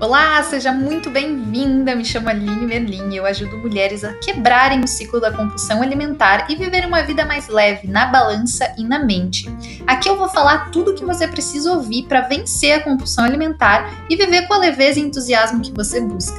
Olá, 0.00 0.42
seja 0.42 0.72
muito 0.72 1.10
bem-vinda. 1.10 1.94
Me 1.94 2.06
chamo 2.06 2.30
Aline 2.30 2.64
Merlin 2.66 3.10
e 3.12 3.18
eu 3.18 3.26
ajudo 3.26 3.58
mulheres 3.58 4.02
a 4.02 4.14
quebrarem 4.14 4.80
o 4.80 4.88
ciclo 4.88 5.20
da 5.20 5.30
compulsão 5.30 5.82
alimentar 5.82 6.50
e 6.50 6.56
viver 6.56 6.86
uma 6.86 7.02
vida 7.02 7.26
mais 7.26 7.48
leve 7.48 7.86
na 7.86 8.06
balança 8.06 8.74
e 8.78 8.82
na 8.82 9.04
mente. 9.04 9.44
Aqui 9.86 10.08
eu 10.08 10.16
vou 10.16 10.30
falar 10.30 10.70
tudo 10.70 10.92
o 10.92 10.94
que 10.94 11.04
você 11.04 11.28
precisa 11.28 11.74
ouvir 11.74 12.04
para 12.08 12.22
vencer 12.22 12.72
a 12.72 12.82
compulsão 12.82 13.26
alimentar 13.26 14.06
e 14.08 14.16
viver 14.16 14.48
com 14.48 14.54
a 14.54 14.58
leveza 14.58 14.98
e 14.98 15.02
entusiasmo 15.02 15.60
que 15.60 15.70
você 15.70 16.00
busca. 16.00 16.38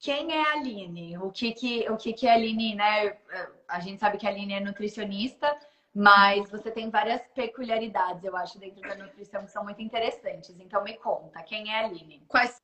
Quem 0.00 0.32
é 0.32 0.50
a 0.50 0.54
Aline? 0.54 1.16
O 1.18 1.30
que 1.30 1.52
que, 1.52 1.86
o 1.88 1.96
que, 1.96 2.12
que 2.12 2.26
a 2.26 2.34
Aline, 2.34 2.74
né? 2.74 3.12
A 3.68 3.78
gente 3.78 4.00
sabe 4.00 4.18
que 4.18 4.26
a 4.26 4.30
Aline 4.30 4.54
é 4.54 4.60
nutricionista, 4.60 5.56
mas 5.96 6.50
você 6.50 6.70
tem 6.70 6.90
várias 6.90 7.22
peculiaridades, 7.28 8.22
eu 8.22 8.36
acho, 8.36 8.58
dentro 8.58 8.82
da 8.82 8.96
nutrição 8.96 9.46
que 9.46 9.50
são 9.50 9.64
muito 9.64 9.80
interessantes. 9.80 10.54
Então 10.60 10.84
me 10.84 10.94
conta, 10.98 11.42
quem 11.42 11.72
é 11.72 11.80
a 11.80 11.86
Aline? 11.86 12.22
Quais 12.28 12.60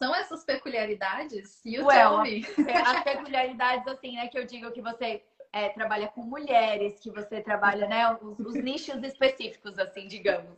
são 0.00 0.14
essas 0.14 0.44
peculiaridades? 0.44 1.60
You 1.64 1.86
well, 1.86 2.20
As 2.20 3.02
peculiaridades, 3.02 3.84
assim, 3.88 4.14
né, 4.14 4.28
que 4.28 4.38
eu 4.38 4.46
digo 4.46 4.70
que 4.70 4.80
você 4.80 5.24
é, 5.52 5.70
trabalha 5.70 6.06
com 6.06 6.22
mulheres, 6.22 7.00
que 7.00 7.10
você 7.10 7.40
trabalha, 7.40 7.88
né, 7.88 8.16
os, 8.22 8.38
os, 8.38 8.54
nichos 8.54 9.02
específicos, 9.02 9.76
assim, 9.76 10.06
digamos. 10.06 10.56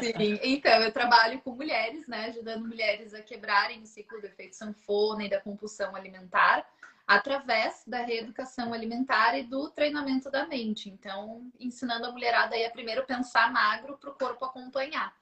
Sim, 0.00 0.40
então 0.42 0.82
eu 0.82 0.92
trabalho 0.92 1.42
com 1.42 1.50
mulheres, 1.50 2.08
né, 2.08 2.28
ajudando 2.28 2.66
mulheres 2.66 3.12
a 3.12 3.20
quebrarem 3.20 3.82
o 3.82 3.86
ciclo 3.86 4.18
do 4.18 4.26
efeito 4.26 4.56
sanfona 4.56 5.24
e 5.24 5.28
da 5.28 5.42
compulsão 5.42 5.94
alimentar 5.94 6.66
através 7.06 7.82
da 7.86 7.98
reeducação 7.98 8.72
alimentar 8.72 9.38
e 9.38 9.44
do 9.44 9.70
treinamento 9.70 10.30
da 10.30 10.46
mente. 10.46 10.88
Então, 10.88 11.50
ensinando 11.60 12.06
a 12.06 12.12
mulherada 12.12 12.54
aí 12.54 12.64
a 12.64 12.70
primeiro 12.70 13.04
pensar 13.04 13.52
magro 13.52 13.98
para 13.98 14.10
o 14.10 14.14
corpo 14.14 14.44
acompanhar. 14.44 15.14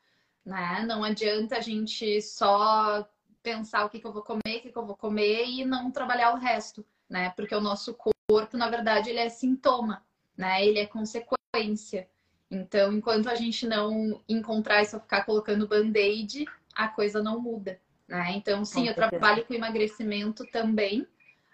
Né? 0.45 0.85
Não 0.87 1.03
adianta 1.03 1.57
a 1.57 1.61
gente 1.61 2.21
só 2.23 3.07
pensar 3.43 3.85
o 3.85 3.91
que, 3.91 3.99
que 3.99 4.07
eu 4.07 4.13
vou 4.13 4.23
comer, 4.23 4.59
o 4.59 4.61
que, 4.63 4.73
que 4.73 4.79
eu 4.79 4.87
vou 4.87 4.97
comer 4.97 5.45
e 5.47 5.65
não 5.65 5.91
trabalhar 5.91 6.33
o 6.33 6.39
resto, 6.39 6.87
né? 7.09 7.31
Porque 7.31 7.55
o 7.55 7.61
nosso 7.61 7.95
corpo, 7.95 8.57
na 8.57 8.71
verdade, 8.71 9.11
ele 9.11 9.19
é 9.19 9.29
sintoma, 9.29 10.05
né? 10.37 10.65
Ele 10.65 10.79
é 10.79 10.87
consequência. 10.87 12.09
Então, 12.51 12.93
enquanto 12.93 13.29
a 13.29 13.35
gente 13.35 13.67
não 13.67 14.23
encontrar 14.29 14.83
e 14.83 14.87
só 14.87 15.01
ficar 15.01 15.25
colocando 15.25 15.67
band-aid, 15.67 16.45
a 16.75 16.89
coisa 16.89 17.23
não 17.23 17.41
muda, 17.41 17.81
né? 18.07 18.33
Então, 18.37 18.65
sim, 18.65 18.87
eu 18.87 18.95
trabalho 18.95 19.45
com 19.45 19.55
emagrecimento 19.55 20.47
também, 20.47 21.07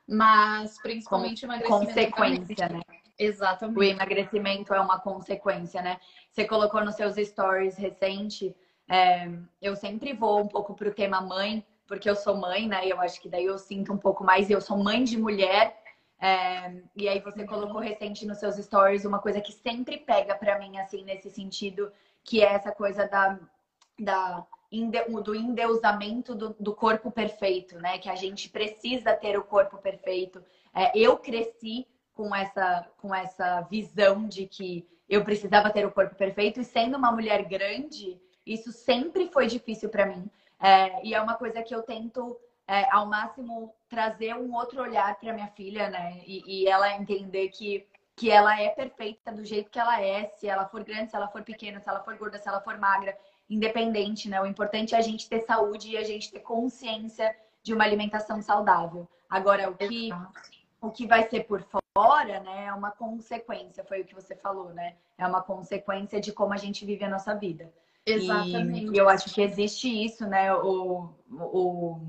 mas 0.09 0.81
principalmente 0.81 1.45
o 1.45 1.47
emagrecimento. 1.47 1.87
Consequência, 1.87 2.69
né? 2.69 2.81
Exatamente. 3.19 3.78
O 3.78 3.83
emagrecimento 3.83 4.73
é 4.73 4.81
uma 4.81 4.98
consequência, 4.98 5.83
né? 5.83 6.01
Você 6.31 6.47
colocou 6.47 6.83
nos 6.83 6.95
seus 6.95 7.17
stories 7.17 7.77
recente. 7.77 8.56
É, 8.89 9.29
eu 9.61 9.77
sempre 9.77 10.14
vou 10.14 10.41
um 10.41 10.48
pouco 10.48 10.75
pro 10.75 10.95
tema 10.95 11.20
mãe, 11.20 11.64
porque 11.86 12.09
eu 12.09 12.17
sou 12.17 12.36
mãe, 12.36 12.67
né? 12.67 12.86
E 12.86 12.91
eu 12.91 13.01
acho 13.01 13.20
que 13.20 13.29
daí 13.29 13.45
eu 13.45 13.59
sinto 13.59 13.92
um 13.92 13.98
pouco 13.98 14.25
mais. 14.25 14.48
Eu 14.48 14.61
sou 14.61 14.79
mãe 14.79 15.05
de 15.05 15.19
mulher. 15.19 15.77
É, 16.20 16.73
e 16.97 17.09
aí 17.09 17.20
você 17.20 17.45
colocou 17.45 17.81
recente 17.81 18.27
nos 18.27 18.39
seus 18.39 18.56
stories 18.56 19.05
uma 19.05 19.20
coisa 19.20 19.41
que 19.41 19.53
sempre 19.53 19.98
pega 19.98 20.34
para 20.34 20.59
mim, 20.59 20.79
assim, 20.79 21.05
nesse 21.05 21.31
sentido, 21.31 21.92
que 22.25 22.42
é 22.42 22.55
essa 22.55 22.73
coisa 22.73 23.06
da, 23.06 23.39
da 23.98 24.45
do 25.24 25.34
endeusamento 25.34 26.34
do, 26.34 26.55
do, 26.61 26.74
corpo 26.74 27.11
perfeito, 27.11 27.78
né? 27.78 27.98
Que 27.98 28.08
a 28.08 28.14
gente 28.14 28.48
precisa 28.50 29.14
ter 29.14 29.38
o 29.38 29.44
corpo 29.44 29.78
perfeito. 29.78 30.44
É, 30.74 30.97
eu 30.97 31.16
cresci 31.16 31.86
com 32.12 32.34
essa, 32.34 32.86
com 32.98 33.14
essa 33.14 33.62
visão 33.62 34.28
de 34.28 34.46
que 34.46 34.86
eu 35.08 35.24
precisava 35.24 35.70
ter 35.70 35.86
o 35.86 35.92
corpo 35.92 36.14
perfeito 36.14 36.61
e 36.61 36.64
sendo 36.64 36.98
uma 36.98 37.11
mulher 37.11 37.44
grande, 37.44 38.20
isso 38.44 38.70
sempre 38.72 39.30
foi 39.33 39.46
difícil 39.46 39.89
para 39.89 40.06
mim. 40.06 40.28
É, 40.61 41.06
e 41.06 41.14
é 41.14 41.20
uma 41.20 41.34
coisa 41.34 41.62
que 41.62 41.74
eu 41.74 41.83
tento 41.83 42.39
é, 42.66 42.92
ao 42.92 43.06
máximo 43.06 43.74
trazer 43.89 44.34
um 44.34 44.55
outro 44.55 44.83
olhar 44.83 45.19
para 45.19 45.33
minha 45.33 45.48
filha, 45.48 45.89
né? 45.89 46.20
E, 46.27 46.64
e 46.64 46.68
ela 46.68 46.95
entender 46.95 47.48
que 47.48 47.86
que 48.18 48.33
ela 48.33 48.61
é 48.61 48.68
perfeita 48.70 49.30
do 49.30 49.45
jeito 49.45 49.70
que 49.70 49.79
ela 49.79 50.02
é, 50.02 50.27
se 50.36 50.48
ela 50.48 50.67
for 50.67 50.83
grande, 50.83 51.08
se 51.08 51.17
ela 51.17 51.29
for 51.29 51.42
pequena, 51.45 51.79
se 51.79 51.89
ela 51.89 52.02
for 52.02 52.17
gorda, 52.18 52.36
se 52.36 52.48
ela 52.48 52.61
for 52.61 52.77
magra 52.77 53.17
independente, 53.48 54.29
né? 54.29 54.41
O 54.41 54.47
importante 54.47 54.95
é 54.95 54.98
a 54.98 55.03
gente 55.03 55.29
ter 55.29 55.41
saúde 55.41 55.91
e 55.91 55.97
a 55.97 56.05
gente 56.05 56.31
ter 56.31 56.41
consciência 56.41 57.35
de 57.63 57.73
uma 57.73 57.85
alimentação 57.85 58.41
saudável. 58.42 59.09
Agora, 59.29 59.70
o 59.70 59.75
que, 59.75 60.11
o 60.81 60.91
que 60.91 61.07
vai 61.07 61.29
ser 61.29 61.45
por 61.45 61.64
fora, 61.97 62.41
né, 62.41 62.67
é 62.67 62.73
uma 62.73 62.91
consequência, 62.91 63.85
foi 63.85 64.01
o 64.01 64.05
que 64.05 64.14
você 64.14 64.35
falou, 64.36 64.73
né? 64.73 64.97
É 65.17 65.27
uma 65.27 65.42
consequência 65.42 66.20
de 66.20 66.33
como 66.33 66.53
a 66.53 66.57
gente 66.57 66.85
vive 66.85 67.05
a 67.05 67.09
nossa 67.09 67.35
vida. 67.35 67.73
Exatamente. 68.07 68.95
E 68.95 68.97
eu 68.97 69.09
acho 69.09 69.35
que 69.35 69.42
existe 69.42 69.89
isso, 69.89 70.27
né? 70.27 70.55
O, 70.55 71.11
o, 71.30 72.01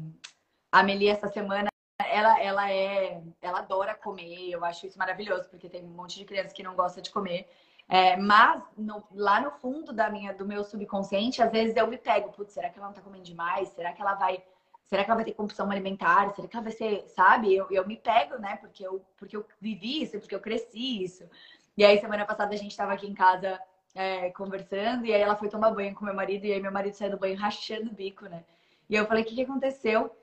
a 0.72 0.84
Meli, 0.84 1.08
essa 1.08 1.28
semana, 1.28 1.70
ela, 2.00 2.40
ela 2.42 2.72
é. 2.72 3.22
Ela 3.42 3.60
adora 3.60 3.96
comer, 3.96 4.50
eu 4.50 4.64
acho 4.64 4.88
isso 4.88 4.98
maravilhoso, 4.98 5.50
porque 5.50 5.68
tem 5.68 5.84
um 5.84 5.90
monte 5.90 6.18
de 6.18 6.26
crianças 6.26 6.54
que 6.54 6.64
não 6.64 6.76
gosta 6.76 7.02
de 7.02 7.12
comer. 7.12 7.50
É, 7.92 8.16
mas 8.16 8.62
no, 8.78 9.04
lá 9.12 9.42
no 9.42 9.50
fundo 9.50 9.92
da 9.92 10.12
minha, 10.12 10.32
do 10.32 10.46
meu 10.46 10.64
subconsciente, 10.64 11.42
às 11.42 11.52
vezes 11.52 11.76
eu 11.76 11.88
me 11.88 11.98
pego, 11.98 12.32
putz, 12.32 12.54
será 12.54 12.70
que 12.70 12.78
ela 12.78 12.88
não 12.88 12.94
tá 12.94 13.02
comendo 13.02 13.24
demais? 13.24 13.70
Será 13.70 13.92
que 13.92 14.00
ela 14.00 14.14
vai. 14.14 14.44
Será 14.86 15.04
que 15.04 15.10
ela 15.10 15.16
vai 15.16 15.26
ter 15.26 15.34
compulsão 15.34 15.70
alimentar? 15.72 16.34
Será 16.36 16.48
que 16.48 16.56
ela 16.56 16.64
vai 16.64 16.72
ser, 16.72 17.08
sabe? 17.10 17.54
Eu, 17.54 17.68
eu 17.72 17.88
me 17.88 17.98
pego, 17.98 18.38
né? 18.38 18.58
Porque 18.58 18.86
eu, 18.86 19.04
porque 19.18 19.36
eu 19.36 19.46
vivi 19.60 20.04
isso, 20.04 20.20
porque 20.20 20.36
eu 20.36 20.40
cresci 20.40 21.04
isso. 21.04 21.28
E 21.76 21.84
aí, 21.84 22.00
semana 22.00 22.26
passada, 22.26 22.54
a 22.54 22.58
gente 22.58 22.78
tava 22.78 22.94
aqui 22.94 23.08
em 23.08 23.14
casa 23.14 23.60
é, 23.96 24.30
conversando, 24.32 25.06
e 25.06 25.14
aí 25.14 25.22
ela 25.22 25.36
foi 25.36 25.50
tomar 25.50 25.72
banho 25.72 25.96
com 25.96 26.06
meu 26.06 26.14
marido, 26.14 26.46
e 26.46 26.54
aí 26.54 26.62
meu 26.62 26.72
marido 26.72 26.94
saiu 26.94 27.12
do 27.12 27.18
banho 27.18 27.38
rachando 27.38 27.90
o 27.90 27.94
bico, 27.94 28.26
né? 28.26 28.44
E 28.88 28.96
eu 28.96 29.06
falei, 29.06 29.24
o 29.24 29.26
que, 29.26 29.36
que 29.36 29.44
aconteceu? 29.44 30.16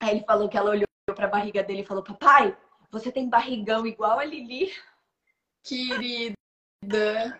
Aí 0.00 0.16
ele 0.16 0.24
falou 0.24 0.48
que 0.48 0.56
ela 0.56 0.70
olhou 0.70 0.86
pra 1.14 1.28
barriga 1.28 1.62
dele 1.62 1.82
e 1.82 1.86
falou, 1.86 2.02
papai, 2.02 2.56
você 2.90 3.12
tem 3.12 3.28
barrigão 3.28 3.86
igual 3.86 4.18
a 4.18 4.24
Lili. 4.24 4.72
Querido. 5.62 6.41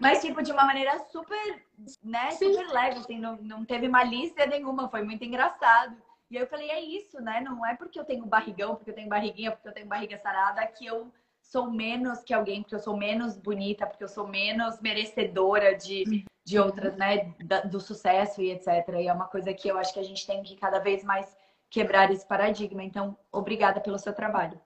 Mas, 0.00 0.20
tipo, 0.20 0.42
de 0.42 0.52
uma 0.52 0.64
maneira 0.64 0.98
super, 1.10 1.62
né? 2.02 2.30
Sim. 2.30 2.52
Super 2.52 2.68
leve, 2.68 2.98
assim, 2.98 3.18
não, 3.18 3.36
não 3.36 3.64
teve 3.64 3.88
malícia 3.88 4.46
nenhuma, 4.46 4.88
foi 4.88 5.02
muito 5.02 5.24
engraçado. 5.24 5.96
E 6.30 6.36
eu 6.36 6.46
falei, 6.46 6.70
é 6.70 6.80
isso, 6.80 7.20
né? 7.20 7.40
Não 7.40 7.66
é 7.66 7.74
porque 7.74 7.98
eu 7.98 8.04
tenho 8.04 8.24
barrigão, 8.24 8.76
porque 8.76 8.90
eu 8.90 8.94
tenho 8.94 9.08
barriguinha, 9.08 9.50
porque 9.50 9.68
eu 9.68 9.72
tenho 9.72 9.86
barriga 9.86 10.16
sarada, 10.18 10.66
que 10.66 10.86
eu 10.86 11.12
sou 11.42 11.70
menos 11.70 12.22
que 12.22 12.32
alguém, 12.32 12.62
porque 12.62 12.74
eu 12.74 12.78
sou 12.78 12.96
menos 12.96 13.36
bonita, 13.36 13.86
porque 13.86 14.04
eu 14.04 14.08
sou 14.08 14.26
menos 14.26 14.80
merecedora 14.80 15.74
de, 15.76 16.24
de 16.44 16.58
outras, 16.58 16.96
né? 16.96 17.34
do 17.68 17.80
sucesso 17.80 18.40
e 18.40 18.50
etc. 18.50 18.66
E 19.00 19.08
é 19.08 19.12
uma 19.12 19.26
coisa 19.26 19.52
que 19.52 19.68
eu 19.68 19.76
acho 19.76 19.92
que 19.92 20.00
a 20.00 20.04
gente 20.04 20.26
tem 20.26 20.42
que 20.42 20.56
cada 20.56 20.78
vez 20.78 21.04
mais 21.04 21.36
quebrar 21.68 22.10
esse 22.10 22.26
paradigma. 22.26 22.82
Então, 22.82 23.18
obrigada 23.30 23.80
pelo 23.80 23.98
seu 23.98 24.14
trabalho. 24.14 24.58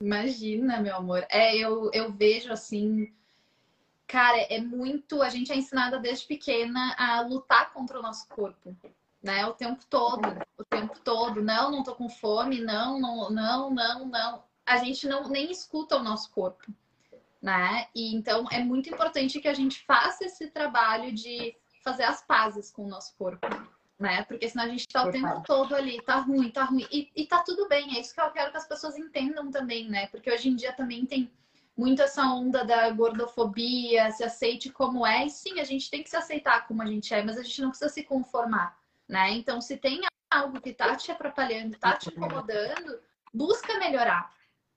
Imagina, 0.00 0.80
meu 0.80 0.96
amor. 0.96 1.24
É, 1.30 1.56
eu, 1.56 1.90
eu 1.92 2.10
vejo 2.10 2.52
assim 2.52 3.12
Cara, 4.12 4.36
é 4.50 4.60
muito. 4.60 5.22
A 5.22 5.30
gente 5.30 5.50
é 5.50 5.56
ensinada 5.56 5.98
desde 5.98 6.26
pequena 6.26 6.94
a 6.98 7.22
lutar 7.22 7.72
contra 7.72 7.98
o 7.98 8.02
nosso 8.02 8.28
corpo, 8.28 8.76
né? 9.22 9.46
O 9.46 9.54
tempo 9.54 9.82
todo, 9.88 10.28
o 10.58 10.64
tempo 10.64 10.98
todo. 11.02 11.40
Não, 11.40 11.70
não 11.70 11.82
tô 11.82 11.94
com 11.94 12.10
fome, 12.10 12.60
não, 12.60 13.00
não, 13.00 13.30
não, 13.30 13.70
não, 13.70 14.04
não. 14.04 14.44
A 14.66 14.76
gente 14.76 15.08
não 15.08 15.30
nem 15.30 15.50
escuta 15.50 15.96
o 15.96 16.02
nosso 16.02 16.30
corpo, 16.30 16.70
né? 17.40 17.86
E 17.94 18.14
então 18.14 18.46
é 18.52 18.58
muito 18.58 18.90
importante 18.90 19.40
que 19.40 19.48
a 19.48 19.54
gente 19.54 19.82
faça 19.86 20.26
esse 20.26 20.50
trabalho 20.50 21.10
de 21.10 21.56
fazer 21.82 22.02
as 22.02 22.20
pazes 22.20 22.70
com 22.70 22.84
o 22.84 22.90
nosso 22.90 23.16
corpo, 23.16 23.48
né? 23.98 24.24
Porque 24.24 24.46
senão 24.46 24.64
a 24.64 24.68
gente 24.68 24.86
tá 24.88 25.04
o 25.06 25.10
tempo 25.10 25.42
todo 25.46 25.74
ali, 25.74 26.02
tá 26.02 26.16
ruim, 26.16 26.50
tá 26.50 26.64
ruim. 26.64 26.86
E, 26.92 27.10
e 27.16 27.26
tá 27.26 27.42
tudo 27.42 27.66
bem, 27.66 27.96
é 27.96 28.00
isso 28.00 28.12
que 28.12 28.20
eu 28.20 28.30
quero 28.30 28.50
que 28.50 28.58
as 28.58 28.68
pessoas 28.68 28.98
entendam 28.98 29.50
também, 29.50 29.88
né? 29.88 30.06
Porque 30.08 30.30
hoje 30.30 30.50
em 30.50 30.54
dia 30.54 30.74
também 30.74 31.06
tem 31.06 31.32
muito 31.76 32.02
essa 32.02 32.22
onda 32.24 32.64
da 32.64 32.90
gordofobia, 32.90 34.10
se 34.10 34.22
aceite 34.22 34.70
como 34.70 35.06
é. 35.06 35.26
E 35.26 35.30
sim, 35.30 35.60
a 35.60 35.64
gente 35.64 35.90
tem 35.90 36.02
que 36.02 36.10
se 36.10 36.16
aceitar 36.16 36.66
como 36.66 36.82
a 36.82 36.86
gente 36.86 37.12
é, 37.14 37.22
mas 37.22 37.38
a 37.38 37.42
gente 37.42 37.60
não 37.62 37.70
precisa 37.70 37.90
se 37.90 38.04
conformar, 38.04 38.78
né? 39.08 39.30
Então, 39.32 39.60
se 39.60 39.76
tem 39.76 40.00
algo 40.30 40.60
que 40.60 40.72
tá 40.72 40.96
te 40.96 41.10
atrapalhando, 41.10 41.78
tá 41.78 41.96
te 41.96 42.10
incomodando, 42.10 43.00
busca 43.32 43.78
melhorar, 43.78 44.32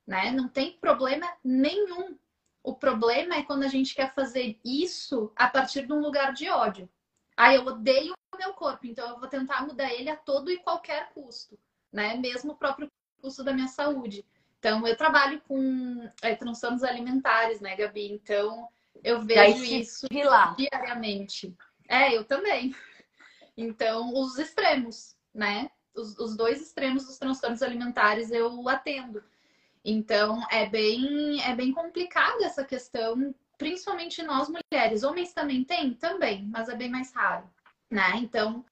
né? 0.06 0.32
Não 0.32 0.48
tem 0.48 0.78
problema 0.78 1.28
nenhum. 1.44 2.18
O 2.64 2.74
problema 2.74 3.36
é 3.36 3.44
quando 3.44 3.64
a 3.64 3.68
gente 3.68 3.94
quer 3.94 4.14
fazer 4.14 4.60
isso 4.64 5.32
a 5.36 5.48
partir 5.48 5.86
de 5.86 5.94
um 5.94 6.00
lugar 6.00 6.34
de 6.34 6.50
ódio. 6.50 6.90
Ah, 7.38 7.54
eu 7.54 7.66
odeio 7.66 8.14
o 8.34 8.38
meu 8.38 8.54
corpo, 8.54 8.88
então 8.88 9.08
eu 9.10 9.20
vou 9.20 9.28
tentar 9.28 9.66
mudar 9.68 9.94
ele 9.94 10.10
a 10.10 10.16
todo 10.16 10.50
e 10.50 10.58
qualquer 10.58 11.12
custo, 11.14 11.60
né? 11.92 12.16
Mesmo 12.16 12.54
o 12.54 12.58
próprio 12.58 12.90
custo 13.22 13.44
da 13.44 13.54
minha 13.54 13.68
saúde. 13.68 14.26
Então, 14.66 14.88
eu 14.88 14.98
trabalho 14.98 15.40
com 15.48 16.10
é, 16.24 16.34
transtornos 16.34 16.84
alimentares, 16.84 17.62
né, 17.62 17.76
Gabi? 17.76 18.12
Então, 18.12 18.68
eu 19.04 19.22
vejo 19.22 19.64
isso 19.64 20.08
lá. 20.12 20.56
diariamente. 20.58 21.56
É, 21.88 22.18
eu 22.18 22.24
também. 22.24 22.76
Então, 23.56 24.12
os 24.16 24.40
extremos, 24.40 25.16
né? 25.32 25.70
Os, 25.96 26.18
os 26.18 26.36
dois 26.36 26.64
extremos 26.64 27.06
dos 27.06 27.20
transtornos 27.20 27.62
alimentares 27.62 28.32
eu 28.32 28.68
atendo. 28.68 29.24
Então, 29.84 30.42
é 30.50 30.68
bem, 30.68 31.40
é 31.44 31.56
bem 31.56 31.72
complicada 31.72 32.44
essa 32.44 32.66
questão, 32.66 33.36
principalmente 33.60 34.24
nós 34.24 34.50
mulheres. 34.50 35.04
Homens 35.04 35.32
também 35.32 35.64
têm? 35.64 35.94
Também, 35.94 36.44
mas 36.48 36.70
é 36.70 36.76
bem 36.76 36.90
mais 36.90 37.14
raro, 37.14 37.48
né? 37.88 38.14
Então, 38.16 38.66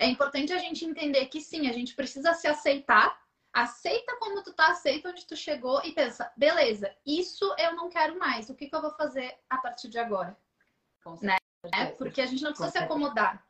é 0.00 0.06
importante 0.08 0.52
a 0.52 0.58
gente 0.58 0.84
entender 0.84 1.26
que 1.26 1.40
sim, 1.40 1.68
a 1.68 1.72
gente 1.72 1.94
precisa 1.94 2.34
se 2.34 2.48
aceitar. 2.48 3.22
Aceita 3.52 4.16
como 4.18 4.42
tu 4.42 4.52
tá, 4.54 4.68
aceita 4.68 5.10
onde 5.10 5.26
tu 5.26 5.36
chegou 5.36 5.82
e 5.84 5.92
pensa, 5.92 6.32
beleza, 6.36 6.94
isso 7.04 7.54
eu 7.58 7.76
não 7.76 7.90
quero 7.90 8.18
mais. 8.18 8.48
O 8.48 8.54
que, 8.54 8.66
que 8.66 8.74
eu 8.74 8.80
vou 8.80 8.92
fazer 8.92 9.36
a 9.50 9.58
partir 9.58 9.88
de 9.88 9.98
agora? 9.98 10.36
né? 11.20 11.36
Porque 11.98 12.20
a 12.20 12.26
gente 12.26 12.42
não 12.42 12.50
precisa 12.50 12.70
se 12.70 12.78
acomodar. 12.78 13.44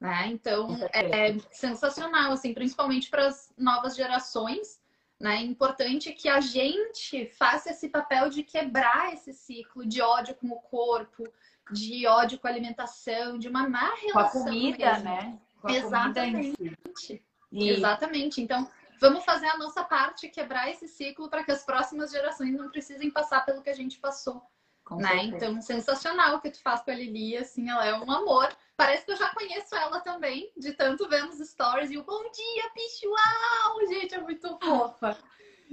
Né? 0.00 0.26
Então, 0.26 0.76
é 0.92 1.38
sensacional, 1.50 2.32
assim, 2.32 2.52
principalmente 2.52 3.08
para 3.08 3.26
as 3.26 3.52
novas 3.56 3.96
gerações. 3.96 4.80
Né? 5.18 5.36
É 5.36 5.40
importante 5.40 6.12
que 6.12 6.28
a 6.28 6.40
gente 6.40 7.26
faça 7.26 7.70
esse 7.70 7.88
papel 7.88 8.28
de 8.28 8.42
quebrar 8.42 9.14
esse 9.14 9.32
ciclo 9.32 9.86
de 9.86 10.02
ódio 10.02 10.34
com 10.34 10.48
o 10.48 10.60
corpo, 10.60 11.24
de 11.70 12.06
ódio 12.06 12.38
com 12.38 12.46
a 12.46 12.50
alimentação, 12.50 13.38
de 13.38 13.48
uma 13.48 13.68
má 13.68 13.94
relação. 13.94 14.12
Com 14.12 14.18
a 14.18 14.30
comida, 14.30 14.92
mesmo. 14.92 15.04
né? 15.04 15.38
Com 15.60 15.68
a 15.68 15.72
Exatamente. 15.72 16.56
Comida 16.56 17.22
e... 17.50 17.68
Exatamente. 17.70 18.42
Então, 18.42 18.68
vamos 19.04 19.24
fazer 19.24 19.46
a 19.46 19.58
nossa 19.58 19.84
parte, 19.84 20.28
quebrar 20.28 20.70
esse 20.70 20.88
ciclo 20.88 21.28
para 21.28 21.44
que 21.44 21.52
as 21.52 21.62
próximas 21.62 22.10
gerações 22.10 22.52
não 22.56 22.70
precisem 22.70 23.10
passar 23.10 23.44
pelo 23.44 23.62
que 23.62 23.68
a 23.68 23.74
gente 23.74 23.98
passou. 23.98 24.42
né? 24.90 25.24
Então, 25.24 25.60
sensacional 25.60 26.36
o 26.36 26.40
que 26.40 26.50
tu 26.50 26.60
faz 26.62 26.82
com 26.82 26.90
a 26.90 26.94
Lili, 26.94 27.36
assim, 27.36 27.68
ela 27.70 27.86
é 27.86 27.94
um 27.94 28.10
amor. 28.10 28.48
Parece 28.76 29.04
que 29.04 29.12
eu 29.12 29.16
já 29.16 29.28
conheço 29.34 29.74
ela 29.74 30.00
também, 30.00 30.50
de 30.56 30.72
tanto 30.72 31.08
ver 31.08 31.24
nos 31.24 31.38
stories. 31.38 31.90
E 31.90 31.98
o 31.98 32.04
bom 32.04 32.22
dia, 32.30 32.70
pichual! 32.70 33.86
Gente, 33.88 34.14
é 34.14 34.20
muito 34.20 34.58
fofa. 34.58 35.18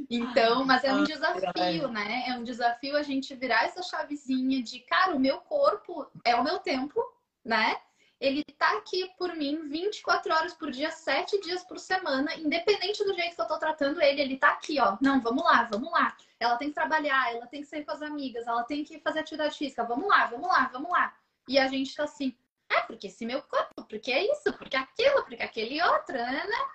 Então, 0.09 0.63
mas 0.65 0.83
é 0.83 0.93
um 0.93 1.03
desafio, 1.03 1.87
né? 1.89 2.23
É 2.27 2.33
um 2.33 2.43
desafio 2.43 2.95
a 2.97 3.01
gente 3.01 3.35
virar 3.35 3.65
essa 3.65 3.81
chavezinha 3.83 4.61
de, 4.63 4.79
cara, 4.81 5.15
o 5.15 5.19
meu 5.19 5.39
corpo 5.39 6.09
é 6.25 6.35
o 6.35 6.43
meu 6.43 6.59
tempo, 6.59 6.99
né? 7.43 7.77
Ele 8.21 8.44
tá 8.56 8.77
aqui 8.77 9.12
por 9.18 9.35
mim 9.35 9.68
24 9.68 10.31
horas 10.31 10.53
por 10.53 10.69
dia, 10.69 10.91
7 10.91 11.41
dias 11.41 11.63
por 11.63 11.79
semana, 11.79 12.35
independente 12.35 13.03
do 13.03 13.15
jeito 13.15 13.35
que 13.35 13.41
eu 13.41 13.47
tô 13.47 13.57
tratando 13.57 14.00
ele, 14.00 14.21
ele 14.21 14.38
tá 14.38 14.50
aqui, 14.51 14.79
ó. 14.79 14.95
Não, 15.01 15.19
vamos 15.19 15.44
lá, 15.44 15.63
vamos 15.63 15.91
lá. 15.91 16.15
Ela 16.39 16.56
tem 16.56 16.68
que 16.68 16.75
trabalhar, 16.75 17.33
ela 17.33 17.47
tem 17.47 17.62
que 17.62 17.68
sair 17.68 17.83
com 17.83 17.91
as 17.91 18.01
amigas, 18.03 18.45
ela 18.45 18.63
tem 18.63 18.83
que 18.83 19.00
fazer 19.00 19.19
atividade 19.19 19.57
física. 19.57 19.83
Vamos 19.83 20.07
lá, 20.07 20.27
vamos 20.27 20.47
lá, 20.47 20.69
vamos 20.71 20.91
lá. 20.91 21.12
E 21.47 21.57
a 21.57 21.68
gente 21.68 21.95
tá 21.95 22.03
assim, 22.03 22.35
é 22.69 22.81
porque 22.81 23.07
esse 23.07 23.25
meu 23.25 23.41
corpo, 23.41 23.83
porque 23.89 24.12
é 24.12 24.31
isso, 24.31 24.53
porque 24.53 24.77
aquilo, 24.77 25.24
porque 25.24 25.41
aquele 25.41 25.81
outro, 25.81 26.13
né? 26.13 26.44
né? 26.47 26.65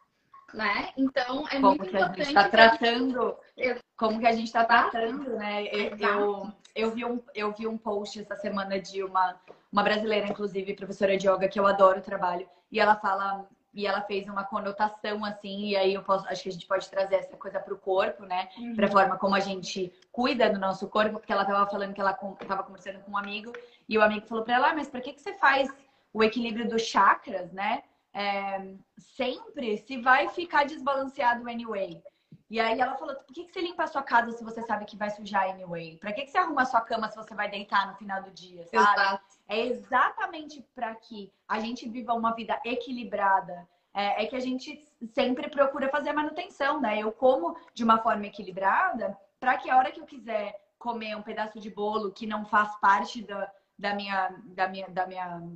né? 0.52 0.92
Então 0.96 1.46
é 1.46 1.60
como 1.60 1.69
muito 1.69 1.84
que 1.84 1.96
importante. 1.96 2.20
A 2.22 2.25
gente 2.25 2.34
tá 2.34 2.49
tratando, 2.49 3.38
gente... 3.56 3.81
como 3.96 4.19
que 4.19 4.26
a 4.26 4.32
gente 4.32 4.46
está 4.46 4.64
tratando, 4.64 5.37
né? 5.37 5.64
Eu, 5.69 5.96
eu, 5.96 6.52
eu, 6.75 6.90
vi 6.90 7.04
um, 7.04 7.22
eu 7.37 7.52
vi 7.52 7.69
um 7.69 7.78
post 7.78 8.20
essa 8.20 8.34
semana 8.34 8.81
de 8.81 9.04
uma, 9.04 9.40
uma 9.76 9.82
brasileira, 9.82 10.26
inclusive, 10.26 10.75
professora 10.75 11.19
de 11.19 11.28
yoga, 11.28 11.49
que 11.49 11.61
eu 11.61 11.67
adoro 11.67 11.99
o 11.99 12.02
trabalho, 12.02 12.49
e 12.73 12.81
ela 12.81 12.96
fala. 12.96 13.46
E 13.75 13.87
ela 13.87 14.00
fez 14.00 14.26
uma 14.26 14.43
conotação 14.43 15.23
assim, 15.23 15.67
e 15.67 15.76
aí 15.76 15.93
eu 15.93 16.02
posso, 16.02 16.26
acho 16.28 16.43
que 16.43 16.49
a 16.49 16.52
gente 16.52 16.67
pode 16.67 16.88
trazer 16.88 17.17
essa 17.17 17.37
coisa 17.37 17.61
para 17.61 17.75
o 17.75 17.78
corpo, 17.78 18.25
né? 18.25 18.49
Uhum. 18.56 18.75
Para 18.75 18.87
a 18.87 18.90
forma 18.90 19.19
como 19.19 19.34
a 19.34 19.40
gente 19.40 19.93
cuida 20.11 20.49
do 20.49 20.58
nosso 20.58 20.88
corpo, 20.88 21.19
porque 21.19 21.31
ela 21.31 21.43
estava 21.43 21.70
falando 21.70 21.93
que 21.93 22.00
ela 22.00 22.19
estava 22.40 22.62
conversando 22.62 23.00
com 23.00 23.11
um 23.11 23.19
amigo, 23.19 23.52
e 23.87 23.99
o 23.99 24.02
amigo 24.02 24.26
falou 24.26 24.44
para 24.44 24.55
ela: 24.55 24.70
ah, 24.70 24.75
mas 24.75 24.88
por 24.88 25.02
que, 25.02 25.12
que 25.12 25.20
você 25.20 25.34
faz 25.34 25.69
o 26.11 26.25
equilíbrio 26.25 26.67
dos 26.67 26.81
chakras, 26.81 27.52
né? 27.52 27.82
É, 28.14 28.73
sempre 28.96 29.76
se 29.76 30.00
vai 30.00 30.31
ficar 30.31 30.64
desbalanceado 30.64 31.46
anyway. 31.46 32.02
E 32.48 32.60
aí 32.60 32.81
ela 32.81 32.96
falou: 32.96 33.14
por 33.14 33.34
que, 33.34 33.44
que 33.44 33.52
você 33.52 33.60
limpa 33.60 33.84
a 33.84 33.88
sua 33.88 34.02
casa 34.02 34.31
se 34.32 34.44
você 34.44 34.62
sabe 34.62 34.84
que 34.84 34.96
vai 34.96 35.10
sujar 35.10 35.50
anyway? 35.50 35.96
Pra 35.98 36.12
que, 36.12 36.22
que 36.22 36.31
você 36.31 36.38
arruma 36.38 36.62
a 36.62 36.66
sua 36.66 36.81
cama 36.81 37.08
se 37.08 37.16
você 37.16 37.34
vai 37.34 37.50
deitar 37.50 37.88
no 37.88 37.96
final 37.96 38.22
do 38.22 38.31
dia? 38.31 38.64
Sabe? 38.66 39.00
Exato. 39.00 39.37
É 39.48 39.66
exatamente 39.66 40.64
para 40.75 40.94
que 40.94 41.32
a 41.48 41.58
gente 41.58 41.88
viva 41.88 42.14
uma 42.14 42.34
vida 42.34 42.60
equilibrada. 42.64 43.69
É, 43.93 44.25
é, 44.25 44.26
que 44.26 44.37
a 44.37 44.40
gente 44.40 44.87
sempre 45.14 45.48
procura 45.48 45.88
fazer 45.88 46.10
a 46.10 46.12
manutenção, 46.12 46.78
né? 46.78 46.98
Eu 46.98 47.10
como 47.10 47.56
de 47.72 47.82
uma 47.82 47.96
forma 47.96 48.26
equilibrada 48.26 49.16
para 49.40 49.56
que 49.56 49.70
a 49.70 49.78
hora 49.78 49.90
que 49.90 49.99
eu 49.99 50.04
quiser 50.04 50.54
comer 50.78 51.16
um 51.16 51.22
pedaço 51.22 51.58
de 51.58 51.70
bolo 51.70 52.12
que 52.12 52.26
não 52.26 52.44
faz 52.44 52.76
parte 52.78 53.22
da, 53.22 53.50
da 53.78 53.94
minha, 53.94 54.34
da 54.44 54.69
minha, 54.69 54.88
da 54.90 55.06
minha 55.06 55.50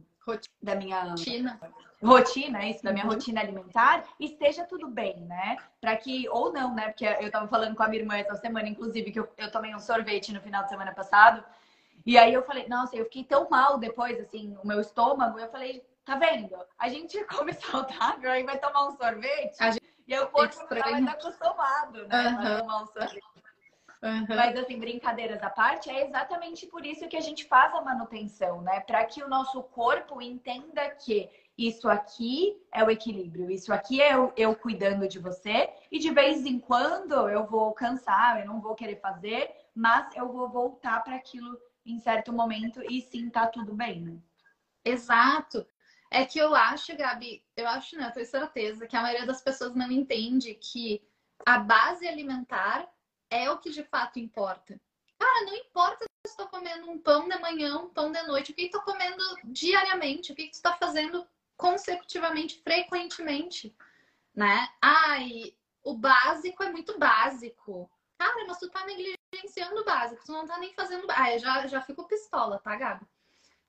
da 0.62 0.74
minha 0.74 1.02
rotina, 1.02 1.60
rotina 2.02 2.64
isso, 2.66 2.82
da 2.82 2.92
minha 2.92 3.04
uhum. 3.04 3.12
rotina 3.12 3.40
alimentar, 3.40 4.04
esteja 4.18 4.64
tudo 4.64 4.88
bem, 4.88 5.20
né? 5.26 5.56
Para 5.80 5.96
que, 5.96 6.28
ou 6.30 6.52
não, 6.52 6.74
né? 6.74 6.88
Porque 6.88 7.04
eu 7.04 7.30
tava 7.30 7.46
falando 7.46 7.76
com 7.76 7.82
a 7.82 7.88
minha 7.88 8.02
irmã 8.02 8.16
essa 8.16 8.34
semana, 8.36 8.68
inclusive, 8.68 9.12
que 9.12 9.20
eu, 9.20 9.28
eu 9.36 9.50
tomei 9.50 9.74
um 9.74 9.78
sorvete 9.78 10.32
no 10.32 10.40
final 10.40 10.62
de 10.64 10.70
semana 10.70 10.94
passado. 10.94 11.44
E 12.06 12.16
aí 12.16 12.32
eu 12.32 12.42
falei, 12.42 12.66
nossa, 12.68 12.96
eu 12.96 13.04
fiquei 13.04 13.24
tão 13.24 13.48
mal 13.50 13.78
depois, 13.78 14.18
assim, 14.18 14.56
o 14.62 14.66
meu 14.66 14.80
estômago. 14.80 15.38
Eu 15.38 15.50
falei, 15.50 15.84
tá 16.04 16.16
vendo? 16.16 16.56
A 16.78 16.88
gente 16.88 17.22
come 17.26 17.52
saudável, 17.52 18.30
aí 18.30 18.44
vai 18.44 18.58
tomar 18.58 18.88
um 18.88 18.96
sorvete. 18.96 19.56
Gente... 19.60 19.80
E 20.06 20.14
aí 20.14 20.20
o 20.20 20.28
corpo 20.28 20.56
vai 20.68 21.00
estar 21.00 21.12
acostumado, 21.12 22.08
né? 22.08 22.28
Uhum. 22.28 22.38
A 22.38 22.58
tomar 22.58 22.82
um 22.82 22.86
sorvete. 22.86 23.22
Uhum. 24.02 24.26
Mas, 24.30 24.56
assim, 24.56 24.78
brincadeiras 24.78 25.42
à 25.42 25.50
parte, 25.50 25.90
é 25.90 26.06
exatamente 26.06 26.66
por 26.66 26.86
isso 26.86 27.06
que 27.06 27.18
a 27.18 27.20
gente 27.20 27.44
faz 27.44 27.74
a 27.74 27.82
manutenção, 27.82 28.62
né? 28.62 28.80
Para 28.80 29.04
que 29.04 29.22
o 29.22 29.28
nosso 29.28 29.62
corpo 29.64 30.22
entenda 30.22 30.88
que 30.90 31.28
isso 31.66 31.88
aqui 31.88 32.56
é 32.72 32.82
o 32.82 32.90
equilíbrio, 32.90 33.50
isso 33.50 33.72
aqui 33.72 34.00
é 34.00 34.14
eu, 34.14 34.32
eu 34.36 34.54
cuidando 34.54 35.06
de 35.06 35.18
você, 35.18 35.68
e 35.90 35.98
de 35.98 36.10
vez 36.10 36.46
em 36.46 36.58
quando 36.58 37.28
eu 37.28 37.44
vou 37.46 37.72
cansar, 37.72 38.40
eu 38.40 38.46
não 38.46 38.60
vou 38.60 38.74
querer 38.74 39.00
fazer, 39.00 39.50
mas 39.74 40.14
eu 40.16 40.32
vou 40.32 40.48
voltar 40.48 41.02
para 41.04 41.16
aquilo 41.16 41.58
em 41.84 41.98
certo 41.98 42.32
momento 42.32 42.82
e 42.90 43.02
sim, 43.02 43.28
tá 43.28 43.46
tudo 43.46 43.74
bem, 43.74 44.00
né? 44.00 44.18
Exato. 44.84 45.66
É 46.10 46.24
que 46.24 46.38
eu 46.38 46.54
acho, 46.54 46.96
Gabi, 46.96 47.44
eu 47.56 47.68
acho, 47.68 47.96
né, 47.96 48.06
eu 48.06 48.12
tenho 48.12 48.26
certeza 48.26 48.86
que 48.86 48.96
a 48.96 49.02
maioria 49.02 49.26
das 49.26 49.42
pessoas 49.42 49.74
não 49.74 49.90
entende 49.90 50.54
que 50.54 51.02
a 51.44 51.58
base 51.58 52.08
alimentar 52.08 52.88
é 53.30 53.50
o 53.50 53.58
que 53.58 53.70
de 53.70 53.84
fato 53.84 54.18
importa. 54.18 54.80
Cara, 55.18 55.44
não 55.44 55.54
importa 55.54 56.04
se 56.26 56.32
estou 56.32 56.48
comendo 56.48 56.90
um 56.90 56.98
pão 56.98 57.28
de 57.28 57.38
manhã, 57.38 57.78
um 57.78 57.90
pão 57.90 58.10
de 58.10 58.22
noite, 58.22 58.52
o 58.52 58.54
que 58.54 58.62
estou 58.62 58.80
comendo 58.80 59.22
diariamente, 59.44 60.32
o 60.32 60.34
que 60.34 60.42
está 60.42 60.72
fazendo 60.76 61.26
consecutivamente, 61.60 62.60
frequentemente, 62.62 63.76
né? 64.34 64.68
Ai, 64.80 65.54
o 65.84 65.94
básico 65.94 66.62
é 66.62 66.70
muito 66.70 66.98
básico. 66.98 67.90
Cara, 68.18 68.44
mas 68.46 68.58
tu 68.58 68.68
tá 68.70 68.84
negligenciando 68.84 69.80
o 69.80 69.84
básico, 69.84 70.24
tu 70.24 70.32
não 70.32 70.46
tá 70.46 70.58
nem 70.58 70.72
fazendo. 70.74 71.06
Ah, 71.10 71.32
eu 71.32 71.38
já, 71.38 71.66
já 71.66 71.80
fico 71.82 72.08
pistola, 72.08 72.58
tá, 72.58 72.74
Gabi? 72.76 73.06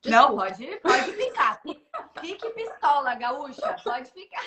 Desculpa. 0.01 0.29
Não, 0.29 0.35
pode, 0.35 0.77
pode 0.77 1.11
ficar. 1.13 1.61
Fique 2.19 2.49
pistola, 2.51 3.15
gaúcha, 3.15 3.75
pode 3.83 4.09
ficar. 4.11 4.43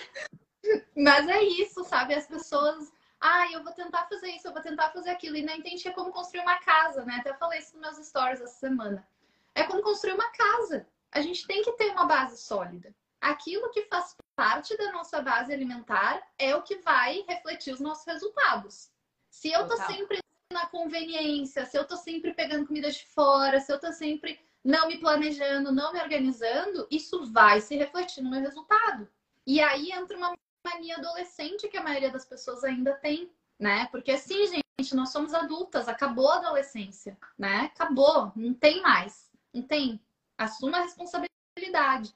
Mas 0.97 1.29
é 1.29 1.43
isso, 1.43 1.85
sabe? 1.85 2.15
As 2.15 2.27
pessoas 2.27 2.93
ah, 3.21 3.51
eu 3.53 3.63
vou 3.63 3.73
tentar 3.73 4.07
fazer 4.07 4.29
isso, 4.33 4.49
eu 4.49 4.53
vou 4.53 4.61
tentar 4.61 4.91
fazer 4.91 5.11
aquilo. 5.11 5.37
E 5.37 5.43
não 5.43 5.55
entendi 5.55 5.87
é 5.89 5.93
como 5.93 6.13
construir 6.13 6.43
uma 6.43 6.59
casa, 6.59 7.05
né? 7.05 7.17
Até 7.21 7.33
falei 7.35 7.59
isso 7.59 7.73
nos 7.79 7.97
meus 7.97 8.07
stories 8.07 8.41
essa 8.41 8.59
semana. 8.59 9.07
É 9.55 9.65
como 9.65 9.83
construir 9.83 10.13
uma 10.13 10.31
casa. 10.31 10.87
A 11.11 11.23
gente 11.23 11.47
tem 11.47 11.63
que 11.63 11.73
ter 11.73 11.91
uma 11.93 12.07
base 12.07 12.37
sólida. 12.37 12.95
Aquilo 13.25 13.71
que 13.71 13.87
faz 13.87 14.15
parte 14.37 14.77
da 14.77 14.93
nossa 14.93 15.23
base 15.23 15.51
alimentar 15.51 16.23
é 16.39 16.55
o 16.55 16.61
que 16.61 16.77
vai 16.81 17.25
refletir 17.27 17.73
os 17.73 17.81
nossos 17.81 18.05
resultados. 18.05 18.91
Se 19.31 19.51
eu 19.51 19.63
tô 19.67 19.71
Total. 19.71 19.87
sempre 19.87 20.19
na 20.53 20.67
conveniência, 20.67 21.65
se 21.65 21.75
eu 21.79 21.87
tô 21.87 21.97
sempre 21.97 22.35
pegando 22.35 22.67
comida 22.67 22.91
de 22.91 23.07
fora, 23.07 23.61
se 23.61 23.73
eu 23.73 23.81
tô 23.81 23.91
sempre 23.93 24.39
não 24.63 24.89
me 24.89 24.99
planejando, 24.99 25.73
não 25.73 25.91
me 25.91 26.03
organizando, 26.03 26.87
isso 26.91 27.25
vai 27.33 27.63
se 27.63 27.75
refletir 27.77 28.23
no 28.23 28.31
meu 28.31 28.43
resultado. 28.43 29.09
E 29.47 29.59
aí 29.59 29.91
entra 29.91 30.19
uma 30.19 30.35
mania 30.63 30.99
adolescente 30.99 31.67
que 31.69 31.79
a 31.79 31.83
maioria 31.83 32.11
das 32.11 32.27
pessoas 32.27 32.63
ainda 32.63 32.93
tem, 32.93 33.33
né? 33.59 33.87
Porque 33.87 34.13
assim, 34.13 34.47
gente, 34.49 34.95
nós 34.95 35.09
somos 35.09 35.33
adultas, 35.33 35.89
acabou 35.89 36.31
a 36.31 36.37
adolescência, 36.37 37.17
né? 37.39 37.71
Acabou, 37.75 38.33
não 38.37 38.53
tem 38.53 38.83
mais, 38.83 39.31
não 39.51 39.63
tem. 39.63 39.99
Assuma 40.37 40.77
a 40.77 40.83
responsabilidade. 40.83 42.15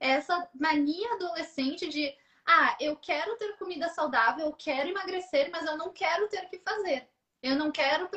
Essa 0.00 0.48
mania 0.54 1.12
adolescente 1.12 1.88
de, 1.88 2.12
ah, 2.46 2.76
eu 2.80 2.96
quero 2.96 3.36
ter 3.36 3.56
comida 3.58 3.88
saudável, 3.90 4.46
eu 4.46 4.52
quero 4.52 4.88
emagrecer, 4.88 5.50
mas 5.52 5.66
eu 5.66 5.76
não 5.76 5.92
quero 5.92 6.26
ter 6.28 6.48
que 6.48 6.58
fazer. 6.58 7.06
Eu 7.42 7.54
não 7.54 7.70
quero, 7.70 8.08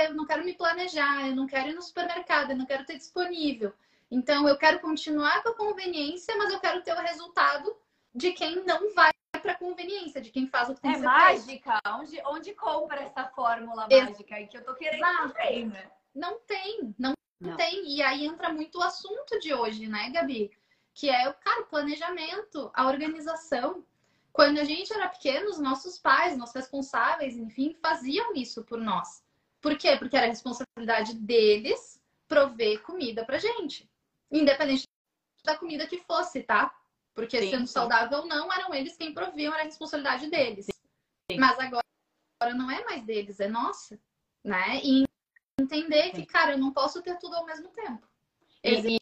eu 0.00 0.14
não 0.14 0.24
quero 0.24 0.44
me 0.44 0.54
planejar, 0.54 1.28
eu 1.28 1.34
não 1.34 1.46
quero 1.46 1.70
ir 1.70 1.74
no 1.74 1.82
supermercado, 1.82 2.50
eu 2.50 2.56
não 2.56 2.66
quero 2.66 2.84
ter 2.84 2.96
disponível. 2.96 3.72
Então, 4.10 4.48
eu 4.48 4.56
quero 4.56 4.78
continuar 4.80 5.42
com 5.42 5.48
a 5.48 5.56
conveniência, 5.56 6.36
mas 6.36 6.52
eu 6.52 6.60
quero 6.60 6.82
ter 6.82 6.92
o 6.92 7.00
resultado 7.00 7.76
de 8.14 8.32
quem 8.32 8.64
não 8.64 8.94
vai 8.94 9.10
para 9.42 9.54
conveniência 9.56 10.20
de 10.20 10.30
quem 10.30 10.46
faz 10.46 10.70
o 10.70 10.74
que 10.74 10.80
tem 10.80 10.94
é 10.94 10.98
mágica. 10.98 11.80
Onde, 11.98 12.22
onde 12.26 12.54
compra 12.54 13.02
essa 13.02 13.24
fórmula 13.26 13.86
Ex 13.90 14.04
mágica 14.04 14.36
aí 14.36 14.46
que 14.46 14.56
eu 14.56 14.64
tô 14.64 14.74
querendo 14.74 15.02
Exato. 15.02 15.34
Tem, 15.34 15.66
né? 15.66 15.90
Não 16.14 16.38
tem, 16.40 16.94
não, 16.98 17.12
não, 17.40 17.56
tem. 17.56 17.84
E 17.86 18.02
aí 18.02 18.24
entra 18.24 18.52
muito 18.52 18.78
o 18.78 18.82
assunto 18.82 19.38
de 19.40 19.52
hoje, 19.52 19.86
né, 19.86 20.10
Gabi? 20.10 20.50
Que 20.94 21.10
é 21.10 21.28
o 21.28 21.34
cara, 21.34 21.62
o 21.62 21.66
planejamento, 21.66 22.70
a 22.72 22.86
organização. 22.86 23.84
Quando 24.32 24.58
a 24.58 24.64
gente 24.64 24.92
era 24.92 25.08
pequeno, 25.08 25.50
os 25.50 25.58
nossos 25.58 25.98
pais, 25.98 26.36
nossos 26.36 26.54
responsáveis, 26.54 27.36
enfim, 27.36 27.76
faziam 27.82 28.32
isso 28.34 28.64
por 28.64 28.78
nós. 28.78 29.24
Por 29.60 29.76
quê? 29.76 29.96
Porque 29.96 30.16
era 30.16 30.26
responsabilidade 30.26 31.14
deles 31.14 32.00
prover 32.26 32.82
comida 32.82 33.24
pra 33.24 33.38
gente. 33.38 33.90
Independente 34.30 34.84
da 35.44 35.56
comida 35.56 35.86
que 35.86 35.98
fosse, 35.98 36.42
tá? 36.42 36.74
Porque 37.14 37.40
sim, 37.40 37.50
sendo 37.50 37.66
sim. 37.66 37.72
saudável 37.72 38.18
ou 38.18 38.26
não, 38.26 38.52
eram 38.52 38.74
eles 38.74 38.96
quem 38.96 39.14
proviam, 39.14 39.52
era 39.52 39.62
a 39.62 39.66
responsabilidade 39.66 40.28
deles. 40.28 40.66
Sim. 40.66 41.38
Mas 41.38 41.58
agora, 41.58 41.84
agora 42.40 42.56
não 42.56 42.70
é 42.70 42.84
mais 42.84 43.04
deles, 43.04 43.40
é 43.40 43.48
nossa, 43.48 43.98
né? 44.42 44.80
E 44.82 45.04
entender 45.60 46.10
que, 46.10 46.26
cara, 46.26 46.52
eu 46.52 46.58
não 46.58 46.72
posso 46.72 47.00
ter 47.02 47.16
tudo 47.18 47.36
ao 47.36 47.46
mesmo 47.46 47.68
tempo. 47.68 48.06
E, 48.62 48.98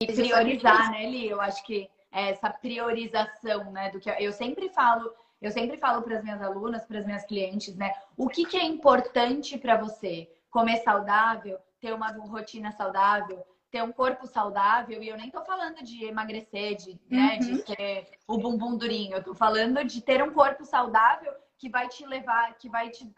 e 0.00 0.06
priorizar, 0.06 0.90
né, 0.90 1.08
Li? 1.08 1.28
Eu 1.28 1.40
acho 1.40 1.64
que 1.64 1.88
essa 2.12 2.50
priorização, 2.50 3.70
né, 3.72 3.90
do 3.90 4.00
que 4.00 4.10
eu 4.10 4.32
sempre 4.32 4.68
falo, 4.68 5.12
eu 5.40 5.50
sempre 5.50 5.76
falo 5.76 6.02
para 6.02 6.16
as 6.16 6.22
minhas 6.22 6.42
alunas, 6.42 6.84
para 6.84 6.98
as 6.98 7.06
minhas 7.06 7.24
clientes, 7.24 7.74
né, 7.76 7.92
o 8.16 8.28
que, 8.28 8.44
que 8.44 8.56
é 8.56 8.64
importante 8.64 9.58
para 9.58 9.76
você? 9.76 10.30
Comer 10.50 10.78
saudável, 10.78 11.58
ter 11.80 11.92
uma 11.92 12.12
rotina 12.12 12.72
saudável, 12.72 13.44
ter 13.70 13.82
um 13.82 13.92
corpo 13.92 14.26
saudável, 14.26 15.02
e 15.02 15.08
eu 15.08 15.16
nem 15.16 15.30
tô 15.30 15.44
falando 15.44 15.82
de 15.82 16.04
emagrecer, 16.04 16.76
de, 16.76 16.98
né, 17.10 17.34
uhum. 17.34 17.38
de 17.38 17.62
ter 17.62 18.10
o 18.26 18.38
bumbum 18.38 18.76
durinho, 18.76 19.16
eu 19.16 19.22
tô 19.22 19.34
falando 19.34 19.84
de 19.84 20.00
ter 20.00 20.22
um 20.22 20.32
corpo 20.32 20.64
saudável 20.64 21.32
que 21.58 21.68
vai 21.68 21.88
te 21.88 22.06
levar, 22.06 22.54
que 22.54 22.68
vai 22.68 22.90
te 22.90 23.10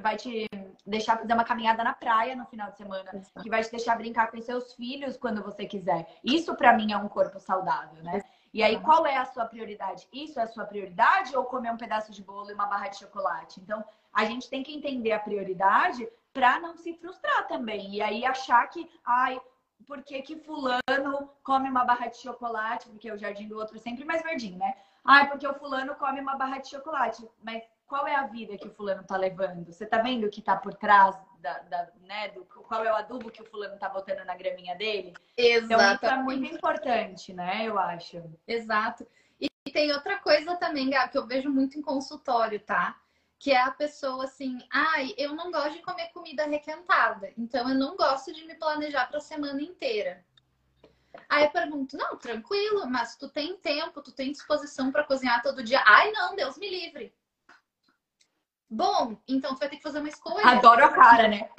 vai 0.00 0.16
te 0.16 0.46
deixar 0.86 1.18
fazer 1.18 1.32
uma 1.32 1.44
caminhada 1.44 1.84
na 1.84 1.92
praia 1.92 2.34
no 2.36 2.46
final 2.46 2.70
de 2.70 2.76
semana, 2.76 3.10
Exato. 3.12 3.42
que 3.42 3.50
vai 3.50 3.62
te 3.62 3.70
deixar 3.70 3.96
brincar 3.96 4.30
com 4.30 4.40
seus 4.40 4.72
filhos 4.74 5.16
quando 5.16 5.42
você 5.42 5.66
quiser. 5.66 6.06
Isso 6.24 6.54
para 6.54 6.72
mim 6.72 6.92
é 6.92 6.96
um 6.96 7.08
corpo 7.08 7.38
saudável, 7.38 8.02
né? 8.02 8.22
E 8.52 8.62
aí, 8.62 8.80
qual 8.80 9.06
é 9.06 9.16
a 9.16 9.24
sua 9.26 9.44
prioridade? 9.44 10.08
Isso 10.12 10.40
é 10.40 10.42
a 10.42 10.48
sua 10.48 10.64
prioridade 10.64 11.36
ou 11.36 11.44
comer 11.44 11.70
um 11.70 11.76
pedaço 11.76 12.10
de 12.10 12.22
bolo 12.22 12.50
e 12.50 12.54
uma 12.54 12.66
barra 12.66 12.88
de 12.88 12.98
chocolate? 12.98 13.60
Então, 13.60 13.84
a 14.12 14.24
gente 14.24 14.50
tem 14.50 14.62
que 14.62 14.74
entender 14.74 15.12
a 15.12 15.20
prioridade 15.20 16.08
para 16.32 16.58
não 16.58 16.76
se 16.76 16.94
frustrar 16.94 17.46
também. 17.46 17.94
E 17.94 18.02
aí 18.02 18.24
achar 18.24 18.66
que, 18.68 18.90
ai, 19.04 19.40
por 19.86 20.02
que, 20.02 20.20
que 20.22 20.36
fulano 20.36 21.30
come 21.44 21.68
uma 21.68 21.84
barra 21.84 22.08
de 22.08 22.18
chocolate? 22.18 22.88
Porque 22.88 23.10
o 23.10 23.18
jardim 23.18 23.46
do 23.46 23.56
outro 23.56 23.76
é 23.76 23.80
sempre 23.80 24.04
mais 24.04 24.22
verdinho, 24.22 24.58
né? 24.58 24.74
Ai, 25.04 25.28
porque 25.28 25.46
o 25.46 25.54
fulano 25.54 25.94
come 25.94 26.20
uma 26.20 26.36
barra 26.36 26.58
de 26.58 26.68
chocolate. 26.68 27.26
Mas 27.42 27.62
qual 27.90 28.06
é 28.06 28.14
a 28.14 28.28
vida 28.28 28.56
que 28.56 28.68
o 28.68 28.70
fulano 28.70 29.02
tá 29.02 29.16
levando? 29.16 29.66
Você 29.66 29.84
tá 29.84 30.00
vendo 30.00 30.24
o 30.24 30.30
que 30.30 30.40
tá 30.40 30.56
por 30.56 30.72
trás 30.74 31.16
da, 31.40 31.58
da 31.58 31.88
né, 32.02 32.28
do, 32.28 32.44
qual 32.44 32.84
é 32.84 32.92
o 32.92 32.94
adubo 32.94 33.32
que 33.32 33.42
o 33.42 33.44
fulano 33.44 33.76
tá 33.76 33.88
botando 33.88 34.24
na 34.24 34.36
graminha 34.36 34.76
dele? 34.76 35.12
Exato. 35.36 35.74
Então, 35.74 35.94
isso 35.94 36.06
é 36.06 36.22
muito 36.22 36.54
importante, 36.54 37.32
né? 37.32 37.64
Eu 37.64 37.76
acho. 37.76 38.22
Exato. 38.46 39.04
E 39.40 39.48
tem 39.72 39.92
outra 39.92 40.20
coisa 40.20 40.56
também, 40.56 40.88
Gab, 40.88 41.10
que 41.10 41.18
eu 41.18 41.26
vejo 41.26 41.50
muito 41.50 41.76
em 41.76 41.82
consultório, 41.82 42.60
tá? 42.60 42.96
que 43.40 43.52
é 43.52 43.60
a 43.62 43.70
pessoa 43.70 44.24
assim, 44.24 44.58
ai, 44.70 45.14
eu 45.16 45.34
não 45.34 45.50
gosto 45.50 45.72
de 45.72 45.82
comer 45.82 46.12
comida 46.12 46.44
requentada, 46.44 47.32
então 47.38 47.66
eu 47.70 47.74
não 47.74 47.96
gosto 47.96 48.34
de 48.34 48.44
me 48.44 48.54
planejar 48.54 49.06
para 49.06 49.16
a 49.16 49.22
semana 49.22 49.62
inteira. 49.62 50.22
Aí 51.26 51.44
eu 51.44 51.50
pergunto, 51.50 51.96
não, 51.96 52.18
tranquilo, 52.18 52.86
mas 52.86 53.16
tu 53.16 53.30
tem 53.30 53.56
tempo, 53.56 54.02
tu 54.02 54.12
tem 54.12 54.30
disposição 54.30 54.92
para 54.92 55.04
cozinhar 55.04 55.42
todo 55.42 55.64
dia? 55.64 55.82
Ai, 55.86 56.12
não, 56.12 56.36
Deus 56.36 56.58
me 56.58 56.68
livre. 56.68 57.14
Bom, 58.70 59.20
então 59.26 59.54
tu 59.54 59.58
vai 59.58 59.68
ter 59.68 59.76
que 59.76 59.82
fazer 59.82 59.98
uma 59.98 60.08
escolha. 60.08 60.46
Adoro 60.46 60.84
a 60.84 60.92
cara, 60.92 61.26
né? 61.26 61.50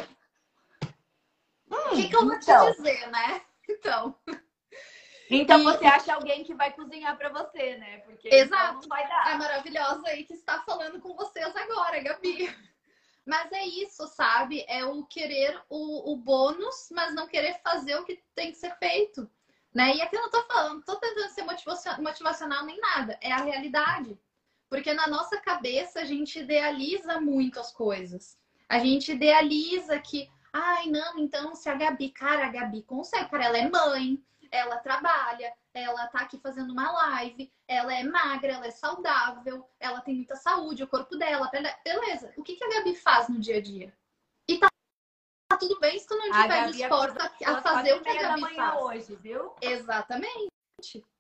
O 1.70 1.96
que, 1.96 2.08
que 2.08 2.16
eu 2.16 2.26
vou 2.26 2.36
então. 2.36 2.72
te 2.72 2.78
dizer, 2.78 3.12
né? 3.12 3.42
Então. 3.70 4.20
Então 5.30 5.62
e... 5.62 5.64
você 5.64 5.86
acha 5.86 6.14
alguém 6.14 6.44
que 6.44 6.54
vai 6.54 6.74
cozinhar 6.74 7.16
para 7.18 7.30
você, 7.30 7.78
né? 7.78 8.00
Porque 8.00 8.28
Exato. 8.28 8.82
não 8.82 8.90
vai 8.90 9.08
dar. 9.08 9.32
É 9.32 9.38
maravilhosa 9.38 10.08
aí 10.08 10.26
que 10.26 10.34
está 10.34 10.62
falando 10.64 11.00
com 11.00 11.16
vocês 11.16 11.56
agora, 11.56 12.02
Gabi. 12.02 12.54
Mas 13.26 13.50
é 13.54 13.66
isso, 13.66 14.06
sabe? 14.08 14.66
É 14.68 14.84
o 14.84 15.06
querer 15.06 15.62
o, 15.70 16.12
o 16.12 16.18
bônus, 16.18 16.90
mas 16.92 17.16
não 17.16 17.28
querer 17.28 17.62
fazer 17.64 17.96
o 17.96 18.04
que 18.04 18.22
tem 18.36 18.52
que 18.52 18.58
ser 18.58 18.76
feito. 18.78 19.30
Né? 19.74 19.96
E 19.96 20.02
aqui 20.02 20.18
eu 20.18 20.22
não 20.22 20.30
tô 20.30 20.44
falando, 20.44 20.84
tô 20.84 20.98
tentando 20.98 21.30
ser 21.30 21.46
motivacional 22.02 22.66
nem 22.66 22.78
nada. 22.80 23.18
É 23.22 23.32
a 23.32 23.44
realidade. 23.44 24.20
Porque 24.72 24.94
na 24.94 25.06
nossa 25.06 25.38
cabeça 25.42 26.00
a 26.00 26.06
gente 26.06 26.40
idealiza 26.40 27.20
muito 27.20 27.60
as 27.60 27.74
coisas. 27.74 28.40
A 28.70 28.80
gente 28.80 29.12
idealiza 29.12 30.00
que, 30.00 30.32
ai, 30.54 30.88
não, 30.88 31.20
então 31.20 31.54
se 31.54 31.70
a 31.70 31.76
Gabi, 31.76 32.10
cara, 32.10 32.46
a 32.46 32.50
Gabi 32.50 32.82
consegue, 32.84 33.30
cara, 33.30 33.48
ela 33.48 33.58
é 33.58 33.70
mãe, 33.70 34.18
ela 34.50 34.78
trabalha, 34.78 35.54
ela 35.74 36.08
tá 36.08 36.20
aqui 36.20 36.38
fazendo 36.38 36.72
uma 36.72 36.90
live, 36.90 37.52
ela 37.68 37.94
é 37.94 38.02
magra, 38.02 38.54
ela 38.54 38.66
é 38.66 38.72
saudável, 38.72 39.70
ela 39.78 40.00
tem 40.00 40.16
muita 40.16 40.38
saúde, 40.38 40.84
o 40.84 40.88
corpo 40.88 41.18
dela, 41.18 41.52
beleza. 41.84 42.34
O 42.38 42.42
que, 42.42 42.56
que 42.56 42.64
a 42.64 42.70
Gabi 42.70 42.96
faz 42.96 43.28
no 43.28 43.42
dia 43.42 43.58
a 43.58 43.62
dia? 43.62 43.94
E 44.48 44.58
tá, 44.58 44.70
tá 45.50 45.58
tudo 45.58 45.82
bem 45.82 46.00
se 46.00 46.08
tu 46.08 46.16
não 46.16 46.28
estiver 46.28 46.72
disposta 46.72 47.30
a 47.46 47.62
fazer 47.62 47.96
o 47.96 48.02
que 48.02 48.10
a 48.10 48.22
Gabi 48.22 48.56
faz. 48.56 48.82
hoje, 48.82 49.16
viu? 49.18 49.54
Exatamente. 49.62 50.51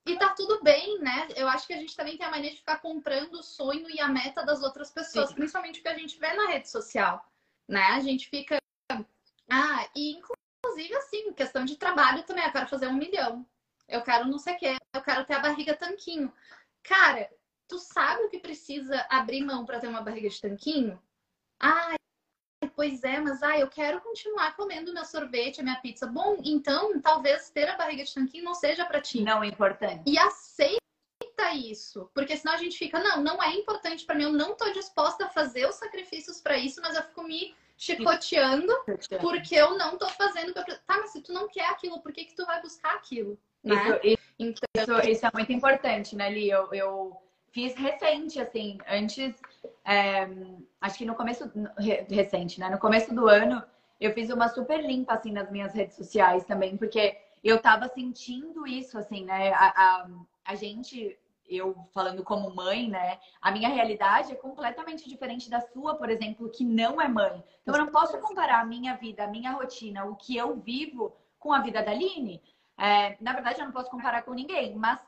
E 0.06 0.18
tá 0.18 0.30
tudo 0.30 0.62
bem, 0.64 1.00
né? 1.00 1.28
Eu 1.36 1.48
acho 1.48 1.68
que 1.68 1.74
a 1.74 1.78
gente 1.78 1.96
também 1.96 2.18
tem 2.18 2.26
a 2.26 2.32
mania 2.32 2.50
de 2.50 2.58
ficar 2.58 2.80
comprando 2.80 3.36
o 3.36 3.44
sonho 3.44 3.90
e 3.90 4.00
a 4.00 4.08
meta 4.08 4.44
das 4.44 4.64
outras 4.64 4.92
pessoas, 4.92 5.30
Sim. 5.30 5.36
principalmente 5.36 5.80
o 5.80 5.84
que 5.84 5.88
a 5.88 5.98
gente 5.98 6.18
vê 6.20 6.34
na 6.34 6.48
rede 6.48 6.70
social, 6.70 7.24
né? 7.68 7.84
A 7.88 8.00
gente 8.00 8.28
fica. 8.28 8.58
Ah, 9.50 9.88
e 9.96 10.18
inclusive, 10.18 10.96
assim, 10.96 11.34
questão 11.34 11.66
de 11.66 11.78
trabalho 11.78 12.24
também. 12.24 12.46
Eu 12.46 12.52
quero 12.52 12.68
fazer 12.68 12.88
um 12.88 12.94
milhão. 12.94 13.46
Eu 13.88 14.02
quero 14.02 14.28
não 14.28 14.40
sei 14.40 14.56
o 14.56 14.58
quê. 14.58 14.76
Eu 14.94 15.02
quero 15.02 15.26
ter 15.26 15.36
a 15.36 15.40
barriga 15.40 15.76
tanquinho. 15.76 16.34
Cara, 16.82 17.30
tu 17.68 17.78
sabe 17.78 18.24
o 18.24 18.30
que 18.30 18.40
precisa 18.40 19.06
abrir 19.10 19.44
mão 19.44 19.66
para 19.66 19.80
ter 19.80 19.88
uma 19.88 20.02
barriga 20.02 20.30
de 20.30 20.42
tanquinho? 20.42 21.02
Ah, 21.60 21.96
pois 22.68 23.04
é, 23.04 23.20
mas 23.20 23.42
ah, 23.44 23.58
eu 23.58 23.68
quero 23.68 24.02
continuar 24.02 24.56
comendo 24.56 24.94
meu 24.94 25.06
sorvete, 25.06 25.60
a 25.60 25.64
minha 25.64 25.80
pizza. 25.82 26.08
Bom, 26.08 26.38
então 26.44 27.00
talvez 27.02 27.50
ter 27.50 27.68
a 27.68 27.78
barriga 27.78 28.04
de 28.04 28.14
tanquinho 28.14 28.44
não 28.44 28.54
seja 28.54 28.86
para 28.86 29.02
ti. 29.02 29.22
Não 29.22 29.44
é 29.44 29.48
importante. 29.48 30.04
E 30.06 30.18
aceita 30.18 30.80
isso, 31.54 32.10
porque 32.14 32.38
senão 32.38 32.54
a 32.54 32.58
gente 32.58 32.78
fica, 32.78 33.00
não, 33.00 33.24
não 33.24 33.44
é 33.44 33.54
importante 33.56 34.06
para 34.06 34.16
mim, 34.16 34.24
eu 34.24 34.32
não 34.32 34.56
tô 34.56 34.72
disposta 34.72 35.26
a 35.26 35.30
fazer 35.30 35.68
os 35.68 35.76
sacrifícios 35.76 36.40
para 36.40 36.58
isso, 36.58 36.80
mas 36.82 36.96
eu 36.96 37.04
fico 37.04 37.24
me 37.24 37.56
chicoteando 37.78 38.72
porque 39.20 39.56
eu 39.56 39.76
não 39.76 39.98
tô 39.98 40.08
fazendo. 40.10 40.54
Tá, 40.54 40.64
mas 40.88 41.12
se 41.12 41.22
tu 41.22 41.34
não 41.34 41.48
quer 41.48 41.66
aquilo, 41.66 42.00
por 42.00 42.14
que, 42.14 42.26
que 42.26 42.36
tu 42.36 42.46
vai 42.46 42.62
buscar 42.62 42.94
aquilo? 42.94 43.40
Né? 43.64 43.76
Isso, 44.04 44.20
então... 44.38 45.00
isso, 45.00 45.10
isso, 45.10 45.26
é 45.26 45.32
muito 45.34 45.52
importante, 45.52 46.16
né, 46.16 46.30
Li? 46.30 46.50
Eu, 46.50 46.72
eu 46.74 47.18
fiz 47.52 47.76
recente, 47.76 48.40
assim, 48.40 48.78
antes, 48.88 49.36
é, 49.86 50.28
acho 50.80 50.98
que 50.98 51.06
no 51.06 51.16
começo, 51.16 51.52
recente, 52.10 52.60
né? 52.60 52.70
No 52.70 52.80
começo 52.80 53.14
do 53.14 53.28
ano, 53.28 53.64
eu 54.00 54.14
fiz 54.14 54.30
uma 54.30 54.48
super 54.48 54.84
limpa, 54.84 55.14
assim, 55.14 55.32
nas 55.32 55.52
minhas 55.52 55.74
redes 55.74 55.96
sociais 55.96 56.46
também, 56.46 56.78
porque 56.78 57.18
eu 57.44 57.62
tava 57.62 57.88
sentindo 57.88 58.68
isso, 58.68 58.98
assim, 58.98 59.26
né? 59.26 59.52
A, 59.54 59.68
a, 59.68 60.10
a 60.46 60.56
gente 60.56 61.18
eu 61.52 61.76
falando 61.94 62.24
como 62.24 62.56
mãe, 62.56 62.90
né? 62.90 63.20
A 63.42 63.52
minha 63.52 63.68
realidade 63.68 64.32
é 64.32 64.36
completamente 64.36 65.08
diferente 65.10 65.50
da 65.50 65.60
sua, 65.60 65.96
por 65.96 66.10
exemplo, 66.10 66.50
que 66.50 66.64
não 66.64 67.02
é 67.02 67.08
mãe. 67.10 67.44
Então 67.62 67.76
eu 67.76 67.86
não 67.86 67.92
posso 67.92 68.18
comparar 68.20 68.62
a 68.62 68.66
minha 68.66 68.96
vida, 68.96 69.26
a 69.26 69.28
minha 69.28 69.52
rotina, 69.52 70.06
o 70.06 70.16
que 70.16 70.38
eu 70.38 70.56
vivo 70.56 71.14
com 71.38 71.52
a 71.52 71.60
vida 71.60 71.84
da 71.84 71.92
Aline. 71.92 72.42
É, 72.78 73.18
na 73.20 73.34
verdade, 73.34 73.60
eu 73.60 73.66
não 73.66 73.74
posso 73.74 73.92
comparar 73.92 74.24
com 74.24 74.34
ninguém, 74.34 74.76
mas 74.76 75.00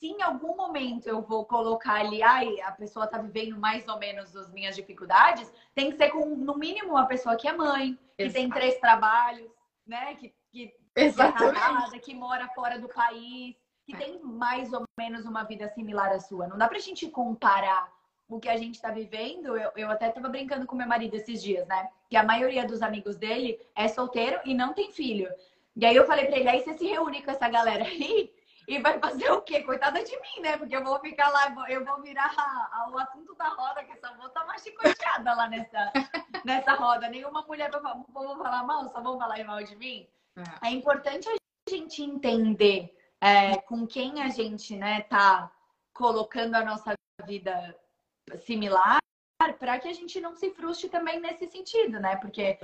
se 0.00 0.06
em 0.06 0.22
algum 0.22 0.56
momento 0.56 1.06
eu 1.06 1.20
vou 1.20 1.44
colocar 1.44 2.00
ali, 2.00 2.22
ai, 2.22 2.58
a 2.62 2.72
pessoa 2.72 3.06
tá 3.06 3.18
vivendo 3.18 3.60
mais 3.60 3.86
ou 3.86 3.98
menos 3.98 4.34
as 4.34 4.50
minhas 4.50 4.74
dificuldades, 4.74 5.52
tem 5.74 5.90
que 5.90 5.98
ser 5.98 6.08
com, 6.08 6.24
no 6.24 6.56
mínimo, 6.56 6.92
uma 6.92 7.04
pessoa 7.04 7.36
que 7.36 7.46
é 7.46 7.52
mãe, 7.52 7.98
que 8.16 8.24
Exato. 8.24 8.34
tem 8.34 8.48
três 8.48 8.78
trabalhos, 8.80 9.50
né? 9.86 10.14
Que, 10.14 10.34
que, 10.50 10.74
é 10.94 11.12
casada, 11.12 11.98
que 11.98 12.14
mora 12.14 12.48
fora 12.48 12.78
do 12.78 12.88
país 12.88 13.54
que 13.84 13.96
tem 13.96 14.20
mais 14.22 14.72
ou 14.72 14.84
menos 14.98 15.26
uma 15.26 15.42
vida 15.44 15.68
similar 15.68 16.12
à 16.12 16.20
sua. 16.20 16.46
Não 16.46 16.56
dá 16.56 16.68
pra 16.68 16.78
gente 16.78 17.08
comparar 17.08 17.92
o 18.28 18.38
que 18.38 18.48
a 18.48 18.56
gente 18.56 18.76
está 18.76 18.90
vivendo. 18.90 19.56
Eu, 19.56 19.70
eu 19.76 19.90
até 19.90 20.08
estava 20.08 20.28
brincando 20.28 20.66
com 20.66 20.76
meu 20.76 20.86
marido 20.86 21.14
esses 21.14 21.42
dias, 21.42 21.66
né? 21.66 21.90
Que 22.08 22.16
a 22.16 22.22
maioria 22.22 22.66
dos 22.66 22.82
amigos 22.82 23.16
dele 23.16 23.60
é 23.74 23.88
solteiro 23.88 24.40
e 24.44 24.54
não 24.54 24.72
tem 24.72 24.92
filho. 24.92 25.28
E 25.76 25.84
aí 25.84 25.96
eu 25.96 26.06
falei 26.06 26.26
pra 26.26 26.38
ele, 26.38 26.48
aí 26.48 26.62
você 26.62 26.74
se 26.74 26.86
reúne 26.86 27.22
com 27.22 27.30
essa 27.30 27.48
galera 27.48 27.84
aí 27.84 28.32
e 28.70 28.80
vai 28.80 29.00
fazer 29.00 29.28
o 29.32 29.42
quê? 29.42 29.64
Coitada 29.64 30.00
de 30.04 30.12
mim, 30.12 30.42
né? 30.42 30.56
Porque 30.56 30.76
eu 30.76 30.84
vou 30.84 31.00
ficar 31.00 31.28
lá, 31.30 31.52
eu 31.68 31.84
vou 31.84 32.00
virar 32.00 32.32
a, 32.36 32.70
a, 32.72 32.90
o 32.90 32.98
assunto 32.98 33.34
da 33.34 33.48
roda, 33.48 33.82
que 33.82 33.90
essa 33.90 34.14
moça 34.14 34.30
tá 34.30 34.44
mais 34.46 34.62
chicoteada 34.62 35.34
lá 35.34 35.48
nessa, 35.48 35.92
nessa 36.44 36.74
roda. 36.74 37.08
Nenhuma 37.08 37.42
mulher 37.42 37.68
vai 37.68 37.82
falar 38.12 38.62
mal, 38.62 38.88
só 38.88 39.00
vão 39.00 39.18
falar 39.18 39.42
mal 39.44 39.60
de 39.64 39.74
mim. 39.74 40.06
É. 40.36 40.68
é 40.68 40.70
importante 40.70 41.28
a 41.28 41.34
gente 41.68 42.00
entender 42.00 42.96
é, 43.20 43.56
com 43.56 43.84
quem 43.88 44.22
a 44.22 44.28
gente 44.28 44.76
né, 44.76 45.00
tá 45.02 45.50
colocando 45.92 46.54
a 46.54 46.64
nossa 46.64 46.94
vida 47.26 47.76
similar, 48.46 49.00
para 49.58 49.80
que 49.80 49.88
a 49.88 49.92
gente 49.92 50.20
não 50.20 50.36
se 50.36 50.48
frustre 50.52 50.88
também 50.88 51.18
nesse 51.18 51.48
sentido, 51.48 51.98
né? 51.98 52.14
Porque 52.18 52.56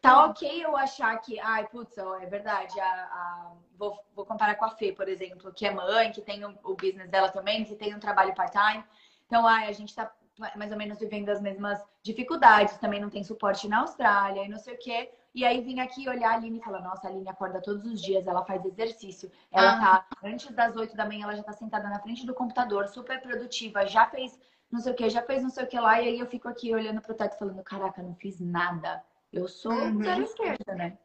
tá 0.00 0.26
ok 0.26 0.64
eu 0.64 0.76
achar 0.76 1.16
que, 1.18 1.38
ai, 1.40 1.66
putz, 1.66 1.96
ó, 1.98 2.18
é 2.18 2.26
verdade, 2.26 2.78
a, 2.78 2.86
a... 2.86 3.52
Vou, 3.76 3.98
vou, 4.14 4.24
comparar 4.24 4.54
com 4.54 4.64
a 4.64 4.70
Fê, 4.70 4.92
por 4.92 5.08
exemplo, 5.08 5.52
que 5.52 5.66
é 5.66 5.72
mãe, 5.72 6.12
que 6.12 6.20
tem 6.20 6.44
o, 6.44 6.56
o 6.62 6.74
business 6.74 7.10
dela 7.10 7.30
também, 7.30 7.64
que 7.64 7.74
tem 7.74 7.94
um 7.94 7.98
trabalho 7.98 8.34
part-time. 8.34 8.84
Então, 9.26 9.46
ai, 9.46 9.68
a 9.68 9.72
gente 9.72 9.94
tá 9.94 10.12
mais 10.56 10.70
ou 10.72 10.78
menos 10.78 10.98
vivendo 10.98 11.28
as 11.28 11.40
mesmas 11.40 11.82
dificuldades, 12.02 12.78
também 12.78 13.00
não 13.00 13.10
tem 13.10 13.22
suporte 13.22 13.68
na 13.68 13.80
Austrália 13.80 14.44
e 14.44 14.48
não 14.48 14.58
sei 14.58 14.74
o 14.74 14.78
quê. 14.78 15.12
E 15.34 15.44
aí 15.44 15.60
vim 15.60 15.80
aqui 15.80 16.08
olhar 16.08 16.30
a 16.30 16.34
Aline 16.34 16.58
e 16.58 16.62
falar, 16.62 16.80
nossa, 16.80 17.06
a 17.06 17.10
Aline 17.10 17.28
acorda 17.28 17.60
todos 17.60 17.84
os 17.84 18.00
dias, 18.00 18.26
ela 18.26 18.44
faz 18.44 18.64
exercício. 18.64 19.30
Ela 19.50 19.76
ah. 19.76 19.80
tá, 19.80 20.06
antes 20.22 20.50
das 20.54 20.76
8 20.76 20.96
da 20.96 21.06
manhã, 21.06 21.24
ela 21.24 21.36
já 21.36 21.42
tá 21.42 21.52
sentada 21.52 21.88
na 21.88 22.00
frente 22.00 22.26
do 22.26 22.34
computador, 22.34 22.88
super 22.88 23.20
produtiva, 23.20 23.86
já 23.86 24.06
fez 24.06 24.38
não 24.70 24.80
sei 24.80 24.92
o 24.92 24.96
que, 24.96 25.10
já 25.10 25.22
fez 25.22 25.42
não 25.42 25.50
sei 25.50 25.64
o 25.64 25.66
que 25.66 25.78
lá. 25.78 26.00
E 26.00 26.08
aí 26.08 26.18
eu 26.18 26.26
fico 26.26 26.48
aqui 26.48 26.72
olhando 26.74 27.02
pro 27.02 27.14
teto 27.14 27.38
falando, 27.38 27.62
caraca, 27.62 28.02
não 28.02 28.14
fiz 28.14 28.40
nada. 28.40 29.04
Eu 29.32 29.48
sou 29.48 29.72
uhum. 29.72 30.02
zero 30.02 30.22
esquerda, 30.22 30.74
né? 30.74 30.98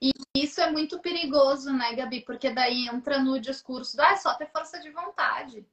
E 0.00 0.12
isso 0.34 0.60
é 0.60 0.70
muito 0.70 0.98
perigoso, 1.00 1.72
né, 1.72 1.94
Gabi? 1.94 2.22
Porque 2.22 2.50
daí 2.50 2.86
entra 2.86 3.18
no 3.18 3.38
discurso 3.40 3.96
do, 3.96 4.00
ah, 4.00 4.12
é 4.12 4.16
só 4.16 4.34
ter 4.34 4.50
força 4.50 4.78
de 4.80 4.90
vontade. 4.90 5.66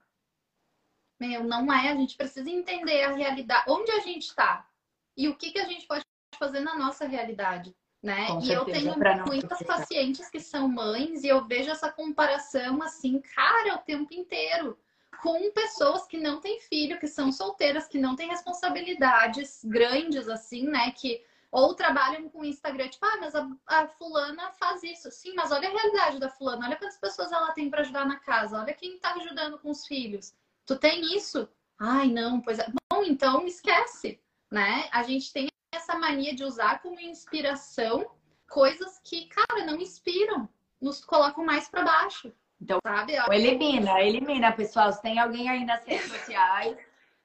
Meu, 1.20 1.44
não 1.44 1.72
é. 1.72 1.90
A 1.90 1.96
gente 1.96 2.18
precisa 2.18 2.50
entender 2.50 3.04
a 3.04 3.14
realidade, 3.14 3.66
onde 3.70 3.92
a 3.92 4.00
gente 4.00 4.24
está 4.24 4.68
e 5.16 5.28
o 5.30 5.36
que, 5.36 5.52
que 5.52 5.60
a 5.60 5.68
gente 5.68 5.86
pode 5.86 6.04
fazer 6.38 6.60
na 6.62 6.76
nossa 6.76 7.06
realidade, 7.06 7.76
né? 8.02 8.28
Com 8.28 8.40
e 8.40 8.46
certeza, 8.46 8.90
eu 8.90 9.00
tenho 9.00 9.26
muitas 9.26 9.60
precisar. 9.60 9.78
pacientes 9.78 10.30
que 10.30 10.40
são 10.40 10.68
mães 10.68 11.24
e 11.24 11.28
eu 11.28 11.44
vejo 11.46 11.70
essa 11.70 11.92
comparação 11.92 12.82
assim, 12.82 13.22
cara, 13.22 13.76
o 13.76 13.80
tempo 13.80 14.14
inteiro 14.14 14.78
com 15.22 15.52
pessoas 15.52 16.06
que 16.06 16.18
não 16.18 16.42
têm 16.42 16.60
filho, 16.60 17.00
que 17.00 17.08
são 17.08 17.32
solteiras, 17.32 17.88
que 17.88 17.98
não 17.98 18.16
têm 18.16 18.28
responsabilidades 18.28 19.64
grandes 19.64 20.28
assim, 20.28 20.68
né? 20.68 20.92
Que 20.92 21.24
ou 21.54 21.76
trabalham 21.76 22.28
com 22.30 22.44
Instagram, 22.44 22.90
tipo, 22.90 23.06
ah, 23.06 23.18
mas 23.20 23.36
a, 23.36 23.48
a, 23.68 23.88
fulana 23.88 24.52
faz 24.54 24.82
isso. 24.82 25.12
Sim, 25.12 25.36
mas 25.36 25.52
olha 25.52 25.70
a 25.70 25.72
realidade 25.72 26.20
da 26.20 26.28
fulana, 26.28 26.66
olha 26.66 26.76
quantas 26.76 26.98
pessoas 26.98 27.32
ela 27.32 27.52
tem 27.52 27.70
para 27.70 27.82
ajudar 27.82 28.08
na 28.08 28.20
casa, 28.20 28.60
olha 28.60 28.74
quem 28.74 28.98
tá 28.98 29.14
ajudando 29.14 29.60
com 29.60 29.70
os 29.70 29.86
filhos. 29.86 30.34
Tu 30.66 30.76
tem 30.80 31.16
isso? 31.16 31.48
Ai, 31.80 32.08
não, 32.08 32.42
pois 32.42 32.58
é. 32.58 32.66
Bom, 32.92 33.04
então 33.04 33.46
esquece, 33.46 34.20
né? 34.50 34.90
A 34.92 35.04
gente 35.04 35.32
tem 35.32 35.48
essa 35.72 35.96
mania 35.96 36.34
de 36.34 36.44
usar 36.44 36.82
como 36.82 37.00
inspiração 37.00 38.10
coisas 38.50 39.00
que, 39.04 39.28
cara, 39.28 39.64
não 39.64 39.76
inspiram, 39.76 40.50
nos 40.82 41.06
colocam 41.06 41.46
mais 41.46 41.70
para 41.70 41.84
baixo. 41.84 42.34
Então, 42.60 42.80
sabe? 42.84 43.14
Elimina, 43.32 44.02
elimina, 44.02 44.52
pessoal. 44.52 44.92
Se 44.92 45.04
tem 45.04 45.20
alguém 45.20 45.48
aí 45.50 45.64
nas 45.66 45.86
redes 45.86 46.12
sociais 46.12 46.76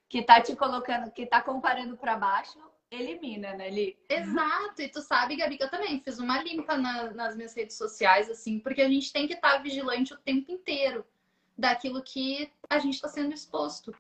que 0.06 0.23
tá 0.23 0.38
te 0.38 0.54
colocando, 0.54 1.11
que 1.11 1.25
tá 1.25 1.40
comparando 1.40 1.97
para 1.97 2.16
baixo, 2.16 2.58
elimina, 2.90 3.54
né, 3.54 3.71
Li? 3.71 3.99
Exato. 4.09 4.83
E 4.83 4.88
tu 4.88 5.00
sabe, 5.00 5.37
Gabi, 5.37 5.57
que 5.57 5.64
eu 5.64 5.71
também 5.71 6.00
fiz 6.00 6.18
uma 6.18 6.42
limpa 6.42 6.76
na, 6.76 7.11
nas 7.12 7.37
minhas 7.37 7.54
redes 7.54 7.76
sociais, 7.76 8.30
assim, 8.30 8.59
porque 8.59 8.83
a 8.83 8.88
gente 8.88 9.12
tem 9.12 9.26
que 9.26 9.35
estar 9.35 9.52
tá 9.52 9.59
vigilante 9.59 10.14
o 10.14 10.18
tempo 10.18 10.50
inteiro 10.50 11.04
daquilo 11.57 12.02
que 12.02 12.50
a 12.71 12.78
gente 12.78 12.95
está 12.95 13.09
sendo 13.09 13.35
exposto, 13.35 13.95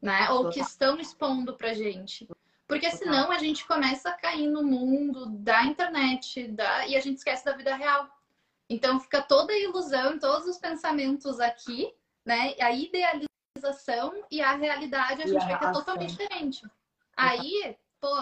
né? 0.00 0.30
Ou 0.30 0.48
que 0.50 0.60
estão 0.60 0.98
expondo 0.98 1.54
pra 1.54 1.74
gente. 1.74 2.28
Porque 2.66 2.90
senão 2.90 3.30
a 3.30 3.38
gente 3.38 3.66
começa 3.66 4.08
a 4.08 4.16
cair 4.16 4.48
no 4.48 4.62
mundo 4.62 5.26
da 5.26 5.64
internet 5.64 6.48
da... 6.48 6.86
e 6.86 6.96
a 6.96 7.00
gente 7.00 7.18
esquece 7.18 7.44
da 7.44 7.56
vida 7.56 7.74
real. 7.74 8.08
Então 8.70 8.98
fica 9.00 9.20
toda 9.20 9.52
a 9.52 9.58
ilusão, 9.58 10.18
todos 10.18 10.48
os 10.48 10.58
pensamentos 10.58 11.40
aqui, 11.40 11.92
né? 12.24 12.54
A 12.60 12.72
idealização 12.72 14.24
e 14.30 14.40
a 14.40 14.54
realidade 14.54 15.22
a 15.22 15.26
gente 15.26 15.44
vê 15.44 15.58
que 15.58 15.64
é 15.64 15.72
totalmente 15.72 16.16
diferente. 16.16 16.62
Aí 17.16 17.76
pô, 18.04 18.14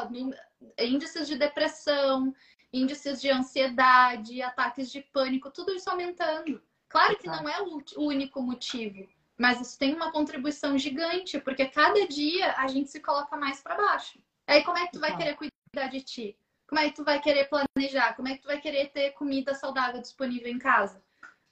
índices 0.79 1.27
de 1.27 1.37
depressão, 1.37 2.33
índices 2.73 3.21
de 3.21 3.29
ansiedade, 3.29 4.41
ataques 4.41 4.93
de 4.93 5.03
pânico, 5.03 5.51
tudo 5.51 5.75
isso 5.75 5.91
aumentando. 5.91 6.62
Claro 6.89 7.19
que 7.19 7.27
não 7.27 7.49
é 7.49 7.61
o 7.61 7.83
único 7.99 8.41
motivo, 8.41 9.09
mas 9.37 9.61
isso 9.61 9.77
tem 9.77 9.93
uma 9.93 10.12
contribuição 10.12 10.79
gigante, 10.79 11.41
porque 11.41 11.67
cada 11.67 12.07
dia 12.07 12.53
a 12.53 12.69
gente 12.69 12.91
se 12.91 13.01
coloca 13.01 13.37
mais 13.37 13.61
para 13.61 13.75
baixo. 13.75 14.21
Aí 14.47 14.62
como 14.62 14.79
é 14.79 14.87
que 14.87 14.93
tu 14.93 15.01
vai 15.01 15.17
querer 15.17 15.35
cuidar 15.37 15.89
de 15.89 16.01
ti? 16.01 16.39
Como 16.69 16.81
é 16.81 16.89
que 16.89 16.95
tu 16.95 17.03
vai 17.03 17.21
querer 17.21 17.49
planejar? 17.49 18.15
Como 18.15 18.29
é 18.29 18.37
que 18.37 18.43
tu 18.43 18.47
vai 18.47 18.61
querer 18.61 18.91
ter 18.91 19.11
comida 19.12 19.53
saudável 19.53 20.01
disponível 20.01 20.49
em 20.49 20.59
casa? 20.59 21.03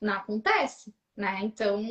Não 0.00 0.14
acontece, 0.14 0.94
né? 1.16 1.40
Então, 1.42 1.82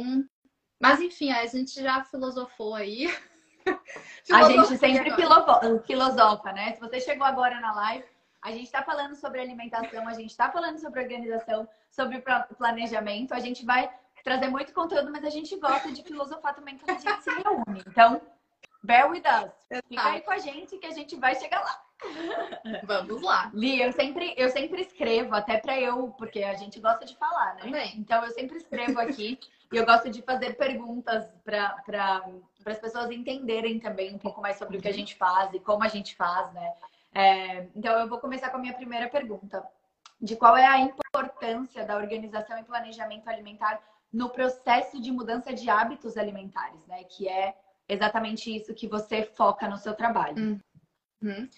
mas 0.80 1.02
enfim, 1.02 1.32
a 1.32 1.46
gente 1.46 1.74
já 1.74 2.02
filosofou 2.06 2.76
aí. 2.76 3.08
a 4.32 4.44
gente 4.44 4.78
sempre 4.78 5.12
filosofa, 5.86 6.52
né? 6.52 6.74
Se 6.74 6.80
você 6.80 7.00
chegou 7.00 7.26
agora 7.26 7.60
na 7.60 7.74
live, 7.74 8.06
a 8.42 8.52
gente 8.52 8.64
está 8.64 8.82
falando 8.82 9.16
sobre 9.16 9.42
alimentação, 9.42 10.08
a 10.08 10.14
gente 10.14 10.32
está 10.32 10.50
falando 10.50 10.80
sobre 10.80 11.02
organização, 11.02 11.68
sobre 11.90 12.24
planejamento. 12.58 13.34
A 13.34 13.40
gente 13.40 13.66
vai 13.66 13.90
trazer 14.24 14.48
muito 14.48 14.74
conteúdo, 14.74 15.12
mas 15.12 15.24
a 15.24 15.30
gente 15.30 15.56
gosta 15.58 15.92
de 15.92 16.04
filosofar 16.04 16.56
também 16.56 16.78
quando 16.78 16.98
a 16.98 17.00
gente 17.00 17.24
se 17.24 17.30
reúne. 17.32 17.84
Então, 17.88 18.22
bear 18.84 19.10
with 19.10 19.24
us. 19.26 19.82
Fica 19.88 20.10
aí 20.10 20.22
com 20.22 20.32
a 20.32 20.38
gente 20.38 20.78
que 20.78 20.88
a 20.88 20.92
gente 20.92 21.16
vai 21.18 21.36
chegar 21.36 21.62
lá. 21.62 21.82
Vamos 22.84 23.22
lá. 23.22 23.52
Li, 23.54 23.82
eu 23.82 23.92
sempre, 23.92 24.34
eu 24.38 24.50
sempre 24.50 24.82
escrevo, 24.82 25.36
até 25.36 25.58
para 25.58 25.80
eu, 25.80 26.10
porque 26.18 26.44
a 26.44 26.54
gente 26.54 26.80
gosta 26.80 27.06
de 27.06 27.16
falar, 27.18 27.56
né? 27.56 27.62
Também. 27.64 27.98
Então 27.98 28.24
eu 28.24 28.32
sempre 28.32 28.58
escrevo 28.58 29.00
aqui 29.00 29.38
e 29.72 29.76
eu 29.76 29.86
gosto 29.86 30.10
de 30.10 30.22
fazer 30.22 30.56
perguntas 30.56 31.26
para 31.44 32.26
para 32.64 32.74
as 32.74 32.80
pessoas 32.80 33.10
entenderem 33.12 33.80
também 33.80 34.14
um 34.14 34.18
pouco 34.18 34.42
mais 34.42 34.58
sobre 34.58 34.78
o 34.78 34.82
que 34.82 34.88
a 34.88 34.94
gente 34.94 35.16
faz 35.16 35.54
e 35.54 35.60
como 35.60 35.84
a 35.84 35.88
gente 35.88 36.16
faz, 36.16 36.52
né? 36.54 36.74
É, 37.14 37.68
então, 37.76 37.98
eu 37.98 38.08
vou 38.08 38.20
começar 38.20 38.50
com 38.50 38.58
a 38.58 38.60
minha 38.60 38.74
primeira 38.74 39.10
pergunta: 39.10 39.66
de 40.22 40.36
qual 40.36 40.56
é 40.56 40.66
a 40.66 40.80
importância 40.80 41.86
da 41.86 41.96
organização 41.96 42.58
e 42.60 42.64
planejamento 42.64 43.28
alimentar 43.28 43.82
no 44.12 44.30
processo 44.30 45.02
de 45.02 45.12
mudança 45.12 45.54
de 45.54 45.70
hábitos 45.70 46.18
alimentares, 46.18 46.86
né? 46.88 47.04
Que 47.04 47.28
é 47.28 47.56
exatamente 47.88 48.56
isso 48.56 48.74
que 48.74 48.88
você 48.88 49.24
foca 49.24 49.68
no 49.68 49.78
seu 49.78 49.94
trabalho. 49.94 50.62
Uhum. 51.22 51.50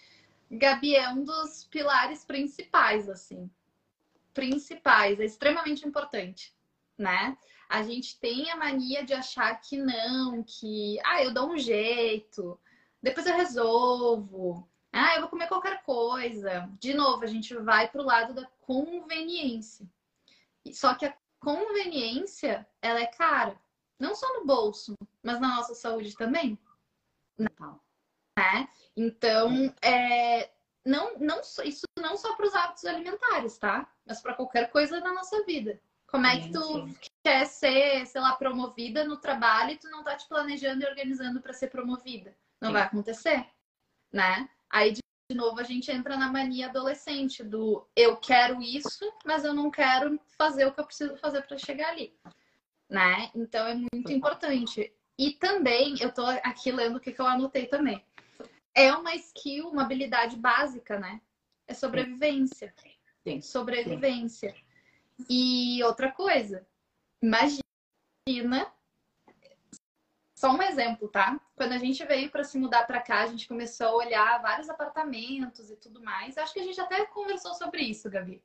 Gabi, 0.50 0.96
é 0.96 1.10
um 1.10 1.24
dos 1.24 1.66
pilares 1.66 2.26
principais, 2.26 3.10
assim. 3.10 3.50
Principais, 4.34 5.20
é 5.20 5.26
extremamente 5.26 5.88
importante, 5.88 6.54
né? 6.98 7.38
A 7.72 7.84
gente 7.84 8.20
tem 8.20 8.52
a 8.52 8.58
mania 8.58 9.02
de 9.06 9.14
achar 9.14 9.56
que 9.62 9.78
não, 9.78 10.44
que 10.44 11.00
ah, 11.06 11.24
eu 11.24 11.34
dou 11.34 11.52
um 11.52 11.58
jeito, 11.58 12.60
depois 13.02 13.26
eu 13.26 13.34
resolvo, 13.34 14.70
ah, 14.92 15.16
eu 15.16 15.22
vou 15.22 15.30
comer 15.30 15.48
qualquer 15.48 15.82
coisa. 15.84 16.70
De 16.78 16.94
novo, 16.94 17.24
a 17.24 17.28
gente 17.28 17.56
vai 17.56 17.88
para 17.90 18.02
o 18.02 18.06
lado 18.06 18.34
da 18.34 18.46
conveniência. 18.60 19.90
Só 20.74 20.94
que 20.96 21.06
a 21.06 21.18
conveniência, 21.40 22.68
ela 22.82 23.00
é 23.00 23.06
cara, 23.06 23.58
não 23.98 24.14
só 24.16 24.28
no 24.34 24.46
bolso, 24.46 24.94
mas 25.24 25.40
na 25.40 25.56
nossa 25.56 25.74
saúde 25.74 26.14
também. 26.18 26.60
Né? 27.40 28.68
Então, 28.98 29.74
é, 29.82 30.52
não, 30.86 31.18
não, 31.20 31.40
isso 31.64 31.86
não 31.98 32.18
só 32.18 32.36
para 32.36 32.48
os 32.48 32.54
hábitos 32.54 32.84
alimentares, 32.84 33.58
tá? 33.58 33.90
Mas 34.06 34.22
para 34.22 34.34
qualquer 34.34 34.70
coisa 34.72 35.00
na 35.00 35.14
nossa 35.14 35.46
vida. 35.46 35.82
Como 36.12 36.28
é 36.28 36.42
que 36.42 36.52
tu 36.52 36.90
quer 37.24 37.46
ser, 37.46 38.06
sei 38.06 38.20
lá, 38.20 38.36
promovida 38.36 39.06
no 39.06 39.16
trabalho 39.16 39.72
e 39.72 39.78
tu 39.78 39.90
não 39.90 40.04
tá 40.04 40.18
te 40.18 40.28
planejando 40.28 40.84
e 40.84 40.86
organizando 40.86 41.42
para 41.42 41.54
ser 41.54 41.70
promovida? 41.70 42.36
Não 42.60 42.68
Sim. 42.68 42.74
vai 42.74 42.82
acontecer, 42.82 43.48
né? 44.12 44.50
Aí, 44.70 44.92
de 44.92 45.02
novo, 45.34 45.62
a 45.62 45.64
gente 45.64 45.90
entra 45.90 46.18
na 46.18 46.30
mania 46.30 46.68
adolescente 46.68 47.42
do 47.42 47.88
eu 47.96 48.18
quero 48.18 48.62
isso, 48.62 49.10
mas 49.26 49.46
eu 49.46 49.54
não 49.54 49.72
quero 49.72 50.20
fazer 50.38 50.66
o 50.66 50.74
que 50.74 50.82
eu 50.82 50.86
preciso 50.86 51.16
fazer 51.16 51.44
para 51.44 51.58
chegar 51.58 51.92
ali, 51.92 52.14
né? 52.90 53.32
Então, 53.34 53.66
é 53.66 53.74
muito 53.74 54.12
importante. 54.12 54.94
E 55.18 55.32
também, 55.32 55.96
eu 56.02 56.14
tô 56.14 56.26
aqui 56.26 56.74
lendo 56.74 56.98
o 56.98 57.00
que, 57.00 57.14
que 57.14 57.22
eu 57.22 57.28
anotei 57.28 57.68
também. 57.68 58.04
É 58.76 58.92
uma 58.94 59.16
skill, 59.16 59.70
uma 59.70 59.84
habilidade 59.84 60.36
básica, 60.36 61.00
né? 61.00 61.22
É 61.66 61.74
sobrevivência. 61.74 62.74
Sim. 63.24 63.40
Sobrevivência. 63.40 64.54
Sim. 64.54 64.71
E 65.30 65.84
outra 65.84 66.12
coisa, 66.12 66.66
imagina. 67.22 67.62
Só 70.36 70.52
um 70.52 70.62
exemplo, 70.62 71.08
tá? 71.08 71.40
Quando 71.56 71.74
a 71.74 71.78
gente 71.78 72.04
veio 72.06 72.32
para 72.32 72.44
se 72.44 72.58
mudar 72.58 72.86
para 72.88 73.02
cá, 73.02 73.22
a 73.22 73.28
gente 73.28 73.48
começou 73.48 73.88
a 73.88 73.96
olhar 73.96 74.42
vários 74.42 74.70
apartamentos 74.70 75.70
e 75.70 75.76
tudo 75.76 76.02
mais. 76.02 76.38
Acho 76.38 76.54
que 76.54 76.60
a 76.60 76.64
gente 76.64 76.82
até 76.82 77.06
conversou 77.06 77.54
sobre 77.54 77.84
isso, 77.84 78.10
Gabi. 78.10 78.44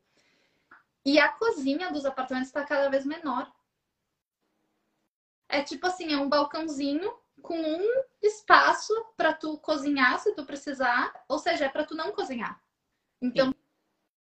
E 1.05 1.19
a 1.19 1.29
cozinha 1.29 1.91
dos 1.91 2.05
apartamentos 2.05 2.49
está 2.49 2.65
cada 2.65 2.91
vez 2.91 3.07
menor. 3.07 3.51
É 5.49 5.63
tipo 5.63 5.87
assim, 5.87 6.13
é 6.13 6.19
um 6.19 6.29
balcãozinho 6.29 7.17
com 7.41 7.57
um 7.57 8.05
espaço 8.21 8.93
para 9.17 9.33
tu 9.33 9.57
cozinhar 9.59 10.19
se 10.19 10.35
tu 10.35 10.45
precisar, 10.45 11.25
ou 11.29 11.39
seja, 11.39 11.67
é 11.67 11.69
para 11.69 11.85
tu 11.85 11.95
não 11.95 12.13
cozinhar. 12.13 12.61
Então 13.23 13.53
Sim 13.53 13.66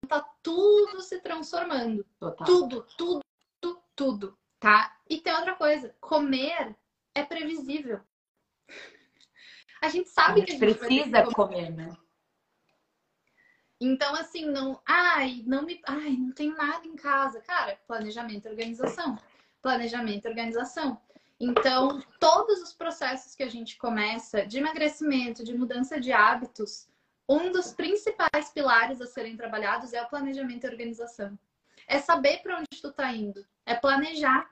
tá 0.06 0.20
tudo 0.42 1.00
se 1.00 1.20
transformando. 1.20 2.04
Total. 2.18 2.46
Tudo, 2.46 2.86
tudo, 2.96 3.20
tudo, 3.60 3.82
tudo, 3.94 4.38
tá? 4.58 4.96
E 5.08 5.18
tem 5.18 5.34
outra 5.34 5.54
coisa, 5.54 5.94
comer 6.00 6.76
é 7.14 7.22
previsível. 7.22 8.00
A 9.80 9.88
gente 9.88 10.08
sabe 10.08 10.42
a 10.42 10.46
gente 10.46 10.58
que 10.58 10.64
a 10.64 10.68
gente 10.68 10.78
precisa 10.78 11.22
comer. 11.24 11.34
comer, 11.34 11.70
né? 11.70 11.96
Então, 13.80 14.14
assim, 14.14 14.46
não. 14.46 14.80
Ai, 14.86 15.42
não 15.46 15.62
me. 15.62 15.80
Ai, 15.86 16.16
não 16.16 16.32
tenho 16.32 16.56
nada 16.56 16.86
em 16.86 16.96
casa. 16.96 17.40
Cara, 17.42 17.78
planejamento 17.86 18.46
e 18.46 18.50
organização. 18.50 19.18
Planejamento 19.60 20.24
e 20.24 20.28
organização. 20.28 21.00
Então, 21.38 22.02
todos 22.18 22.62
os 22.62 22.72
processos 22.72 23.34
que 23.34 23.42
a 23.42 23.48
gente 23.48 23.76
começa 23.76 24.46
de 24.46 24.58
emagrecimento, 24.58 25.44
de 25.44 25.56
mudança 25.56 26.00
de 26.00 26.12
hábitos, 26.12 26.88
um 27.28 27.50
dos 27.50 27.72
principais 27.72 28.50
pilares 28.52 29.00
a 29.00 29.06
serem 29.06 29.36
trabalhados 29.36 29.92
é 29.92 30.02
o 30.02 30.08
planejamento 30.08 30.64
e 30.66 30.70
organização. 30.70 31.38
É 31.86 31.98
saber 31.98 32.38
para 32.42 32.58
onde 32.58 32.80
tu 32.80 32.92
tá 32.92 33.12
indo, 33.12 33.44
é 33.66 33.74
planejar. 33.74 34.50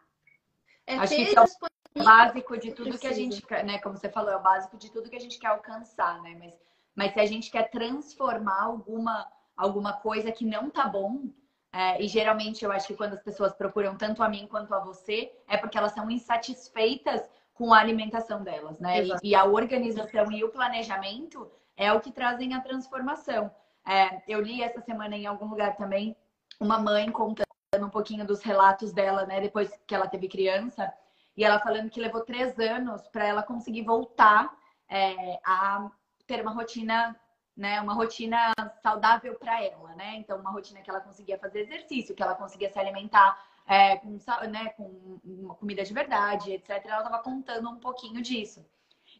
É 0.87 0.97
Acho 0.97 1.15
ter 1.15 1.27
que 1.27 1.39
é 1.39 1.41
o 1.41 2.05
básico 2.05 2.57
de 2.59 2.73
tudo 2.73 2.99
que 2.99 3.07
a 3.07 3.13
gente 3.13 3.43
quer, 3.43 3.65
né? 3.65 3.79
Como 3.79 3.97
você 3.97 4.09
falou, 4.09 4.31
é 4.31 4.37
o 4.37 4.43
básico 4.43 4.77
de 4.77 4.91
tudo 4.91 5.11
que 5.11 5.17
a 5.17 5.21
gente 5.21 5.39
quer 5.39 5.49
alcançar, 5.49 6.21
né? 6.23 6.35
Mas, 6.39 6.55
mas 6.95 7.13
se 7.13 7.21
a 7.21 7.27
gente 7.27 7.51
quer 7.51 7.71
transformar 7.71 8.63
alguma, 8.63 9.31
alguma 9.57 9.93
coisa 9.95 10.33
que 10.33 10.45
não 10.45 10.71
tá 10.71 10.87
bom, 10.89 11.29
é, 11.73 12.03
e 12.03 12.09
geralmente 12.09 12.65
eu 12.65 12.73
acho 12.73 12.87
que 12.87 12.97
quando 12.97 13.15
as 13.15 13.23
pessoas 13.23 13.55
procuram 13.55 13.97
tanto 13.97 14.23
a 14.23 14.29
mim 14.29 14.47
quanto 14.47 14.75
a 14.75 14.79
você, 14.79 15.33
é 15.49 15.57
porque 15.57 15.79
elas 15.79 15.93
são 15.93 16.11
insatisfeitas 16.11 17.23
com 17.55 17.73
a 17.73 17.79
alimentação 17.79 18.43
delas, 18.43 18.79
né? 18.79 19.05
E, 19.05 19.31
e, 19.31 19.35
a 19.35 19.45
organização 19.45 20.31
e 20.33 20.43
o 20.45 20.51
planejamento 20.51 21.51
é 21.83 21.93
o 21.93 22.01
que 22.01 22.13
trazem 22.13 22.55
a 22.55 22.61
transformação. 22.61 23.51
É, 23.87 24.23
eu 24.29 24.41
li 24.41 24.63
essa 24.63 24.81
semana 24.81 25.17
em 25.17 25.27
algum 25.27 25.47
lugar 25.47 25.77
também 25.77 26.17
uma 26.61 26.79
mãe 26.79 27.11
contando 27.11 27.47
um 27.81 27.91
pouquinho 27.91 28.25
dos 28.25 28.43
relatos 28.43 28.93
dela, 28.93 29.27
né? 29.27 29.41
Depois 29.41 29.71
que 29.87 29.95
ela 29.95 30.07
teve 30.07 30.29
criança, 30.29 30.93
e 31.37 31.45
ela 31.45 31.59
falando 31.59 31.91
que 31.91 32.01
levou 32.01 32.25
três 32.25 32.59
anos 32.59 33.09
para 33.09 33.27
ela 33.27 33.43
conseguir 33.43 33.83
voltar 33.83 34.55
é, 34.89 35.41
a 35.45 35.91
ter 36.27 36.41
uma 36.41 36.53
rotina, 36.53 37.19
né? 37.57 37.81
Uma 37.81 37.95
rotina 37.95 38.53
saudável 38.83 39.35
para 39.35 39.63
ela, 39.65 39.95
né? 39.97 40.17
Então, 40.17 40.39
uma 40.39 40.51
rotina 40.51 40.81
que 40.81 40.91
ela 40.91 41.01
conseguia 41.01 41.39
fazer 41.39 41.61
exercício, 41.63 42.15
que 42.15 42.23
ela 42.23 42.37
conseguia 42.37 42.71
se 42.71 42.79
alimentar 42.79 43.43
é, 43.67 43.97
com, 43.97 44.19
né, 44.49 44.69
com 44.71 45.21
uma 45.25 45.55
comida 45.55 45.83
de 45.83 45.93
verdade, 45.93 46.53
etc. 46.53 46.71
Ela 46.85 46.99
estava 46.99 47.19
contando 47.19 47.69
um 47.69 47.79
pouquinho 47.79 48.23
disso. 48.23 48.65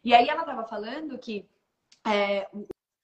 E 0.03 0.13
aí 0.13 0.29
ela 0.29 0.41
estava 0.41 0.63
falando 0.63 1.17
que 1.17 1.49
é, 2.05 2.47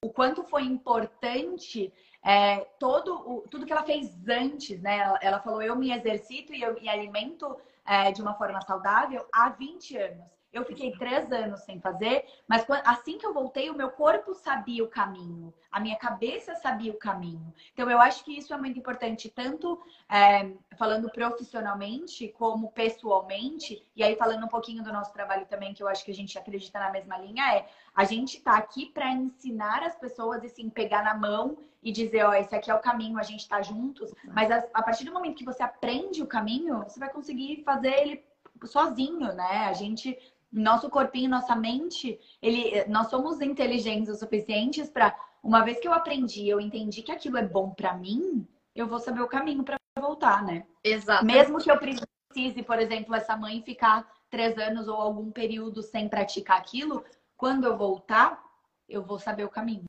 o 0.03 0.09
quanto 0.09 0.43
foi 0.43 0.63
importante 0.63 1.93
é, 2.23 2.59
todo 2.79 3.13
o, 3.15 3.41
tudo 3.49 3.65
que 3.65 3.71
ela 3.71 3.83
fez 3.83 4.27
antes, 4.27 4.81
né? 4.81 4.99
Ela, 4.99 5.19
ela 5.21 5.39
falou: 5.39 5.61
eu 5.61 5.75
me 5.75 5.91
exercito 5.91 6.53
e 6.53 6.61
eu 6.61 6.73
me 6.73 6.89
alimento 6.89 7.57
é, 7.85 8.11
de 8.11 8.21
uma 8.21 8.33
forma 8.33 8.61
saudável 8.61 9.25
há 9.31 9.49
20 9.49 9.97
anos. 9.97 10.38
Eu 10.51 10.65
fiquei 10.65 10.91
três 10.93 11.31
anos 11.31 11.61
sem 11.61 11.79
fazer, 11.79 12.25
mas 12.47 12.65
assim 12.83 13.19
que 13.19 13.25
eu 13.25 13.33
voltei, 13.33 13.69
o 13.69 13.75
meu 13.75 13.91
corpo 13.91 14.33
sabia 14.33 14.83
o 14.83 14.87
caminho, 14.87 15.53
a 15.71 15.79
minha 15.79 15.95
cabeça 15.95 16.55
sabia 16.55 16.91
o 16.91 16.97
caminho. 16.97 17.53
Então, 17.71 17.89
eu 17.89 17.99
acho 17.99 18.25
que 18.25 18.35
isso 18.35 18.51
é 18.51 18.57
muito 18.57 18.79
importante, 18.79 19.29
tanto 19.29 19.79
é, 20.09 20.51
falando 20.75 21.09
profissionalmente 21.11 22.29
como 22.29 22.71
pessoalmente, 22.71 23.85
e 23.95 24.01
aí 24.01 24.15
falando 24.15 24.45
um 24.45 24.49
pouquinho 24.49 24.83
do 24.83 24.91
nosso 24.91 25.13
trabalho 25.13 25.45
também, 25.45 25.73
que 25.73 25.83
eu 25.83 25.87
acho 25.87 26.03
que 26.03 26.11
a 26.11 26.15
gente 26.15 26.37
acredita 26.37 26.79
na 26.79 26.89
mesma 26.89 27.17
linha, 27.19 27.43
é 27.55 27.67
a 27.93 28.03
gente 28.03 28.37
está 28.37 28.57
aqui 28.57 28.87
para 28.87 29.11
ensinar 29.11 29.83
as 29.83 29.95
pessoas 29.95 30.43
e 30.43 30.49
sim 30.49 30.67
pegar 30.67 31.03
na 31.03 31.13
mão 31.13 31.57
e 31.83 31.91
dizer, 31.91 32.25
ó, 32.25 32.33
esse 32.33 32.55
aqui 32.55 32.71
é 32.71 32.73
o 32.73 32.79
caminho, 32.79 33.19
a 33.19 33.23
gente 33.23 33.41
está 33.41 33.61
juntos. 33.61 34.11
Mas 34.33 34.49
a, 34.49 34.65
a 34.73 34.81
partir 34.81 35.05
do 35.05 35.13
momento 35.13 35.37
que 35.37 35.45
você 35.45 35.61
aprende 35.61 36.21
o 36.21 36.27
caminho, 36.27 36.79
você 36.79 36.99
vai 36.99 37.09
conseguir 37.09 37.63
fazer 37.63 37.93
ele 37.93 38.23
sozinho, 38.65 39.33
né? 39.33 39.67
A 39.67 39.73
gente 39.73 40.17
nosso 40.51 40.89
corpinho, 40.89 41.29
nossa 41.29 41.55
mente, 41.55 42.19
ele, 42.41 42.85
nós 42.85 43.07
somos 43.09 43.41
inteligentes 43.41 44.09
o 44.09 44.15
suficientes 44.15 44.89
para 44.89 45.15
uma 45.43 45.63
vez 45.63 45.79
que 45.79 45.87
eu 45.87 45.93
aprendi, 45.93 46.47
eu 46.47 46.59
entendi 46.59 47.01
que 47.01 47.11
aquilo 47.11 47.37
é 47.37 47.45
bom 47.45 47.69
para 47.71 47.93
mim, 47.93 48.47
eu 48.75 48.87
vou 48.87 48.99
saber 48.99 49.21
o 49.21 49.27
caminho 49.27 49.63
para 49.63 49.77
voltar, 49.99 50.43
né? 50.43 50.65
Exato. 50.83 51.25
Mesmo 51.25 51.59
que 51.59 51.71
eu 51.71 51.77
precise, 51.77 52.63
por 52.63 52.79
exemplo, 52.79 53.15
essa 53.15 53.37
mãe 53.37 53.61
ficar 53.61 54.07
três 54.29 54.57
anos 54.57 54.87
ou 54.87 54.95
algum 54.95 55.31
período 55.31 55.81
sem 55.81 56.07
praticar 56.07 56.57
aquilo, 56.57 57.03
quando 57.37 57.65
eu 57.65 57.77
voltar, 57.77 58.43
eu 58.87 59.03
vou 59.03 59.19
saber 59.19 59.45
o 59.45 59.49
caminho. 59.49 59.85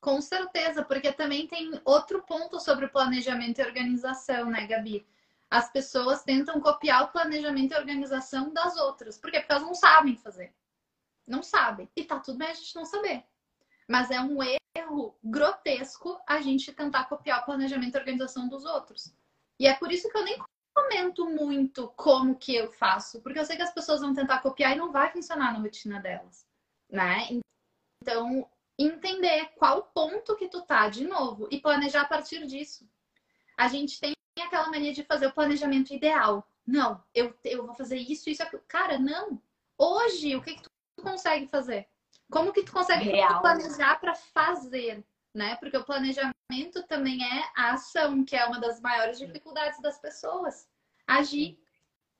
Com 0.00 0.20
certeza, 0.20 0.82
porque 0.82 1.12
também 1.12 1.46
tem 1.46 1.78
outro 1.84 2.22
ponto 2.22 2.58
sobre 2.58 2.86
o 2.86 2.90
planejamento 2.90 3.60
e 3.60 3.64
organização, 3.64 4.46
né, 4.46 4.66
Gabi? 4.66 5.06
As 5.50 5.70
pessoas 5.70 6.22
tentam 6.22 6.60
copiar 6.60 7.04
o 7.04 7.08
planejamento 7.08 7.72
e 7.72 7.76
organização 7.76 8.52
das 8.52 8.76
outras. 8.76 9.18
Por 9.18 9.30
quê? 9.30 9.40
Porque 9.40 9.52
elas 9.52 9.64
não 9.64 9.74
sabem 9.74 10.16
fazer. 10.16 10.54
Não 11.26 11.42
sabem. 11.42 11.90
E 11.96 12.04
tá 12.04 12.20
tudo 12.20 12.38
bem 12.38 12.48
a 12.48 12.54
gente 12.54 12.74
não 12.76 12.84
saber. 12.84 13.24
Mas 13.88 14.10
é 14.12 14.20
um 14.20 14.38
erro 14.76 15.18
grotesco 15.22 16.20
a 16.26 16.40
gente 16.40 16.72
tentar 16.72 17.06
copiar 17.06 17.40
o 17.40 17.44
planejamento 17.44 17.96
e 17.96 17.98
organização 17.98 18.48
dos 18.48 18.64
outros. 18.64 19.12
E 19.58 19.66
é 19.66 19.74
por 19.74 19.90
isso 19.90 20.08
que 20.08 20.16
eu 20.16 20.24
nem 20.24 20.38
comento 20.72 21.28
muito 21.28 21.88
como 21.96 22.36
que 22.36 22.54
eu 22.54 22.70
faço, 22.70 23.20
porque 23.20 23.38
eu 23.38 23.44
sei 23.44 23.56
que 23.56 23.62
as 23.62 23.74
pessoas 23.74 24.00
vão 24.00 24.14
tentar 24.14 24.40
copiar 24.40 24.72
e 24.72 24.78
não 24.78 24.92
vai 24.92 25.10
funcionar 25.10 25.52
na 25.52 25.58
rotina 25.58 26.00
delas, 26.00 26.46
né? 26.88 27.28
Então, 28.00 28.48
entender 28.78 29.50
qual 29.56 29.82
ponto 29.92 30.36
que 30.36 30.48
tu 30.48 30.62
tá 30.62 30.88
de 30.88 31.04
novo 31.04 31.48
e 31.50 31.60
planejar 31.60 32.02
a 32.02 32.08
partir 32.08 32.46
disso. 32.46 32.88
A 33.58 33.68
gente 33.68 34.00
tem 34.00 34.14
aquela 34.42 34.70
mania 34.70 34.92
de 34.92 35.04
fazer 35.04 35.26
o 35.26 35.32
planejamento 35.32 35.92
ideal. 35.92 36.46
Não, 36.66 37.02
eu, 37.14 37.34
eu 37.44 37.66
vou 37.66 37.74
fazer 37.74 37.96
isso, 37.96 38.30
isso, 38.30 38.42
aquilo. 38.42 38.62
Cara, 38.68 38.98
não. 38.98 39.40
Hoje, 39.76 40.36
o 40.36 40.42
que, 40.42 40.54
que 40.54 40.62
tu 40.62 41.02
consegue 41.02 41.46
fazer? 41.48 41.88
Como 42.30 42.52
que 42.52 42.62
tu 42.62 42.72
consegue 42.72 43.04
Real. 43.04 43.40
planejar 43.40 43.98
para 44.00 44.14
fazer? 44.14 45.04
Né? 45.34 45.56
Porque 45.56 45.76
o 45.76 45.84
planejamento 45.84 46.82
também 46.88 47.24
é 47.24 47.50
a 47.56 47.72
ação, 47.72 48.24
que 48.24 48.36
é 48.36 48.44
uma 48.44 48.60
das 48.60 48.80
maiores 48.80 49.18
dificuldades 49.18 49.80
das 49.80 49.98
pessoas. 49.98 50.68
Agir. 51.06 51.58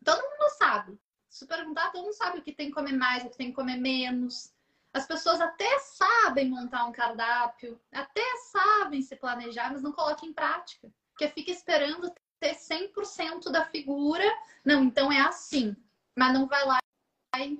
Todo 0.04 0.22
mundo 0.22 0.50
sabe. 0.59 0.98
Se 1.28 1.46
perguntar, 1.46 1.92
todo 1.92 2.02
mundo 2.02 2.14
sabe 2.14 2.38
o 2.38 2.42
que 2.42 2.52
tem 2.52 2.68
que 2.68 2.74
comer 2.74 2.92
mais, 2.92 3.24
o 3.24 3.30
que 3.30 3.37
tem 3.37 3.48
que 3.48 3.56
comer 3.56 3.76
menos. 3.76 4.52
As 4.92 5.06
pessoas 5.06 5.40
até 5.40 5.78
sabem 5.78 6.48
montar 6.48 6.85
um 6.87 6.92
cardápio, 6.92 7.80
até 7.92 8.24
sabem 8.50 9.00
se 9.02 9.14
planejar, 9.14 9.70
mas 9.70 9.83
não 9.83 9.92
colocam 9.92 10.28
em 10.28 10.33
prática 10.33 10.90
porque 11.20 11.28
fica 11.28 11.50
esperando 11.50 12.11
ter 12.40 12.54
100% 12.54 13.50
da 13.50 13.66
figura. 13.66 14.24
Não, 14.64 14.85
então 14.85 15.12
é 15.12 15.20
assim. 15.20 15.76
Mas 16.16 16.33
não 16.33 16.46
vai 16.46 16.64
lá 16.64 16.78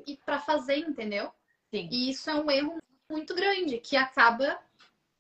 e 0.07 0.17
para 0.25 0.39
fazer, 0.39 0.79
entendeu? 0.79 1.31
Sim. 1.73 1.89
E 1.93 2.11
isso 2.11 2.29
é 2.31 2.35
um 2.35 2.51
erro 2.51 2.79
muito 3.11 3.35
grande 3.35 3.79
que 3.79 3.97
acaba 3.97 4.59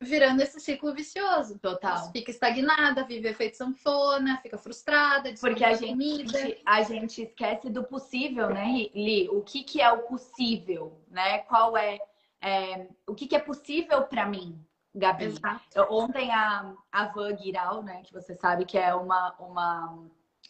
virando 0.01 0.41
esse 0.41 0.59
ciclo 0.59 0.95
vicioso. 0.95 1.59
Total. 1.59 1.99
Você 1.99 2.13
fica 2.13 2.31
estagnada, 2.31 3.05
vive 3.05 3.29
efeito 3.29 3.59
sanfona, 3.59 4.41
fica 4.43 4.57
frustrada. 4.57 5.33
Porque 5.39 5.63
a 5.63 5.75
gente, 5.75 6.63
a 6.65 6.83
gente 6.83 7.23
esquece 7.23 7.69
do 7.69 7.85
possível, 7.85 8.49
né, 8.49 8.89
Li? 8.95 9.29
O 9.29 9.43
que, 9.43 9.63
que 9.63 9.83
é 9.83 9.93
o 9.93 10.03
possível, 10.05 10.99
né? 11.09 11.41
Qual 11.41 11.77
é, 11.77 11.99
é 12.41 12.89
o 13.07 13.15
que, 13.15 13.29
que 13.29 13.37
é 13.37 13.41
possível 13.41 14.03
para 14.05 14.27
mim? 14.27 14.59
Gabi. 14.95 15.25
Exato. 15.25 15.87
Ontem 15.89 16.33
a, 16.33 16.75
a 16.91 17.07
Van 17.07 17.37
Giral, 17.37 17.83
né, 17.83 18.03
que 18.03 18.13
você 18.13 18.35
sabe 18.35 18.65
que 18.65 18.77
é 18.77 18.95
uma, 18.95 19.35
uma 19.39 20.07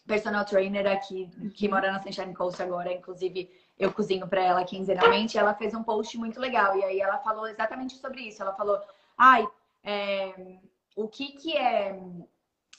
personal 0.06 0.44
trainer 0.44 0.86
aqui, 0.86 1.30
que 1.54 1.68
mora 1.68 1.92
na 1.92 2.02
Sunshine 2.02 2.34
Coast 2.34 2.62
agora, 2.62 2.92
inclusive 2.92 3.50
eu 3.78 3.92
cozinho 3.92 4.26
para 4.28 4.42
ela 4.42 4.64
quinzenalmente, 4.64 5.38
ela 5.38 5.54
fez 5.54 5.74
um 5.74 5.82
post 5.82 6.16
muito 6.18 6.38
legal, 6.38 6.76
e 6.76 6.84
aí 6.84 7.00
ela 7.00 7.18
falou 7.18 7.46
exatamente 7.46 7.94
sobre 7.96 8.22
isso. 8.22 8.42
Ela 8.42 8.54
falou, 8.54 8.78
ai, 9.16 9.46
é, 9.82 10.58
o 10.96 11.08
que 11.08 11.32
que 11.32 11.56
é... 11.56 11.98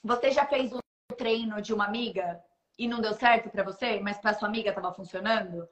Você 0.03 0.31
já 0.31 0.45
fez 0.45 0.71
o 0.73 0.79
treino 1.15 1.61
de 1.61 1.73
uma 1.73 1.85
amiga 1.85 2.43
e 2.77 2.87
não 2.87 3.01
deu 3.01 3.13
certo 3.13 3.49
para 3.49 3.63
você, 3.63 3.99
mas 3.99 4.17
para 4.17 4.33
sua 4.33 4.47
amiga 4.47 4.69
estava 4.69 4.93
funcionando? 4.93 5.67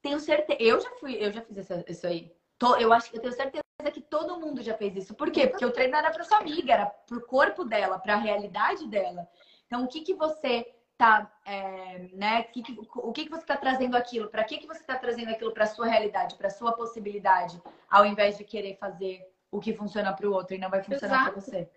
Tenho 0.00 0.18
certeza, 0.18 0.60
eu 0.60 0.80
já 0.80 0.90
fui, 0.96 1.14
eu 1.14 1.32
já 1.32 1.42
fiz 1.42 1.56
isso 1.88 2.06
aí. 2.06 2.32
Eu 2.80 2.92
acho 2.92 3.10
que 3.10 3.16
eu 3.16 3.20
tenho 3.20 3.34
certeza 3.34 3.61
que 3.90 4.00
todo 4.00 4.38
mundo 4.38 4.62
já 4.62 4.74
fez 4.74 4.96
isso. 4.96 5.14
Por 5.14 5.30
quê? 5.30 5.46
Porque 5.46 5.64
o 5.64 5.70
treino 5.72 5.96
era 5.96 6.10
para 6.10 6.24
sua 6.24 6.38
amiga, 6.38 6.72
era 6.72 6.86
para 6.86 7.18
o 7.18 7.26
corpo 7.26 7.64
dela, 7.64 7.98
para 7.98 8.14
a 8.14 8.18
realidade 8.18 8.86
dela. 8.88 9.28
Então, 9.66 9.84
o 9.84 9.88
que, 9.88 10.02
que 10.02 10.14
você 10.14 10.66
tá, 10.96 11.30
é, 11.44 12.10
né? 12.12 12.42
Que 12.44 12.62
que, 12.62 12.78
o 12.78 13.12
que, 13.12 13.24
que 13.24 13.30
você 13.30 13.42
está 13.42 13.56
trazendo 13.56 13.96
aquilo? 13.96 14.28
Para 14.28 14.44
que, 14.44 14.58
que 14.58 14.66
você 14.66 14.80
está 14.80 14.96
trazendo 14.96 15.30
aquilo 15.30 15.52
para 15.52 15.66
sua 15.66 15.86
realidade, 15.86 16.36
para 16.36 16.50
sua 16.50 16.72
possibilidade, 16.72 17.60
ao 17.90 18.06
invés 18.06 18.38
de 18.38 18.44
querer 18.44 18.76
fazer 18.76 19.26
o 19.50 19.60
que 19.60 19.74
funciona 19.74 20.12
para 20.12 20.28
o 20.28 20.32
outro 20.32 20.54
e 20.54 20.58
não 20.58 20.70
vai 20.70 20.82
funcionar 20.82 21.24
para 21.24 21.40
você? 21.40 21.68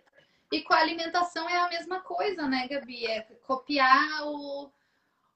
E 0.52 0.62
com 0.62 0.74
a 0.74 0.80
alimentação 0.80 1.50
é 1.50 1.58
a 1.58 1.70
mesma 1.70 2.02
coisa, 2.02 2.48
né, 2.48 2.68
Gabi? 2.68 3.06
É 3.08 3.22
copiar 3.46 4.28
o 4.28 4.70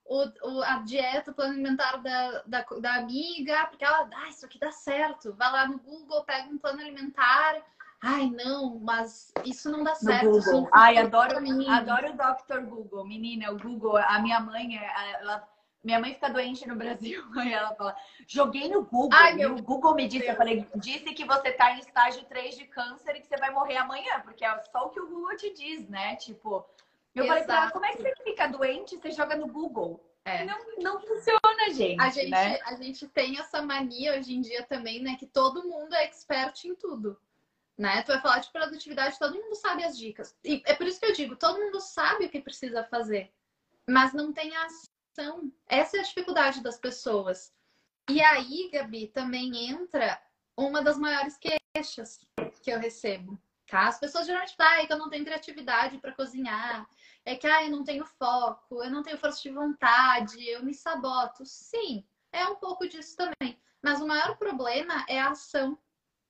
o, 0.10 0.24
o, 0.50 0.64
a 0.64 0.78
dieta, 0.80 1.30
o 1.30 1.34
plano 1.36 1.54
alimentar 1.54 1.98
da, 1.98 2.42
da, 2.48 2.66
da 2.82 2.96
amiga, 2.96 3.68
porque 3.68 3.86
ela, 3.86 4.10
ah, 4.12 4.28
isso 4.28 4.44
aqui 4.44 4.58
dá 4.58 4.72
certo. 4.72 5.34
Vai 5.34 5.52
lá 5.52 5.68
no 5.68 5.78
Google, 5.78 6.24
pega 6.24 6.50
um 6.50 6.58
plano 6.58 6.82
alimentar. 6.82 7.62
Ai, 8.02 8.28
não, 8.32 8.80
mas 8.80 9.32
isso 9.46 9.70
não 9.70 9.84
dá 9.84 9.92
no 9.92 9.98
certo. 9.98 10.32
Google. 10.32 10.70
Ai, 10.74 10.98
adoro, 10.98 11.38
adoro 11.70 12.10
o 12.10 12.14
Dr. 12.14 12.62
Google. 12.62 13.06
Menina, 13.06 13.52
o 13.52 13.60
Google, 13.60 13.98
a 13.98 14.18
minha 14.20 14.40
mãe, 14.40 14.78
ela, 15.20 15.48
minha 15.84 16.00
mãe 16.00 16.16
fica 16.16 16.30
doente 16.30 16.68
no 16.68 16.76
Brasil. 16.76 17.24
Aí 17.38 17.54
ela 17.54 17.76
fala, 17.76 17.96
joguei 18.28 18.68
no 18.68 18.84
Google. 18.86 19.12
Ai, 19.14 19.36
meu 19.36 19.58
e 19.58 19.62
o 19.62 19.64
Google 19.64 19.94
me 19.94 20.08
disse, 20.08 20.26
Deus. 20.26 20.32
eu 20.32 20.38
falei, 20.38 20.68
disse 20.78 21.14
que 21.14 21.24
você 21.24 21.52
tá 21.52 21.74
em 21.74 21.80
estágio 21.80 22.26
3 22.26 22.58
de 22.58 22.66
câncer 22.66 23.16
e 23.16 23.22
que 23.22 23.28
você 23.28 23.38
vai 23.38 23.52
morrer 23.52 23.78
amanhã, 23.78 24.22
porque 24.22 24.44
é 24.44 24.60
só 24.72 24.88
o 24.88 24.90
que 24.90 25.00
o 25.00 25.08
Google 25.08 25.38
te 25.38 25.54
diz, 25.54 25.88
né? 25.88 26.16
Tipo, 26.16 26.66
eu 27.20 27.26
Exato. 27.26 27.28
falei 27.28 27.44
pra 27.46 27.56
ela, 27.64 27.72
como 27.72 27.86
é 27.86 27.92
que 27.92 28.02
você 28.02 28.14
fica 28.24 28.48
doente 28.48 28.98
você 28.98 29.12
joga 29.12 29.36
no 29.36 29.48
Google? 29.48 30.04
É. 30.26 30.46
Não, 30.46 30.58
não 30.78 31.00
funciona, 31.00 31.74
gente. 31.74 32.00
A 32.02 32.10
gente, 32.10 32.30
né? 32.30 32.60
a 32.66 32.76
gente 32.76 33.08
tem 33.08 33.40
essa 33.40 33.62
mania 33.62 34.18
hoje 34.18 34.34
em 34.36 34.42
dia 34.42 34.64
também, 34.64 35.02
né? 35.02 35.16
Que 35.18 35.26
todo 35.26 35.68
mundo 35.68 35.94
é 35.96 36.04
expert 36.04 36.66
em 36.66 36.76
tudo. 36.76 37.20
né? 37.78 38.02
Tu 38.04 38.08
vai 38.08 38.22
falar 38.22 38.40
de 38.40 38.52
produtividade, 38.52 39.18
todo 39.18 39.36
mundo 39.36 39.56
sabe 39.56 39.84
as 39.86 39.98
dicas. 39.98 40.36
E 40.44 40.62
é 40.66 40.76
por 40.76 40.86
isso 40.86 41.00
que 41.00 41.06
eu 41.06 41.14
digo, 41.14 41.36
todo 41.38 41.58
mundo 41.60 41.80
sabe 41.80 42.26
o 42.26 42.30
que 42.30 42.42
precisa 42.42 42.84
fazer, 42.84 43.32
mas 43.88 44.14
não 44.14 44.34
tem 44.34 44.52
ação. 44.58 45.52
Essa 45.66 45.98
é 45.98 46.00
a 46.02 46.04
dificuldade 46.04 46.62
das 46.62 46.78
pessoas. 46.78 47.54
E 48.10 48.22
aí, 48.22 48.70
Gabi, 48.72 49.08
também 49.08 49.70
entra 49.70 50.22
uma 50.58 50.82
das 50.82 50.98
maiores 50.98 51.38
queixas 51.38 52.20
que 52.62 52.70
eu 52.70 52.80
recebo, 52.80 53.40
tá? 53.66 53.88
As 53.88 54.00
pessoas 54.00 54.26
geralmente 54.26 54.56
falam 54.58 54.84
ah, 54.84 54.88
que 54.88 54.92
eu 54.94 54.98
não 54.98 55.10
tenho 55.10 55.24
criatividade 55.24 55.98
para 56.00 56.12
cozinhar, 56.12 56.86
é 57.30 57.36
que 57.36 57.46
ah, 57.46 57.64
eu 57.64 57.70
não 57.70 57.84
tenho 57.84 58.06
foco, 58.06 58.84
eu 58.84 58.90
não 58.90 59.04
tenho 59.04 59.18
força 59.18 59.42
de 59.42 59.52
vontade, 59.52 60.48
eu 60.48 60.64
me 60.64 60.74
saboto. 60.74 61.46
Sim, 61.46 62.04
é 62.32 62.46
um 62.48 62.56
pouco 62.56 62.88
disso 62.88 63.16
também. 63.16 63.60
Mas 63.84 64.02
o 64.02 64.08
maior 64.08 64.36
problema 64.36 65.06
é 65.08 65.20
a 65.20 65.30
ação. 65.30 65.78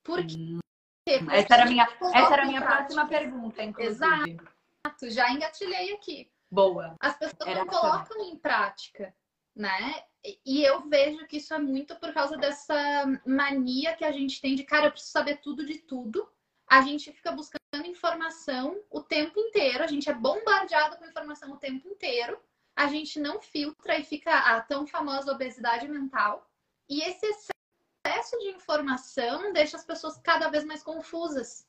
Por 0.04 0.26
quê? 0.26 0.36
Hum. 0.38 0.60
Porque 1.06 1.36
essa 1.36 1.56
era, 1.56 1.66
minha, 1.66 1.84
essa 2.14 2.34
era 2.34 2.44
a 2.44 2.46
minha 2.46 2.62
próxima 2.62 3.08
pergunta, 3.08 3.64
inclusive. 3.64 3.96
Exato, 3.96 5.10
já 5.10 5.32
engatilhei 5.32 5.94
aqui. 5.94 6.30
Boa. 6.52 6.96
As 7.00 7.18
pessoas 7.18 7.48
era 7.48 7.60
não 7.60 7.68
colocam 7.68 8.22
em 8.26 8.38
prática, 8.38 9.16
né? 9.56 10.04
E 10.46 10.62
eu 10.62 10.82
vejo 10.88 11.26
que 11.28 11.38
isso 11.38 11.54
é 11.54 11.60
muito 11.60 11.96
por 11.96 12.14
causa 12.14 12.38
dessa 12.38 13.06
mania 13.26 13.96
que 13.96 14.04
a 14.04 14.12
gente 14.12 14.42
tem 14.42 14.54
de, 14.54 14.64
cara, 14.64 14.88
eu 14.88 14.92
preciso 14.92 15.14
saber 15.14 15.38
tudo 15.38 15.66
de 15.66 15.80
tudo. 15.80 16.30
A 16.68 16.82
gente 16.82 17.12
fica 17.14 17.32
buscando 17.32 17.59
informação 17.78 18.82
o 18.90 19.02
tempo 19.02 19.40
inteiro, 19.40 19.84
a 19.84 19.88
gente 19.88 20.10
é 20.10 20.14
bombardeado 20.14 20.98
com 20.98 21.06
informação 21.06 21.52
o 21.54 21.58
tempo 21.58 21.88
inteiro. 21.88 22.40
A 22.76 22.88
gente 22.88 23.20
não 23.20 23.42
filtra 23.42 23.98
e 23.98 24.04
fica 24.04 24.32
a 24.32 24.62
tão 24.62 24.88
famosa 24.88 25.32
obesidade 25.32 25.88
mental. 25.88 26.50
E 26.88 27.02
esse 27.02 27.26
excesso 27.26 28.38
de 28.40 28.50
informação 28.50 29.52
deixa 29.54 29.78
as 29.78 29.86
pessoas 29.86 30.18
cada 30.18 30.50
vez 30.50 30.64
mais 30.64 30.82
confusas. 30.82 31.68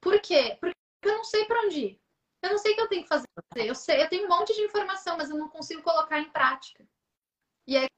Por 0.00 0.20
quê? 0.20 0.56
Porque 0.60 0.76
eu 1.02 1.16
não 1.16 1.24
sei 1.24 1.44
para 1.44 1.60
onde 1.62 1.80
ir. 1.80 2.00
Eu 2.42 2.50
não 2.50 2.58
sei 2.58 2.72
o 2.72 2.74
que 2.76 2.80
eu 2.82 2.88
tenho 2.88 3.02
que 3.02 3.08
fazer. 3.08 3.26
Eu 3.56 3.74
sei, 3.74 4.02
eu 4.02 4.08
tenho 4.08 4.26
um 4.26 4.28
monte 4.28 4.54
de 4.54 4.60
informação, 4.60 5.16
mas 5.16 5.30
eu 5.30 5.36
não 5.36 5.48
consigo 5.48 5.82
colocar 5.82 6.20
em 6.20 6.30
prática. 6.30 6.86
E 7.66 7.76
aí, 7.76 7.88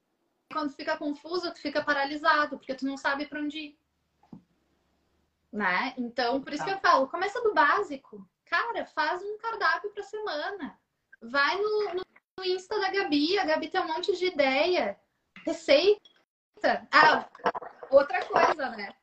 quando 0.51 0.73
fica 0.73 0.97
confuso, 0.97 1.53
tu 1.53 1.59
fica 1.59 1.83
paralisado, 1.83 2.57
porque 2.57 2.73
tu 2.73 2.85
não 2.85 2.97
sabe 2.97 3.25
para 3.27 3.41
onde 3.41 3.59
ir. 3.59 3.79
Né? 5.57 5.93
Então, 5.97 6.39
por 6.39 6.53
isso 6.53 6.63
que 6.63 6.69
eu 6.69 6.77
falo, 6.77 7.07
começa 7.07 7.41
do 7.41 7.51
básico. 7.53 8.23
Cara, 8.45 8.85
faz 8.85 9.23
um 9.23 9.37
cardápio 9.39 9.89
para 9.89 10.03
semana. 10.03 10.79
Vai 11.19 11.57
no, 11.57 11.93
no, 11.95 12.01
no 12.37 12.45
Insta 12.45 12.79
da 12.79 12.91
Gabi, 12.91 13.39
a 13.39 13.45
Gabi 13.45 13.67
tem 13.67 13.81
um 13.81 13.87
monte 13.87 14.15
de 14.15 14.27
ideia. 14.27 14.99
Receita. 15.43 16.87
Ah, 16.91 17.27
outra 17.89 18.23
coisa, 18.25 18.69
né? 18.69 18.93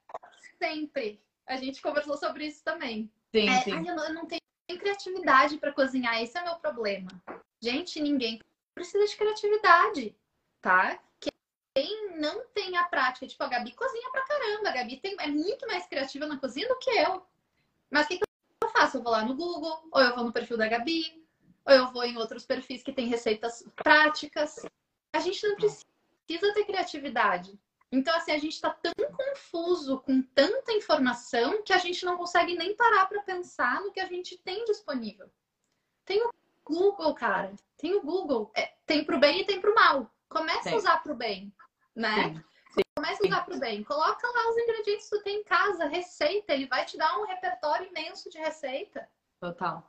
Sempre. 0.57 1.21
A 1.45 1.57
gente 1.57 1.83
conversou 1.83 2.17
sobre 2.17 2.47
isso 2.47 2.62
também. 2.62 3.11
Sim, 3.35 3.49
é, 3.49 3.61
sim. 3.62 3.73
Ai, 3.73 3.88
eu, 3.88 3.97
não, 3.97 4.05
eu 4.05 4.14
não 4.14 4.27
tenho 4.27 4.40
criatividade 4.79 5.59
para 5.59 5.73
cozinhar, 5.73 6.23
esse 6.23 6.38
é 6.38 6.45
meu 6.45 6.55
problema. 6.57 7.11
Gente, 7.61 8.01
ninguém 8.01 8.38
precisa 8.77 9.05
de 9.07 9.17
criatividade 9.17 10.17
tá? 10.64 10.99
Quem 11.75 12.19
não 12.19 12.47
tem 12.55 12.77
a 12.77 12.85
prática, 12.85 13.27
tipo, 13.27 13.43
a 13.43 13.49
Gabi 13.49 13.73
cozinha 13.73 14.09
pra 14.11 14.25
caramba, 14.25 14.69
a 14.69 14.73
Gabi 14.73 15.01
tem, 15.01 15.17
é 15.19 15.27
muito 15.27 15.67
mais 15.67 15.87
criativa 15.87 16.25
na 16.25 16.39
cozinha 16.39 16.69
do 16.69 16.79
que 16.79 16.91
eu. 16.91 17.27
Mas 17.91 18.07
o 18.07 18.09
que, 18.09 18.19
que 18.19 18.25
eu 18.63 18.69
faço? 18.69 18.99
Eu 18.99 19.03
vou 19.03 19.11
lá 19.11 19.25
no 19.25 19.35
Google, 19.35 19.89
ou 19.91 20.01
eu 20.01 20.15
vou 20.15 20.25
no 20.25 20.33
perfil 20.33 20.57
da 20.57 20.69
Gabi, 20.69 21.25
ou 21.65 21.75
eu 21.75 21.93
vou 21.93 22.05
em 22.05 22.17
outros 22.17 22.47
perfis 22.47 22.83
que 22.83 22.93
tem 22.93 23.09
receitas 23.09 23.65
práticas. 23.75 24.65
A 25.13 25.19
gente 25.19 25.47
não 25.49 25.57
precisa 25.57 25.85
ter 26.29 26.65
criatividade. 26.65 27.59
Então, 27.91 28.15
assim, 28.17 28.33
a 28.33 28.39
gente 28.39 28.55
está 28.55 28.71
tão 28.71 28.93
confuso 29.13 30.01
com 30.01 30.23
tanta 30.23 30.73
informação 30.73 31.63
que 31.63 31.73
a 31.73 31.79
gente 31.79 32.05
não 32.05 32.17
consegue 32.17 32.57
nem 32.57 32.77
parar 32.77 33.07
para 33.07 33.23
pensar 33.23 33.81
no 33.81 33.93
que 33.93 34.01
a 34.01 34.07
gente 34.07 34.39
tem 34.39 34.65
disponível. 34.65 35.29
Tem 36.05 36.23
o 36.25 36.31
Google, 36.65 37.15
cara. 37.15 37.53
Tem 37.77 37.95
o 37.95 38.03
Google. 38.03 38.51
É, 38.55 38.75
tem 38.87 39.05
pro 39.05 39.19
bem 39.19 39.41
e 39.41 39.45
tem 39.45 39.61
pro 39.61 39.75
mal. 39.75 40.11
Começa 40.29 40.71
Sim. 40.71 40.75
a 40.75 40.79
usar 40.79 41.03
para 41.03 41.13
o 41.13 41.17
bem, 41.17 41.55
né? 41.95 42.25
Sim. 42.25 42.45
Sim. 42.75 42.81
Começa 42.97 43.23
a 43.23 43.27
usar 43.27 43.45
para 43.45 43.57
o 43.57 43.61
bem. 43.61 43.85
Coloca 43.85 44.27
lá 44.27 44.51
os 44.51 44.59
ingredientes 44.59 45.09
que 45.09 45.17
tu 45.17 45.23
tem 45.23 45.41
em 45.41 45.45
casa, 45.45 45.87
receita. 45.87 46.53
Ele 46.53 46.67
vai 46.67 46.85
te 46.85 46.97
dar 46.97 47.19
um 47.19 47.27
repertório 47.27 47.89
imenso 47.89 48.29
de 48.31 48.39
receita. 48.39 49.09
Total. 49.41 49.89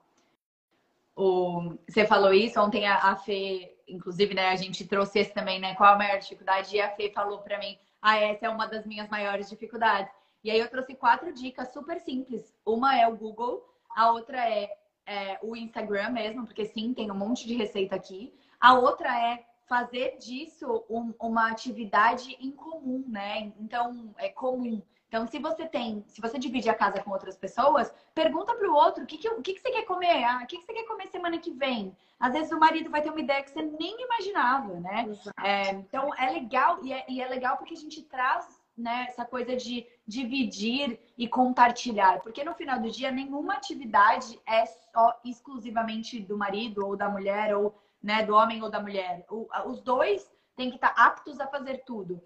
O... 1.16 1.78
Você 1.88 2.06
falou 2.06 2.34
isso, 2.34 2.60
ontem 2.60 2.86
a, 2.86 2.98
a 2.98 3.16
Fê, 3.16 3.76
inclusive, 3.88 4.34
né, 4.34 4.50
a 4.50 4.56
gente 4.56 4.86
trouxe 4.86 5.20
esse 5.20 5.34
também, 5.34 5.60
né? 5.60 5.74
Qual 5.76 5.94
a 5.94 5.98
maior 5.98 6.20
dificuldade? 6.20 6.76
E 6.76 6.82
a 6.82 6.90
Fê 6.92 7.10
falou 7.10 7.40
para 7.40 7.58
mim, 7.58 7.78
ah, 8.02 8.18
essa 8.18 8.46
é 8.46 8.50
uma 8.50 8.68
das 8.68 8.86
minhas 8.86 9.10
maiores 9.10 9.50
dificuldades. 9.50 10.14
E 10.44 10.52
aí 10.52 10.60
eu 10.60 10.70
trouxe 10.70 10.94
quatro 10.94 11.34
dicas 11.34 11.74
super 11.74 12.00
simples. 12.00 12.54
Uma 12.64 13.00
é 13.00 13.08
o 13.08 13.16
Google, 13.16 13.68
a 13.90 14.12
outra 14.12 14.48
é, 14.48 14.78
é 15.08 15.40
o 15.42 15.56
Instagram 15.56 16.10
mesmo, 16.10 16.46
porque 16.46 16.66
sim, 16.66 16.94
tem 16.94 17.10
um 17.10 17.16
monte 17.16 17.48
de 17.48 17.56
receita 17.56 17.96
aqui. 17.96 18.32
A 18.60 18.76
outra 18.76 19.10
é 19.20 19.44
fazer 19.68 20.18
disso 20.18 20.84
um, 20.90 21.14
uma 21.20 21.50
atividade 21.50 22.36
em 22.40 22.52
comum, 22.52 23.04
né? 23.08 23.52
Então, 23.60 24.14
é 24.18 24.30
comum. 24.30 24.82
Então, 25.08 25.28
se 25.28 25.40
você 25.40 25.66
tem, 25.66 26.04
se 26.08 26.20
você 26.20 26.38
divide 26.38 26.70
a 26.70 26.74
casa 26.74 27.02
com 27.02 27.12
outras 27.12 27.38
pessoas, 27.38 27.94
pergunta 28.14 28.54
para 28.54 28.70
o 28.70 28.74
outro 28.74 29.04
o 29.04 29.08
que, 29.08 29.18
que, 29.18 29.30
que, 29.42 29.54
que 29.54 29.62
você 29.62 29.72
quer 29.72 29.86
comer, 29.86 30.24
ah, 30.24 30.42
o 30.44 30.48
que, 30.48 30.58
que 30.58 30.66
você 30.66 30.74
quer 30.74 30.86
comer 30.86 31.08
semana 31.08 31.38
que 31.38 31.52
vem. 31.52 31.96
Às 32.20 32.34
vezes 32.34 32.52
o 32.52 32.60
marido 32.60 32.90
vai 32.90 33.02
ter 33.02 33.10
uma 33.10 33.20
ideia 33.20 33.44
que 33.44 33.52
você 33.52 33.62
nem 33.62 34.02
imaginava, 34.02 34.80
né? 34.80 35.06
É, 35.44 35.70
então 35.72 36.14
é 36.16 36.32
legal 36.32 36.84
e 36.84 36.92
é, 36.92 37.06
e 37.08 37.22
é 37.22 37.28
legal 37.28 37.58
porque 37.58 37.74
a 37.74 37.78
gente 37.78 38.02
traz 38.04 38.60
né, 38.78 39.06
essa 39.08 39.24
coisa 39.24 39.56
de 39.56 39.86
dividir 40.06 41.00
e 41.18 41.28
compartilhar, 41.28 42.20
porque 42.20 42.44
no 42.44 42.54
final 42.54 42.80
do 42.80 42.92
dia 42.92 43.10
nenhuma 43.10 43.54
atividade 43.54 44.38
é 44.46 44.66
só 44.66 45.18
exclusivamente 45.24 46.20
do 46.20 46.38
marido 46.38 46.86
ou 46.86 46.98
da 46.98 47.08
mulher 47.08 47.56
ou 47.56 47.74
né, 48.06 48.24
do 48.24 48.36
homem 48.36 48.62
ou 48.62 48.70
da 48.70 48.80
mulher. 48.80 49.26
O, 49.32 49.48
os 49.66 49.82
dois 49.82 50.32
têm 50.56 50.70
que 50.70 50.76
estar 50.76 50.94
aptos 50.96 51.40
a 51.40 51.48
fazer 51.48 51.84
tudo. 51.86 52.22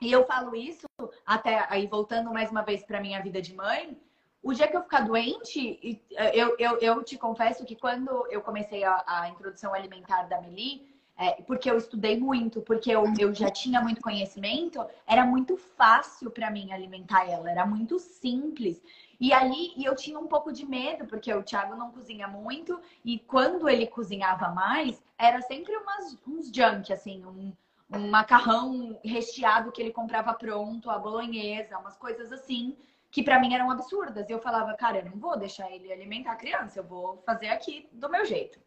E 0.00 0.12
eu 0.12 0.24
falo 0.24 0.54
isso 0.54 0.86
até 1.26 1.66
aí 1.68 1.88
voltando 1.88 2.32
mais 2.32 2.52
uma 2.52 2.62
vez 2.62 2.84
para 2.84 3.00
minha 3.00 3.20
vida 3.20 3.42
de 3.42 3.52
mãe. 3.52 4.00
O 4.40 4.52
dia 4.52 4.68
que 4.68 4.76
eu 4.76 4.82
ficar 4.82 5.00
doente, 5.00 6.00
eu, 6.32 6.54
eu, 6.58 6.78
eu 6.78 7.02
te 7.02 7.18
confesso 7.18 7.64
que 7.64 7.74
quando 7.74 8.26
eu 8.30 8.42
comecei 8.42 8.84
a, 8.84 9.02
a 9.06 9.28
introdução 9.28 9.74
alimentar 9.74 10.24
da 10.24 10.40
Meli, 10.40 10.86
é, 11.16 11.42
porque 11.42 11.70
eu 11.70 11.76
estudei 11.76 12.18
muito, 12.18 12.60
porque 12.60 12.90
eu, 12.90 13.04
eu 13.18 13.34
já 13.34 13.50
tinha 13.50 13.80
muito 13.80 14.00
conhecimento, 14.00 14.84
era 15.06 15.24
muito 15.24 15.56
fácil 15.56 16.30
para 16.30 16.50
mim 16.50 16.72
alimentar 16.72 17.28
ela, 17.28 17.50
era 17.50 17.66
muito 17.66 17.98
simples. 17.98 18.80
E 19.20 19.32
ali 19.32 19.72
e 19.76 19.84
eu 19.84 19.94
tinha 19.94 20.18
um 20.18 20.26
pouco 20.26 20.52
de 20.52 20.66
medo, 20.66 21.06
porque 21.06 21.32
o 21.32 21.42
Thiago 21.42 21.76
não 21.76 21.90
cozinha 21.90 22.28
muito, 22.28 22.80
e 23.04 23.18
quando 23.18 23.68
ele 23.68 23.86
cozinhava 23.86 24.48
mais, 24.48 25.02
era 25.18 25.40
sempre 25.40 25.76
umas, 25.76 26.18
uns 26.26 26.50
junk, 26.50 26.92
assim, 26.92 27.24
um, 27.24 27.52
um 27.90 28.10
macarrão 28.10 28.98
recheado 29.04 29.72
que 29.72 29.80
ele 29.80 29.92
comprava 29.92 30.34
pronto, 30.34 30.90
a 30.90 30.98
bolonhesa, 30.98 31.78
umas 31.78 31.96
coisas 31.96 32.32
assim, 32.32 32.76
que 33.10 33.22
para 33.22 33.38
mim 33.38 33.54
eram 33.54 33.70
absurdas. 33.70 34.28
E 34.28 34.32
eu 34.32 34.40
falava, 34.40 34.74
cara, 34.74 34.98
eu 34.98 35.04
não 35.04 35.18
vou 35.18 35.38
deixar 35.38 35.70
ele 35.70 35.92
alimentar 35.92 36.32
a 36.32 36.36
criança, 36.36 36.80
eu 36.80 36.84
vou 36.84 37.22
fazer 37.24 37.48
aqui 37.48 37.88
do 37.92 38.08
meu 38.08 38.24
jeito. 38.24 38.58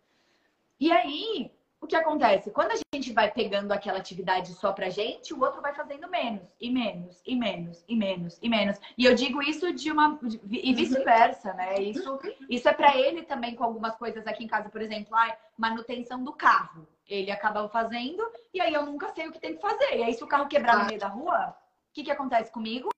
E 0.80 0.92
aí, 0.92 1.52
o 1.88 1.90
que 1.90 1.96
acontece? 1.96 2.52
Quando 2.52 2.74
a 2.74 2.76
gente 2.94 3.14
vai 3.14 3.32
pegando 3.32 3.72
aquela 3.72 3.98
atividade 3.98 4.54
só 4.54 4.74
pra 4.74 4.90
gente, 4.90 5.34
o 5.34 5.42
outro 5.42 5.62
vai 5.62 5.74
fazendo 5.74 6.08
menos, 6.10 6.44
e 6.60 6.70
menos, 6.70 7.22
e 7.26 7.36
menos, 7.36 7.84
e 7.88 7.96
menos, 7.96 8.38
e 8.42 8.50
menos. 8.50 8.80
E 8.98 9.06
eu 9.06 9.16
digo 9.16 9.42
isso 9.42 9.74
de 9.74 9.90
uma. 9.90 10.20
e 10.52 10.74
vice-versa, 10.74 11.54
né? 11.54 11.80
Isso, 11.80 12.20
isso 12.50 12.68
é 12.68 12.74
para 12.74 12.96
ele 12.98 13.24
também 13.24 13.56
com 13.56 13.64
algumas 13.64 13.96
coisas 13.96 14.28
aqui 14.28 14.44
em 14.44 14.48
casa, 14.48 14.70
por 14.70 14.82
exemplo, 14.82 15.16
a 15.16 15.36
manutenção 15.58 16.22
do 16.22 16.34
carro. 16.34 16.86
Ele 17.08 17.32
acaba 17.32 17.70
fazendo, 17.70 18.22
e 18.54 18.60
aí 18.60 18.74
eu 18.74 18.86
nunca 18.86 19.08
sei 19.14 19.30
o 19.30 19.32
que 19.32 19.40
tem 19.40 19.56
que 19.56 19.62
fazer. 19.62 19.98
E 19.98 20.04
aí, 20.04 20.14
se 20.14 20.24
o 20.24 20.28
carro 20.28 20.50
quebrar 20.50 20.80
no 20.80 20.88
meio 20.88 21.00
da 21.00 21.08
rua, 21.08 21.56
o 21.90 21.94
que, 21.94 22.04
que 22.04 22.12
acontece 22.12 22.52
comigo? 22.52 22.90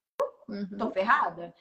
Uhum. 0.48 0.76
Tô 0.76 0.90
ferrada. 0.90 1.54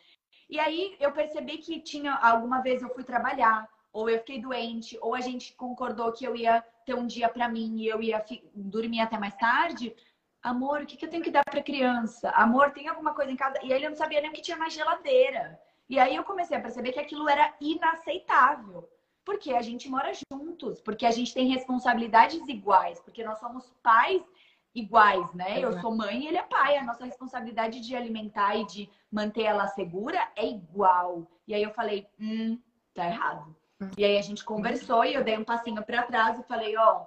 E 0.49 0.59
aí 0.59 0.97
eu 0.99 1.11
percebi 1.11 1.59
que 1.59 1.79
tinha. 1.79 2.15
Alguma 2.15 2.59
vez 2.61 2.81
eu 2.81 2.89
fui 2.89 3.03
trabalhar, 3.03 3.69
ou 3.93 4.09
eu 4.09 4.17
fiquei 4.17 4.41
doente, 4.41 4.97
ou 4.99 5.13
a 5.13 5.21
gente 5.21 5.53
concordou 5.53 6.11
que 6.11 6.25
eu 6.25 6.35
ia 6.35 6.65
ter 6.89 6.95
um 6.95 7.06
dia 7.06 7.30
para 7.30 7.47
mim 7.47 7.78
e 7.78 7.88
eu 7.88 8.02
ia 8.02 8.23
dormir 8.56 8.99
até 8.99 9.17
mais 9.19 9.36
tarde. 9.36 9.95
Amor, 10.41 10.82
o 10.82 10.86
que, 10.88 10.97
que 10.97 11.06
eu 11.06 11.10
tenho 11.10 11.23
que 11.23 11.30
dar 11.30 11.43
para 11.43 11.62
criança? 11.62 12.32
Amor, 12.32 12.71
tem 12.71 12.88
alguma 12.88 13.13
coisa 13.13 13.32
em 13.32 13.36
casa? 13.36 13.60
E 13.63 13.71
aí 13.71 13.84
eu 13.84 13.91
não 13.91 13.97
sabia 13.97 14.19
nem 14.19 14.32
que 14.32 14.41
tinha 14.41 14.58
mais 14.58 14.73
geladeira. 14.73 15.60
E 15.88 15.99
aí 15.99 16.15
eu 16.15 16.23
comecei 16.23 16.58
a 16.58 16.62
perceber 16.62 16.91
que 16.91 16.99
aquilo 16.99 17.30
era 17.30 17.54
inaceitável. 17.62 18.89
Porque 19.23 19.54
a 19.54 19.62
gente 19.62 19.88
mora 19.88 20.12
juntos, 20.32 20.82
porque 20.82 21.06
a 21.06 21.12
gente 21.12 21.32
tem 21.32 21.47
responsabilidades 21.47 22.47
iguais, 22.47 22.99
porque 23.02 23.23
nós 23.23 23.38
somos 23.38 23.71
pais 23.84 24.23
iguais, 24.73 25.32
né? 25.34 25.60
Eu 25.60 25.80
sou 25.82 25.95
mãe 25.95 26.23
e 26.23 26.28
ele 26.28 26.38
é 26.38 26.43
pai. 26.43 26.78
A 26.78 26.84
nossa 26.84 27.06
responsabilidade 27.06 27.82
de 27.82 27.95
alimentar 27.95 28.56
e 28.56 28.65
de 28.65 28.89
manter 29.12 29.43
ela 29.43 29.67
segura 29.67 30.28
é 30.36 30.47
igual. 30.47 31.28
E 31.47 31.54
aí 31.54 31.62
eu 31.62 31.71
falei, 31.71 32.08
hum, 32.19 32.60
tá 32.95 33.06
errado. 33.06 33.56
E 33.97 34.03
aí 34.03 34.17
a 34.17 34.21
gente 34.21 34.43
conversou 34.43 35.05
e 35.05 35.13
eu 35.13 35.23
dei 35.23 35.37
um 35.37 35.43
passinho 35.43 35.83
para 35.83 36.03
trás 36.03 36.37
e 36.37 36.43
falei, 36.43 36.75
ó, 36.77 37.05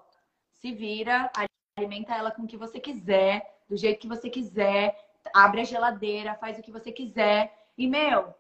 se 0.61 0.73
vira, 0.73 1.31
alimenta 1.77 2.15
ela 2.15 2.31
com 2.31 2.43
o 2.43 2.47
que 2.47 2.57
você 2.57 2.81
quiser, 2.81 3.61
do 3.69 3.77
jeito 3.77 4.01
que 4.01 4.09
você 4.09 4.31
quiser, 4.31 4.97
abre 5.35 5.61
a 5.61 5.65
geladeira, 5.65 6.35
faz 6.35 6.59
o 6.59 6.63
que 6.63 6.73
você 6.73 6.91
quiser. 6.91 7.53
E, 7.77 7.87
meu, 7.87 8.35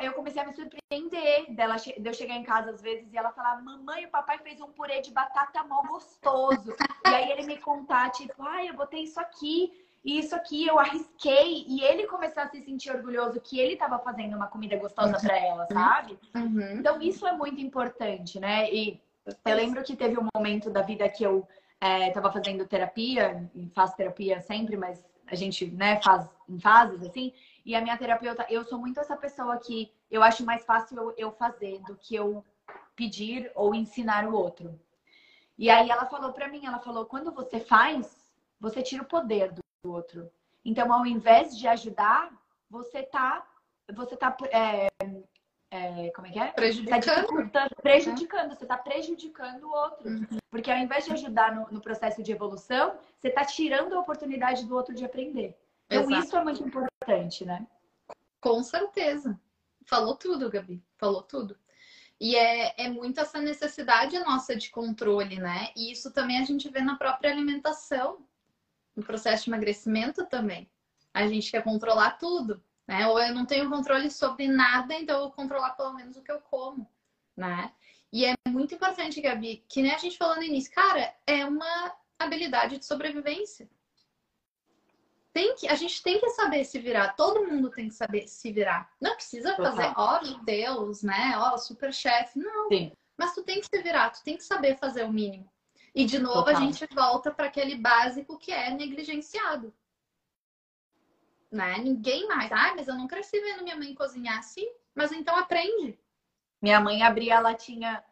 eu 0.00 0.12
comecei 0.14 0.40
a 0.40 0.46
me 0.46 0.54
surpreender 0.54 1.54
dela, 1.54 1.76
de 1.76 1.94
eu 2.02 2.14
chegar 2.14 2.34
em 2.34 2.44
casa 2.44 2.70
às 2.70 2.80
vezes 2.80 3.12
e 3.12 3.18
ela 3.18 3.32
falar, 3.32 3.62
mamãe, 3.62 4.06
o 4.06 4.10
papai 4.10 4.38
fez 4.38 4.60
um 4.60 4.72
purê 4.72 5.02
de 5.02 5.10
batata 5.10 5.62
mó 5.64 5.82
gostoso. 5.82 6.74
e 7.06 7.08
aí 7.08 7.30
ele 7.30 7.46
me 7.46 7.58
contar, 7.58 8.10
tipo, 8.10 8.42
ai, 8.42 8.70
eu 8.70 8.74
botei 8.74 9.02
isso 9.02 9.20
aqui 9.20 9.85
e 10.06 10.20
isso 10.20 10.36
aqui 10.36 10.64
eu 10.64 10.78
arrisquei. 10.78 11.64
E 11.66 11.82
ele 11.82 12.06
começar 12.06 12.44
a 12.44 12.48
se 12.48 12.62
sentir 12.62 12.92
orgulhoso 12.92 13.40
que 13.40 13.58
ele 13.58 13.72
estava 13.72 13.98
fazendo 13.98 14.36
uma 14.36 14.46
comida 14.46 14.76
gostosa 14.76 15.18
para 15.18 15.36
ela, 15.36 15.66
sabe? 15.66 16.16
Uhum. 16.32 16.78
Então 16.78 17.02
isso 17.02 17.26
é 17.26 17.32
muito 17.32 17.60
importante, 17.60 18.38
né? 18.38 18.72
E 18.72 19.00
eu 19.44 19.56
lembro 19.56 19.82
que 19.82 19.96
teve 19.96 20.16
um 20.16 20.28
momento 20.32 20.70
da 20.70 20.80
vida 20.80 21.08
que 21.08 21.24
eu 21.24 21.44
estava 22.08 22.28
é, 22.28 22.32
fazendo 22.32 22.64
terapia, 22.68 23.50
e 23.52 23.68
faço 23.74 23.96
terapia 23.96 24.40
sempre, 24.40 24.76
mas 24.76 25.04
a 25.26 25.34
gente 25.34 25.66
né, 25.72 26.00
faz 26.00 26.30
em 26.48 26.60
fases 26.60 27.02
assim. 27.02 27.32
E 27.64 27.74
a 27.74 27.80
minha 27.80 27.98
terapeuta, 27.98 28.46
eu 28.48 28.64
sou 28.64 28.78
muito 28.78 29.00
essa 29.00 29.16
pessoa 29.16 29.58
que 29.58 29.92
eu 30.08 30.22
acho 30.22 30.46
mais 30.46 30.64
fácil 30.64 30.96
eu, 30.98 31.14
eu 31.18 31.32
fazer 31.32 31.82
do 31.82 31.96
que 31.96 32.14
eu 32.14 32.44
pedir 32.94 33.50
ou 33.56 33.74
ensinar 33.74 34.24
o 34.24 34.32
outro. 34.32 34.78
E 35.58 35.68
aí 35.68 35.90
ela 35.90 36.06
falou 36.06 36.32
para 36.32 36.46
mim, 36.46 36.64
ela 36.64 36.78
falou, 36.78 37.06
quando 37.06 37.32
você 37.32 37.58
faz, 37.58 38.32
você 38.60 38.82
tira 38.82 39.02
o 39.02 39.06
poder 39.06 39.50
do 39.50 39.65
outro. 39.90 40.30
Então, 40.64 40.92
ao 40.92 41.06
invés 41.06 41.56
de 41.56 41.66
ajudar, 41.68 42.32
você 42.68 43.02
tá, 43.02 43.46
você 43.94 44.16
tá 44.16 44.36
é, 44.50 44.88
é, 45.70 46.10
como 46.10 46.26
é 46.26 46.30
que 46.30 46.38
é? 46.38 46.46
Prejudicando. 46.52 47.50
Tá 47.50 47.68
prejudicando, 47.82 48.54
você 48.54 48.64
está 48.64 48.78
prejudicando 48.78 49.64
o 49.64 49.70
outro. 49.70 50.08
Uhum. 50.08 50.38
Porque 50.50 50.70
ao 50.70 50.78
invés 50.78 51.04
de 51.04 51.12
ajudar 51.12 51.54
no, 51.54 51.66
no, 51.70 51.80
processo 51.80 52.22
de 52.22 52.32
evolução, 52.32 52.98
você 53.18 53.28
está 53.28 53.44
tirando 53.44 53.94
a 53.94 54.00
oportunidade 54.00 54.64
do 54.64 54.74
outro 54.74 54.94
de 54.94 55.04
aprender. 55.04 55.56
Então, 55.86 56.02
Exato. 56.02 56.24
isso 56.24 56.36
é 56.36 56.44
muito 56.44 56.62
importante, 56.62 57.44
né? 57.44 57.66
Com 58.40 58.62
certeza. 58.62 59.38
Falou 59.84 60.16
tudo, 60.16 60.50
Gabi. 60.50 60.82
Falou 60.96 61.22
tudo. 61.22 61.56
E 62.20 62.34
é, 62.34 62.74
é 62.78 62.88
muito 62.88 63.20
essa 63.20 63.40
necessidade 63.40 64.18
nossa 64.20 64.56
de 64.56 64.70
controle, 64.70 65.38
né? 65.38 65.70
E 65.76 65.92
isso 65.92 66.12
também 66.12 66.38
a 66.38 66.44
gente 66.44 66.68
vê 66.70 66.80
na 66.80 66.96
própria 66.96 67.30
alimentação, 67.30 68.24
no 68.96 69.02
processo 69.02 69.44
de 69.44 69.50
emagrecimento 69.50 70.24
também. 70.26 70.68
A 71.12 71.26
gente 71.28 71.50
quer 71.50 71.62
controlar 71.62 72.12
tudo, 72.12 72.62
né? 72.88 73.06
Ou 73.06 73.20
eu 73.20 73.34
não 73.34 73.46
tenho 73.46 73.68
controle 73.68 74.10
sobre 74.10 74.48
nada, 74.48 74.94
então 74.94 75.16
eu 75.16 75.22
vou 75.24 75.32
controlar 75.32 75.70
pelo 75.70 75.92
menos 75.92 76.16
o 76.16 76.22
que 76.22 76.32
eu 76.32 76.40
como, 76.40 76.90
né? 77.36 77.72
E 78.12 78.24
é 78.24 78.34
muito 78.48 78.74
importante, 78.74 79.20
Gabi, 79.20 79.64
que 79.68 79.82
nem 79.82 79.92
a 79.92 79.98
gente 79.98 80.16
falou 80.16 80.36
no 80.36 80.42
início, 80.42 80.72
cara, 80.72 81.14
é 81.26 81.44
uma 81.44 81.92
habilidade 82.18 82.78
de 82.78 82.86
sobrevivência 82.86 83.68
tem 85.36 85.54
que, 85.54 85.68
a 85.68 85.74
gente 85.74 86.02
tem 86.02 86.18
que 86.18 86.30
saber 86.30 86.64
se 86.64 86.78
virar. 86.78 87.14
Todo 87.14 87.44
mundo 87.44 87.70
tem 87.70 87.88
que 87.88 87.94
saber 87.94 88.26
se 88.26 88.50
virar. 88.50 88.90
Não 88.98 89.14
precisa 89.14 89.54
fazer, 89.54 89.92
ó, 89.94 90.18
oh, 90.18 90.44
Deus, 90.44 91.02
né? 91.02 91.34
Ó, 91.36 91.52
oh, 91.52 91.58
super 91.58 91.92
chefe. 91.92 92.38
Não. 92.38 92.68
Sim. 92.68 92.90
Mas 93.18 93.34
tu 93.34 93.42
tem 93.42 93.60
que 93.60 93.66
se 93.66 93.82
virar, 93.82 94.08
tu 94.08 94.24
tem 94.24 94.38
que 94.38 94.42
saber 94.42 94.78
fazer 94.78 95.04
o 95.04 95.12
mínimo. 95.12 95.46
E 95.96 96.04
de 96.04 96.18
novo 96.18 96.44
Total. 96.44 96.56
a 96.56 96.60
gente 96.60 96.86
volta 96.94 97.30
para 97.30 97.46
aquele 97.46 97.74
básico 97.74 98.36
que 98.36 98.52
é 98.52 98.68
negligenciado. 98.68 99.72
Né? 101.50 101.78
Ninguém 101.78 102.28
mais. 102.28 102.52
Ah, 102.52 102.74
mas 102.76 102.86
eu 102.86 102.94
não 102.94 103.08
cresci 103.08 103.40
vendo 103.40 103.62
minha 103.62 103.76
mãe 103.76 103.94
cozinhar 103.94 104.38
assim. 104.38 104.68
Mas 104.94 105.10
então 105.10 105.34
aprende. 105.34 105.98
Minha 106.60 106.80
mãe 106.80 107.02
abria 107.02 107.38
a 107.38 107.40
latinha 107.40 108.04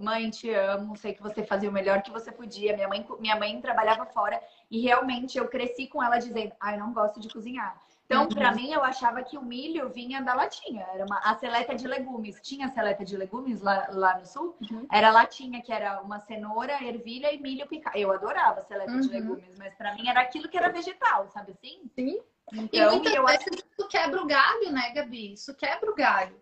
mãe, 0.00 0.30
te 0.30 0.50
amo, 0.50 0.96
sei 0.96 1.12
que 1.12 1.22
você 1.22 1.44
fazia 1.44 1.68
o 1.68 1.72
melhor 1.72 2.02
que 2.02 2.10
você 2.10 2.32
podia. 2.32 2.74
Minha 2.74 2.88
mãe, 2.88 3.06
minha 3.20 3.36
mãe 3.36 3.60
trabalhava 3.60 4.06
fora 4.06 4.40
e 4.70 4.80
realmente 4.80 5.38
eu 5.38 5.48
cresci 5.48 5.86
com 5.86 6.02
ela 6.02 6.18
dizendo, 6.18 6.52
ah, 6.60 6.72
eu 6.72 6.78
não 6.78 6.92
gosto 6.92 7.20
de 7.20 7.28
cozinhar. 7.28 7.80
Então, 8.08 8.22
uhum. 8.22 8.28
para 8.30 8.54
mim, 8.54 8.72
eu 8.72 8.82
achava 8.82 9.22
que 9.22 9.36
o 9.36 9.42
milho 9.42 9.90
vinha 9.90 10.22
da 10.22 10.34
latinha. 10.34 10.82
Era 10.94 11.04
uma, 11.04 11.18
a 11.18 11.34
seleta 11.34 11.74
de 11.74 11.86
legumes. 11.86 12.40
Tinha 12.40 12.66
seleta 12.68 13.04
de 13.04 13.14
legumes 13.18 13.60
lá, 13.60 13.86
lá 13.92 14.18
no 14.18 14.24
sul? 14.24 14.56
Uhum. 14.62 14.86
Era 14.90 15.10
latinha, 15.10 15.60
que 15.60 15.70
era 15.70 16.00
uma 16.00 16.18
cenoura, 16.18 16.82
ervilha 16.82 17.30
e 17.30 17.38
milho 17.38 17.66
picado. 17.66 17.98
Eu 17.98 18.10
adorava 18.10 18.62
seleta 18.62 18.92
uhum. 18.92 19.00
de 19.00 19.08
legumes, 19.08 19.58
mas 19.58 19.74
para 19.74 19.94
mim 19.94 20.08
era 20.08 20.20
aquilo 20.20 20.48
que 20.48 20.56
era 20.56 20.72
vegetal, 20.72 21.28
sabe 21.28 21.52
assim? 21.52 21.82
Sim. 21.94 22.18
Então, 22.50 22.88
e 22.88 22.90
muitas 22.92 23.14
eu 23.14 23.26
vezes 23.26 23.46
acho... 23.46 23.56
isso 23.56 23.88
quebra 23.88 24.22
o 24.22 24.26
galho, 24.26 24.72
né, 24.72 24.90
Gabi? 24.94 25.34
Isso 25.34 25.54
quebra 25.54 25.90
o 25.90 25.94
galho 25.94 26.40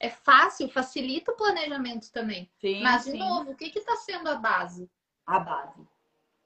é 0.00 0.10
fácil, 0.10 0.68
facilita 0.68 1.32
o 1.32 1.36
planejamento 1.36 2.10
também. 2.12 2.50
Sim, 2.60 2.82
Mas, 2.82 3.04
de 3.04 3.12
sim. 3.12 3.18
novo, 3.18 3.52
o 3.52 3.56
que 3.56 3.66
está 3.78 3.96
sendo 3.96 4.28
a 4.28 4.34
base? 4.34 4.90
A 5.26 5.38
base. 5.38 5.80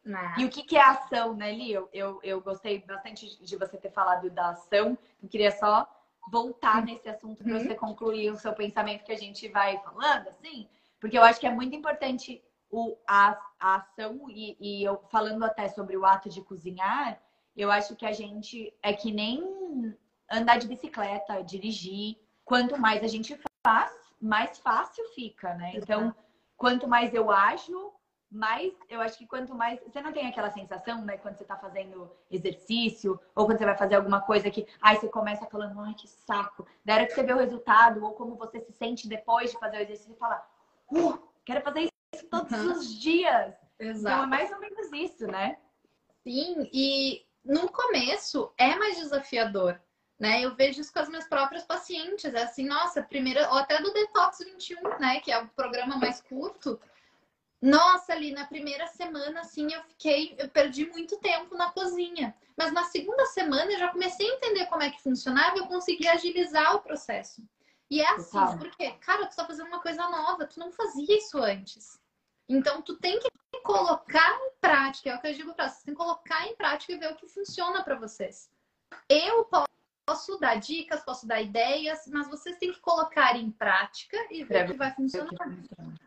Né? 0.08 0.36
E 0.38 0.44
o 0.46 0.48
que, 0.48 0.62
que 0.62 0.74
é 0.74 0.82
ação, 0.82 1.34
né, 1.34 1.52
Li? 1.52 1.70
Eu, 1.70 1.86
eu, 1.92 2.18
eu 2.22 2.40
gostei 2.40 2.80
bastante 2.80 3.44
de 3.44 3.56
você 3.56 3.76
ter 3.76 3.90
falado 3.90 4.30
da 4.30 4.50
ação. 4.50 4.96
Eu 5.22 5.28
queria 5.28 5.50
só 5.50 5.86
voltar 6.30 6.82
nesse 6.82 7.06
assunto 7.10 7.44
para 7.44 7.52
uhum. 7.52 7.60
você 7.60 7.74
concluir 7.74 8.30
o 8.30 8.36
seu 8.36 8.54
pensamento 8.54 9.04
que 9.04 9.12
a 9.12 9.18
gente 9.18 9.46
vai 9.48 9.78
falando, 9.80 10.28
assim, 10.28 10.66
porque 10.98 11.16
eu 11.16 11.22
acho 11.22 11.38
que 11.38 11.46
é 11.46 11.52
muito 11.52 11.76
importante 11.76 12.42
o, 12.70 12.96
a, 13.06 13.38
a 13.60 13.76
ação 13.76 14.26
e, 14.30 14.56
e 14.58 14.82
eu 14.84 14.98
falando 15.10 15.44
até 15.44 15.68
sobre 15.68 15.96
o 15.96 16.06
ato 16.06 16.30
de 16.30 16.40
cozinhar, 16.40 17.20
eu 17.54 17.70
acho 17.70 17.94
que 17.94 18.06
a 18.06 18.12
gente 18.12 18.74
é 18.82 18.94
que 18.94 19.12
nem 19.12 19.94
andar 20.30 20.58
de 20.58 20.66
bicicleta, 20.68 21.42
dirigir, 21.42 22.16
quanto 22.44 22.78
mais 22.78 23.02
a 23.02 23.08
gente 23.08 23.38
faz, 23.62 23.92
mais 24.20 24.58
fácil 24.58 25.04
fica, 25.14 25.54
né? 25.54 25.72
Então, 25.74 26.14
quanto 26.56 26.88
mais 26.88 27.12
eu 27.12 27.30
ajo, 27.30 27.92
mais 28.30 28.74
eu 28.88 29.00
acho 29.00 29.16
que 29.18 29.26
quanto 29.26 29.54
mais. 29.54 29.80
Você 29.82 30.00
não 30.00 30.12
tem 30.12 30.26
aquela 30.26 30.50
sensação, 30.50 31.04
né, 31.04 31.16
quando 31.16 31.36
você 31.36 31.44
tá 31.44 31.56
fazendo 31.56 32.10
exercício, 32.30 33.18
ou 33.34 33.46
quando 33.46 33.58
você 33.58 33.64
vai 33.64 33.76
fazer 33.76 33.94
alguma 33.94 34.20
coisa 34.20 34.50
que. 34.50 34.66
Aí 34.80 34.96
você 34.96 35.08
começa 35.08 35.46
falando, 35.46 35.80
ai, 35.80 35.94
que 35.94 36.08
saco. 36.08 36.66
Da 36.84 36.94
hora 36.94 37.06
que 37.06 37.14
você 37.14 37.22
vê 37.22 37.32
o 37.32 37.38
resultado, 37.38 38.04
ou 38.04 38.12
como 38.12 38.36
você 38.36 38.60
se 38.60 38.72
sente 38.72 39.08
depois 39.08 39.50
de 39.50 39.58
fazer 39.58 39.78
o 39.78 39.80
exercício, 39.80 40.12
você 40.12 40.18
fala, 40.18 40.46
uh, 40.92 41.18
quero 41.44 41.62
fazer 41.62 41.88
isso 42.14 42.26
todos 42.28 42.52
uhum. 42.52 42.72
os 42.72 42.98
dias. 43.00 43.54
Exato. 43.78 44.14
Então 44.14 44.24
é 44.24 44.26
mais 44.26 44.52
ou 44.52 44.60
menos 44.60 44.92
isso, 44.92 45.26
né? 45.26 45.58
Sim, 46.22 46.68
e 46.72 47.24
no 47.44 47.70
começo 47.70 48.52
é 48.58 48.76
mais 48.76 48.98
desafiador 48.98 49.80
né? 50.18 50.42
Eu 50.42 50.54
vejo 50.54 50.80
isso 50.80 50.92
com 50.92 50.98
as 50.98 51.08
minhas 51.08 51.28
próprias 51.28 51.64
pacientes. 51.64 52.34
É 52.34 52.42
assim, 52.42 52.66
nossa, 52.66 53.02
primeira, 53.02 53.48
ou 53.50 53.58
até 53.58 53.80
do 53.80 53.92
Detox 53.92 54.38
21, 54.38 54.98
né? 54.98 55.20
Que 55.20 55.30
é 55.30 55.38
o 55.38 55.48
programa 55.48 55.96
mais 55.96 56.20
curto. 56.20 56.80
Nossa, 57.60 58.12
ali 58.12 58.32
na 58.32 58.46
primeira 58.46 58.86
semana, 58.86 59.40
assim, 59.40 59.72
eu 59.72 59.82
fiquei, 59.82 60.36
eu 60.38 60.48
perdi 60.48 60.86
muito 60.86 61.16
tempo 61.18 61.56
na 61.56 61.70
cozinha. 61.70 62.34
Mas 62.56 62.72
na 62.72 62.84
segunda 62.84 63.26
semana 63.26 63.72
eu 63.72 63.78
já 63.78 63.88
comecei 63.88 64.28
a 64.28 64.34
entender 64.34 64.66
como 64.66 64.82
é 64.82 64.90
que 64.90 65.02
funcionava 65.02 65.56
e 65.56 65.60
eu 65.60 65.66
consegui 65.66 66.06
agilizar 66.06 66.76
o 66.76 66.80
processo. 66.80 67.42
E 67.90 68.00
é 68.00 68.10
assim, 68.10 68.38
Total. 68.38 68.58
porque, 68.58 68.90
cara, 68.92 69.26
tu 69.26 69.34
tá 69.34 69.46
fazendo 69.46 69.68
uma 69.68 69.80
coisa 69.80 70.08
nova, 70.08 70.46
tu 70.46 70.58
não 70.60 70.70
fazia 70.70 71.18
isso 71.18 71.38
antes. 71.38 71.98
Então, 72.48 72.80
tu 72.80 72.96
tem 72.96 73.18
que 73.18 73.28
colocar 73.62 74.38
em 74.40 74.52
prática, 74.60 75.10
é 75.10 75.16
o 75.16 75.20
que 75.20 75.26
eu 75.26 75.34
digo 75.34 75.54
pra 75.54 75.68
vocês, 75.68 75.82
tem 75.82 75.94
que 75.94 76.00
colocar 76.00 76.46
em 76.46 76.56
prática 76.56 76.92
e 76.92 76.98
ver 76.98 77.12
o 77.12 77.16
que 77.16 77.28
funciona 77.28 77.82
para 77.82 77.96
vocês. 77.96 78.50
Eu 79.08 79.48
posso 80.06 80.38
dar 80.38 80.56
dicas, 80.56 81.04
posso 81.04 81.26
dar 81.26 81.40
ideias, 81.40 82.06
mas 82.06 82.28
vocês 82.28 82.56
têm 82.56 82.72
que 82.72 82.80
colocar 82.80 83.36
em 83.36 83.50
prática 83.50 84.16
e 84.30 84.44
ver 84.44 84.64
o 84.64 84.72
que 84.72 84.78
vai 84.78 84.94
funcionar. 84.94 85.48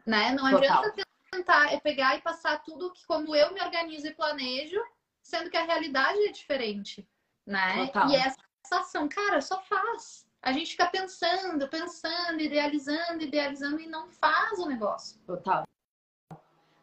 Né? 0.06 0.32
Não 0.32 0.50
Total. 0.50 0.80
adianta 0.80 1.11
tentar 1.42 1.74
é 1.74 1.80
pegar 1.80 2.16
e 2.16 2.22
passar 2.22 2.62
tudo 2.64 2.94
que 2.94 3.06
como 3.06 3.36
eu 3.36 3.54
me 3.54 3.62
organizo 3.62 4.08
e 4.08 4.14
planejo, 4.14 4.80
sendo 5.22 5.50
que 5.50 5.58
a 5.58 5.66
realidade 5.66 6.20
é 6.20 6.32
diferente, 6.32 7.08
né? 7.46 7.88
Total. 7.88 8.10
E 8.10 8.16
essa 8.16 8.38
ação, 8.72 9.10
cara, 9.10 9.42
só 9.42 9.60
faz. 9.64 10.26
A 10.42 10.52
gente 10.52 10.72
fica 10.72 10.88
pensando, 10.88 11.68
pensando, 11.68 12.40
idealizando, 12.40 13.22
idealizando 13.22 13.80
e 13.80 13.88
não 13.88 14.10
faz 14.10 14.58
o 14.60 14.66
negócio. 14.66 15.20
Total. 15.26 15.64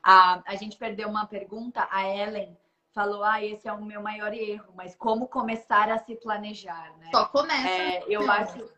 A, 0.02 0.42
a 0.46 0.54
gente 0.54 0.76
perdeu 0.76 1.08
uma 1.08 1.26
pergunta, 1.26 1.86
a 1.90 2.06
Ellen 2.06 2.56
falou, 2.92 3.22
ah, 3.22 3.44
esse 3.44 3.68
é 3.68 3.72
o 3.72 3.84
meu 3.84 4.00
maior 4.00 4.32
erro, 4.32 4.72
mas 4.74 4.94
como 4.96 5.28
começar 5.28 5.90
a 5.90 5.98
se 5.98 6.16
planejar, 6.16 6.96
né? 6.98 7.10
Só 7.10 7.26
começa. 7.26 7.68
É, 7.68 8.04
eu 8.08 8.28
acho, 8.30 8.70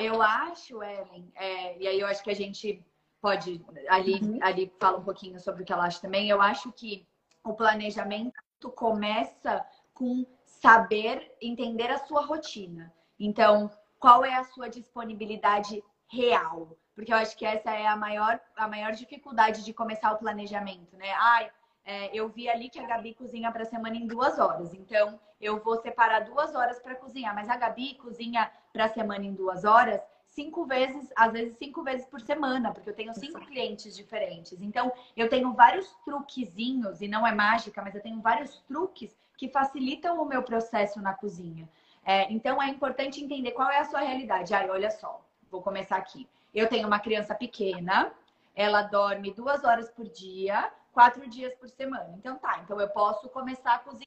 eu 0.00 0.22
acho, 0.22 0.82
Ellen, 0.82 1.32
é, 1.34 1.78
e 1.78 1.86
aí 1.86 2.00
eu 2.00 2.06
acho 2.06 2.22
que 2.22 2.30
a 2.30 2.36
gente 2.36 2.84
pode 3.20 3.64
ali, 3.88 4.14
uhum. 4.14 4.38
ali 4.42 4.72
fala 4.78 4.98
um 4.98 5.04
pouquinho 5.04 5.38
sobre 5.40 5.62
o 5.62 5.64
que 5.64 5.72
ela 5.72 5.84
acha 5.84 6.00
também. 6.00 6.28
Eu 6.28 6.40
acho 6.40 6.72
que 6.72 7.06
o 7.44 7.54
planejamento 7.54 8.32
começa 8.74 9.64
com 9.94 10.26
saber 10.44 11.36
entender 11.40 11.90
a 11.90 11.98
sua 11.98 12.24
rotina. 12.24 12.92
Então, 13.18 13.70
qual 13.98 14.24
é 14.24 14.34
a 14.34 14.44
sua 14.44 14.68
disponibilidade 14.68 15.82
real? 16.06 16.76
Porque 16.94 17.12
eu 17.12 17.16
acho 17.16 17.36
que 17.36 17.46
essa 17.46 17.70
é 17.70 17.86
a 17.86 17.96
maior, 17.96 18.40
a 18.56 18.66
maior 18.68 18.92
dificuldade 18.92 19.64
de 19.64 19.72
começar 19.72 20.12
o 20.12 20.18
planejamento, 20.18 20.96
né? 20.96 21.12
Ai, 21.12 21.50
é, 21.84 22.10
eu 22.12 22.28
vi 22.28 22.48
ali 22.48 22.68
que 22.68 22.78
a 22.78 22.86
Gabi 22.86 23.14
cozinha 23.14 23.50
para 23.50 23.62
a 23.62 23.66
semana 23.66 23.96
em 23.96 24.06
duas 24.06 24.38
horas. 24.38 24.74
Então, 24.74 25.18
eu 25.40 25.62
vou 25.62 25.76
separar 25.76 26.20
duas 26.20 26.54
horas 26.54 26.80
para 26.80 26.96
cozinhar. 26.96 27.34
Mas 27.34 27.48
a 27.48 27.56
Gabi 27.56 27.94
cozinha 27.94 28.50
para 28.72 28.86
a 28.86 28.88
semana 28.88 29.24
em 29.24 29.32
duas 29.32 29.64
horas 29.64 30.00
cinco 30.38 30.64
vezes, 30.64 31.12
às 31.16 31.32
vezes 31.32 31.58
cinco 31.58 31.82
vezes 31.82 32.06
por 32.06 32.20
semana, 32.20 32.72
porque 32.72 32.88
eu 32.88 32.94
tenho 32.94 33.12
cinco 33.12 33.40
clientes 33.40 33.96
diferentes. 33.96 34.60
Então, 34.60 34.92
eu 35.16 35.28
tenho 35.28 35.52
vários 35.52 35.88
truquezinhos, 36.04 37.00
e 37.00 37.08
não 37.08 37.26
é 37.26 37.34
mágica, 37.34 37.82
mas 37.82 37.96
eu 37.96 38.00
tenho 38.00 38.20
vários 38.20 38.56
truques 38.68 39.18
que 39.36 39.48
facilitam 39.48 40.22
o 40.22 40.24
meu 40.24 40.44
processo 40.44 41.00
na 41.00 41.12
cozinha. 41.12 41.68
É, 42.04 42.32
então 42.32 42.62
é 42.62 42.68
importante 42.68 43.20
entender 43.20 43.50
qual 43.50 43.68
é 43.68 43.80
a 43.80 43.84
sua 43.84 43.98
realidade. 43.98 44.54
Ai, 44.54 44.70
olha 44.70 44.92
só, 44.92 45.20
vou 45.50 45.60
começar 45.60 45.96
aqui. 45.96 46.28
Eu 46.54 46.68
tenho 46.68 46.86
uma 46.86 47.00
criança 47.00 47.34
pequena, 47.34 48.12
ela 48.54 48.82
dorme 48.82 49.34
duas 49.34 49.64
horas 49.64 49.90
por 49.90 50.08
dia, 50.08 50.70
quatro 50.92 51.28
dias 51.28 51.52
por 51.56 51.68
semana. 51.68 52.14
Então 52.16 52.38
tá, 52.38 52.60
então 52.62 52.80
eu 52.80 52.88
posso 52.90 53.28
começar 53.30 53.74
a 53.74 53.78
cozinhar. 53.80 54.06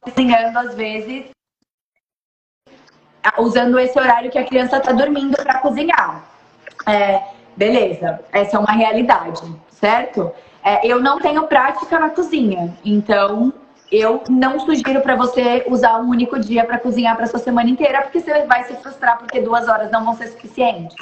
Cozinhando 0.00 0.58
às 0.60 0.74
vezes, 0.76 1.30
usando 3.38 3.78
esse 3.78 3.98
horário 3.98 4.30
que 4.30 4.38
a 4.38 4.44
criança 4.44 4.78
está 4.78 4.92
dormindo 4.92 5.36
para 5.36 5.58
cozinhar. 5.58 6.24
É, 6.86 7.20
beleza, 7.56 8.20
essa 8.32 8.56
é 8.56 8.60
uma 8.60 8.72
realidade, 8.72 9.42
certo? 9.70 10.32
É, 10.62 10.86
eu 10.86 11.00
não 11.00 11.18
tenho 11.18 11.44
prática 11.44 11.98
na 11.98 12.10
cozinha, 12.10 12.76
então 12.84 13.52
eu 13.90 14.22
não 14.28 14.60
sugiro 14.60 15.00
para 15.00 15.16
você 15.16 15.64
usar 15.68 15.98
um 15.98 16.10
único 16.10 16.38
dia 16.38 16.64
para 16.64 16.78
cozinhar 16.78 17.16
para 17.16 17.26
sua 17.26 17.38
semana 17.38 17.70
inteira, 17.70 18.02
porque 18.02 18.20
você 18.20 18.44
vai 18.44 18.64
se 18.64 18.74
frustrar 18.76 19.18
porque 19.18 19.40
duas 19.40 19.66
horas 19.68 19.90
não 19.90 20.04
vão 20.04 20.14
ser 20.14 20.28
suficientes. 20.28 20.96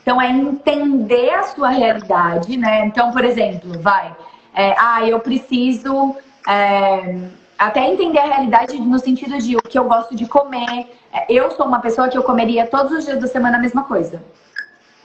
Então 0.00 0.20
é 0.20 0.30
entender 0.30 1.30
a 1.30 1.44
sua 1.44 1.68
realidade, 1.68 2.56
né? 2.56 2.86
Então, 2.86 3.12
por 3.12 3.24
exemplo, 3.24 3.78
vai, 3.80 4.14
é, 4.54 4.74
ah, 4.78 5.06
eu 5.06 5.20
preciso 5.20 6.16
é, 6.48 7.28
até 7.66 7.86
entender 7.86 8.18
a 8.18 8.26
realidade 8.26 8.78
no 8.80 8.98
sentido 8.98 9.38
de 9.38 9.56
o 9.56 9.62
que 9.62 9.78
eu 9.78 9.84
gosto 9.84 10.16
de 10.16 10.26
comer. 10.26 10.90
É, 11.12 11.26
eu 11.28 11.50
sou 11.52 11.66
uma 11.66 11.80
pessoa 11.80 12.08
que 12.08 12.18
eu 12.18 12.22
comeria 12.22 12.66
todos 12.66 12.92
os 12.92 13.04
dias 13.04 13.20
da 13.20 13.28
semana 13.28 13.56
a 13.56 13.60
mesma 13.60 13.84
coisa. 13.84 14.22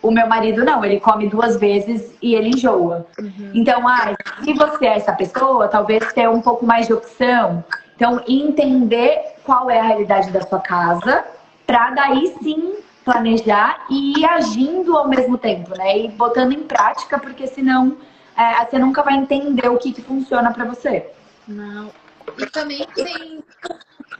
O 0.02 0.10
meu 0.10 0.28
marido 0.28 0.64
não, 0.64 0.84
ele 0.84 1.00
come 1.00 1.28
duas 1.28 1.58
vezes 1.58 2.16
e 2.22 2.34
ele 2.34 2.50
enjoa. 2.50 3.06
Uhum. 3.20 3.52
Então, 3.54 3.88
ah, 3.88 4.16
se 4.44 4.54
você 4.54 4.88
é 4.88 4.98
essa 4.98 5.14
pessoa, 5.14 5.68
talvez 5.68 6.12
ter 6.14 6.28
um 6.30 6.42
pouco 6.42 6.66
mais 6.66 6.88
de 6.88 6.94
opção. 6.94 7.64
Então, 7.96 8.24
entender 8.28 9.20
qual 9.44 9.70
é 9.70 9.80
a 9.80 9.84
realidade 9.84 10.32
da 10.32 10.42
sua 10.42 10.60
casa, 10.60 11.26
para 11.66 11.92
daí 11.92 12.36
sim 12.42 12.76
planejar 13.04 13.86
e 13.90 14.20
ir 14.20 14.26
agindo 14.26 14.98
ao 14.98 15.08
mesmo 15.08 15.38
tempo, 15.38 15.78
né? 15.78 15.98
E 15.98 16.08
botando 16.10 16.54
em 16.54 16.64
prática, 16.64 17.20
porque 17.20 17.48
senão 17.48 17.98
é, 18.36 18.66
você 18.66 18.80
nunca 18.80 19.04
vai 19.04 19.16
entender 19.16 19.68
o 19.70 19.78
que, 19.78 19.92
que 19.92 20.02
funciona 20.02 20.52
para 20.52 20.66
você. 20.66 21.10
Não. 21.48 21.90
E 22.38 22.46
também 22.48 22.86
tem. 22.88 23.44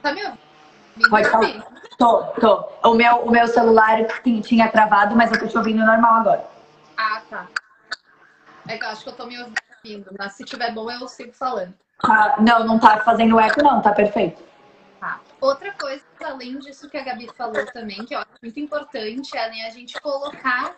Tá 0.02 0.12
me 0.12 0.24
ouvindo? 0.24 1.10
Pode 1.10 1.30
falar. 1.30 1.66
Tô, 1.98 2.24
tô. 2.40 2.68
O 2.90 2.94
meu, 2.94 3.16
o 3.18 3.30
meu 3.30 3.46
celular 3.46 3.98
tinha 4.42 4.68
travado, 4.68 5.16
mas 5.16 5.30
eu 5.32 5.38
tô 5.38 5.46
te 5.46 5.56
ouvindo 5.56 5.84
normal 5.84 6.20
agora. 6.20 6.48
Ah, 6.96 7.22
tá. 7.28 7.46
É 8.68 8.76
que 8.76 8.84
eu 8.84 8.88
acho 8.88 9.02
que 9.02 9.08
eu 9.08 9.14
tô 9.14 9.26
me 9.26 9.36
ouvindo, 9.38 10.14
mas 10.18 10.32
se 10.32 10.44
tiver 10.44 10.72
bom 10.72 10.90
eu 10.90 11.06
sigo 11.08 11.32
falando. 11.32 11.74
Ah, 12.04 12.36
não, 12.40 12.64
não 12.64 12.78
tá 12.78 12.98
fazendo 13.00 13.38
eco, 13.40 13.62
não, 13.62 13.80
tá 13.80 13.92
perfeito. 13.92 14.42
Tá. 15.00 15.20
Outra 15.40 15.72
coisa, 15.72 16.04
além 16.24 16.58
disso 16.58 16.88
que 16.90 16.96
a 16.96 17.04
Gabi 17.04 17.28
falou 17.36 17.64
também, 17.66 18.04
que 18.04 18.14
eu 18.14 18.18
acho 18.18 18.30
muito 18.42 18.58
importante, 18.58 19.36
é 19.36 19.50
né, 19.50 19.66
a 19.66 19.70
gente 19.70 20.00
colocar 20.00 20.74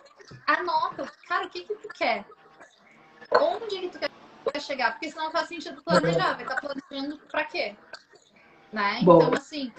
a 0.47 0.63
nota. 0.63 1.11
Cara, 1.27 1.45
o 1.45 1.49
que 1.49 1.61
que 1.63 1.75
tu 1.75 1.87
quer? 1.89 2.23
Onde 3.31 3.79
que 3.79 3.89
tu 3.89 3.99
quer 3.99 4.09
chegar? 4.59 4.91
Porque 4.91 5.09
senão 5.09 5.25
não 5.25 5.31
faz 5.31 5.47
sentido 5.47 5.83
planejar. 5.83 6.33
Vai 6.33 6.43
estar 6.43 6.55
tá 6.55 6.61
planejando 6.61 7.17
pra 7.27 7.45
quê? 7.45 7.75
Né? 8.71 8.99
Então, 9.01 9.33
assim, 9.33 9.71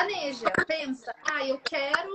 planeja, 0.00 0.50
pensa, 0.66 1.14
ah, 1.30 1.44
eu 1.46 1.58
quero 1.60 2.10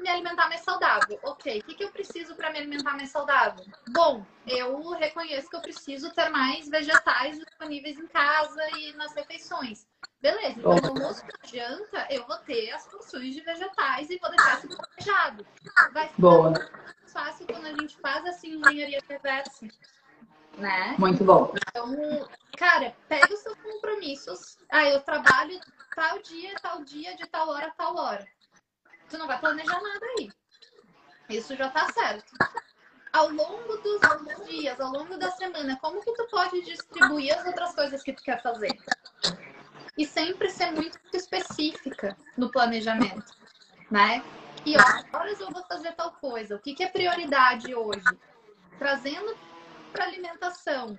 me 0.00 0.08
alimentar 0.08 0.48
mais 0.48 0.60
saudável. 0.60 1.18
Ok, 1.24 1.58
o 1.58 1.64
que, 1.64 1.74
que 1.74 1.84
eu 1.84 1.90
preciso 1.90 2.34
para 2.36 2.50
me 2.50 2.58
alimentar 2.58 2.96
mais 2.96 3.10
saudável? 3.10 3.64
Bom, 3.88 4.24
eu 4.46 4.90
reconheço 4.90 5.50
que 5.50 5.56
eu 5.56 5.60
preciso 5.60 6.12
ter 6.14 6.28
mais 6.28 6.68
vegetais 6.68 7.38
disponíveis 7.38 7.98
em 7.98 8.06
casa 8.06 8.62
e 8.78 8.92
nas 8.92 9.14
refeições. 9.14 9.86
Beleza, 10.20 10.58
então 10.58 10.76
no 10.76 10.88
almoço 10.88 11.22
e 11.44 11.56
janta 11.56 12.06
eu 12.10 12.26
vou 12.26 12.36
ter 12.38 12.70
as 12.70 12.86
porções 12.86 13.34
de 13.34 13.40
vegetais 13.40 14.08
e 14.08 14.18
vou 14.18 14.30
deixar 14.30 14.58
isso 14.58 14.68
planejado. 14.68 15.46
Vai 15.92 16.08
ser 16.08 16.20
Boa. 16.20 16.50
mais 16.50 17.12
fácil 17.12 17.46
quando 17.46 17.66
a 17.66 17.72
gente 17.72 17.96
faz 17.98 18.24
assim 18.26 18.56
engenharia 18.56 19.00
reversa. 19.08 19.66
Né? 20.56 20.94
Muito 20.98 21.24
bom. 21.24 21.52
Então, 21.68 22.28
cara, 22.56 22.94
pega 23.08 23.32
os 23.32 23.40
seus 23.40 23.58
compromissos. 23.58 24.58
Ah, 24.70 24.88
eu 24.88 25.00
trabalho 25.00 25.58
tal 25.94 26.18
dia, 26.20 26.54
tal 26.62 26.84
dia, 26.84 27.16
de 27.16 27.26
tal 27.26 27.48
hora, 27.48 27.72
tal 27.76 27.96
hora. 27.96 28.26
Tu 29.08 29.18
não 29.18 29.26
vai 29.26 29.38
planejar 29.38 29.80
nada 29.80 30.06
aí. 30.18 30.30
Isso 31.28 31.56
já 31.56 31.70
tá 31.70 31.90
certo. 31.92 32.32
Ao 33.12 33.28
longo 33.28 33.76
dos 33.78 34.46
dias, 34.46 34.80
ao 34.80 34.90
longo 34.90 35.16
da 35.16 35.30
semana, 35.32 35.78
como 35.80 36.00
que 36.00 36.12
tu 36.14 36.26
pode 36.30 36.62
distribuir 36.62 37.36
as 37.36 37.46
outras 37.46 37.74
coisas 37.74 38.02
que 38.02 38.12
tu 38.12 38.22
quer 38.22 38.42
fazer? 38.42 38.76
E 39.96 40.04
sempre 40.04 40.50
ser 40.50 40.72
muito 40.72 40.98
específica 41.12 42.16
no 42.36 42.50
planejamento, 42.50 43.32
né? 43.90 44.22
E 44.66 44.74
horas 45.12 45.38
eu 45.38 45.50
vou 45.50 45.62
fazer 45.64 45.92
tal 45.92 46.12
coisa? 46.12 46.56
O 46.56 46.58
que, 46.58 46.74
que 46.74 46.82
é 46.82 46.88
prioridade 46.88 47.74
hoje? 47.74 48.02
Trazendo 48.78 49.36
para 49.94 50.06
alimentação. 50.06 50.98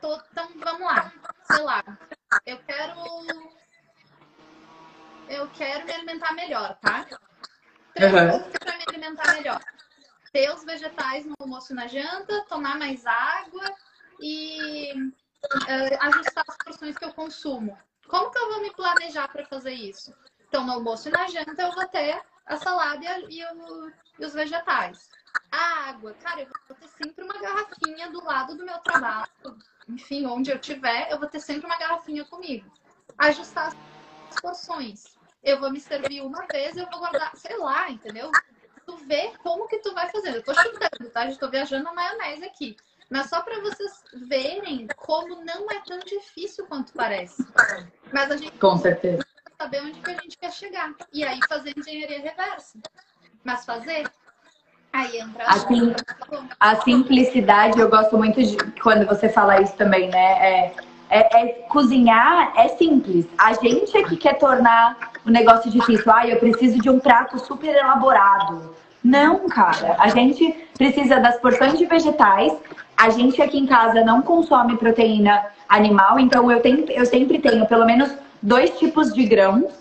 Tô, 0.00 0.14
então, 0.30 0.48
vamos 0.56 0.86
lá. 0.86 1.12
Sei 1.42 1.62
lá, 1.62 1.82
eu 2.46 2.58
quero 2.58 3.58
eu 5.28 5.50
quero 5.50 5.84
me 5.84 5.92
alimentar 5.92 6.32
melhor, 6.32 6.78
tá? 6.80 7.04
uhum. 7.96 8.50
para 8.50 8.76
me 8.78 8.84
alimentar 8.88 9.34
melhor. 9.34 9.60
Ter 10.32 10.50
os 10.54 10.64
vegetais 10.64 11.26
no 11.26 11.34
almoço 11.40 11.72
e 11.72 11.76
na 11.76 11.86
janta, 11.88 12.44
tomar 12.48 12.78
mais 12.78 13.04
água 13.04 13.64
e 14.20 14.92
uh, 14.94 15.98
ajustar 16.00 16.44
as 16.48 16.56
porções 16.64 16.96
que 16.96 17.04
eu 17.04 17.12
consumo. 17.12 17.76
Como 18.06 18.30
que 18.30 18.38
eu 18.38 18.48
vou 18.52 18.62
me 18.62 18.70
planejar 18.70 19.28
para 19.28 19.44
fazer 19.46 19.72
isso? 19.72 20.14
Então, 20.46 20.64
no 20.64 20.74
almoço 20.74 21.08
e 21.08 21.12
na 21.12 21.26
janta 21.26 21.60
eu 21.60 21.72
vou 21.72 21.86
ter 21.88 22.22
a 22.46 22.56
salada 22.56 23.04
e, 23.28 23.44
o, 23.44 23.92
e 24.18 24.24
os 24.24 24.32
vegetais. 24.32 25.10
A 25.50 25.88
água, 25.88 26.14
cara, 26.22 26.42
eu 26.42 26.48
vou 26.68 26.76
ter 26.76 26.88
sempre 26.88 27.24
uma 27.24 27.38
garrafinha 27.38 28.10
do 28.10 28.22
lado 28.24 28.56
do 28.56 28.64
meu 28.64 28.78
trabalho. 28.78 29.28
Enfim, 29.88 30.26
onde 30.26 30.50
eu 30.50 30.58
tiver, 30.58 31.10
eu 31.10 31.18
vou 31.18 31.28
ter 31.28 31.40
sempre 31.40 31.66
uma 31.66 31.78
garrafinha 31.78 32.24
comigo. 32.24 32.70
Ajustar 33.18 33.68
as 33.68 34.40
porções 34.40 35.18
eu 35.42 35.58
vou 35.58 35.70
me 35.70 35.80
servir 35.80 36.22
uma 36.22 36.46
vez, 36.46 36.76
eu 36.76 36.86
vou 36.90 36.98
guardar, 36.98 37.34
sei 37.36 37.56
lá, 37.56 37.90
entendeu? 37.90 38.30
Tu 38.84 38.96
vê 38.98 39.32
como 39.42 39.68
que 39.68 39.78
tu 39.78 39.94
vai 39.94 40.10
fazendo. 40.10 40.36
Eu 40.36 40.42
tô 40.42 40.54
chutando, 40.54 41.10
tá? 41.10 41.30
Tô 41.36 41.48
viajando 41.48 41.84
na 41.84 41.92
maionese 41.92 42.44
aqui. 42.44 42.76
Mas 43.10 43.28
só 43.28 43.40
para 43.42 43.60
vocês 43.60 44.02
verem 44.28 44.86
como 44.96 45.44
não 45.44 45.70
é 45.70 45.80
tão 45.80 45.98
difícil 46.00 46.66
quanto 46.66 46.92
parece. 46.92 47.46
Mas 48.12 48.30
a 48.30 48.36
gente 48.36 48.58
com 48.58 48.76
certeza 48.76 49.26
saber 49.58 49.82
onde 49.82 50.00
que 50.00 50.10
a 50.10 50.20
gente 50.20 50.38
quer 50.38 50.52
chegar. 50.52 50.94
E 51.12 51.24
aí 51.24 51.40
fazer 51.48 51.74
engenharia 51.76 52.20
reversa. 52.20 52.78
Mas 53.44 53.64
fazer 53.64 54.10
a, 55.46 55.58
sim, 55.58 55.94
a 56.58 56.76
simplicidade, 56.76 57.78
eu 57.78 57.88
gosto 57.88 58.16
muito 58.16 58.42
de 58.42 58.56
quando 58.80 59.06
você 59.06 59.28
fala 59.28 59.60
isso 59.60 59.74
também, 59.76 60.08
né? 60.08 60.18
É, 60.18 60.72
é, 61.10 61.40
é, 61.40 61.46
cozinhar 61.68 62.52
é 62.56 62.68
simples. 62.68 63.26
A 63.38 63.54
gente 63.54 63.96
é 63.96 64.02
que 64.02 64.16
quer 64.16 64.38
tornar 64.38 65.12
o 65.24 65.30
negócio 65.30 65.70
difícil. 65.70 66.10
Ah, 66.12 66.26
eu 66.26 66.38
preciso 66.38 66.78
de 66.78 66.90
um 66.90 66.98
prato 66.98 67.38
super 67.38 67.74
elaborado. 67.74 68.74
Não, 69.02 69.48
cara. 69.48 69.96
A 69.98 70.08
gente 70.08 70.54
precisa 70.76 71.18
das 71.20 71.38
porções 71.38 71.78
de 71.78 71.86
vegetais. 71.86 72.52
A 72.96 73.10
gente 73.10 73.40
aqui 73.40 73.58
em 73.58 73.66
casa 73.66 74.04
não 74.04 74.20
consome 74.20 74.76
proteína 74.76 75.46
animal, 75.68 76.18
então 76.18 76.50
eu, 76.50 76.60
tenho, 76.60 76.90
eu 76.90 77.06
sempre 77.06 77.38
tenho 77.38 77.66
pelo 77.66 77.86
menos 77.86 78.10
dois 78.42 78.70
tipos 78.78 79.12
de 79.12 79.24
grãos, 79.24 79.72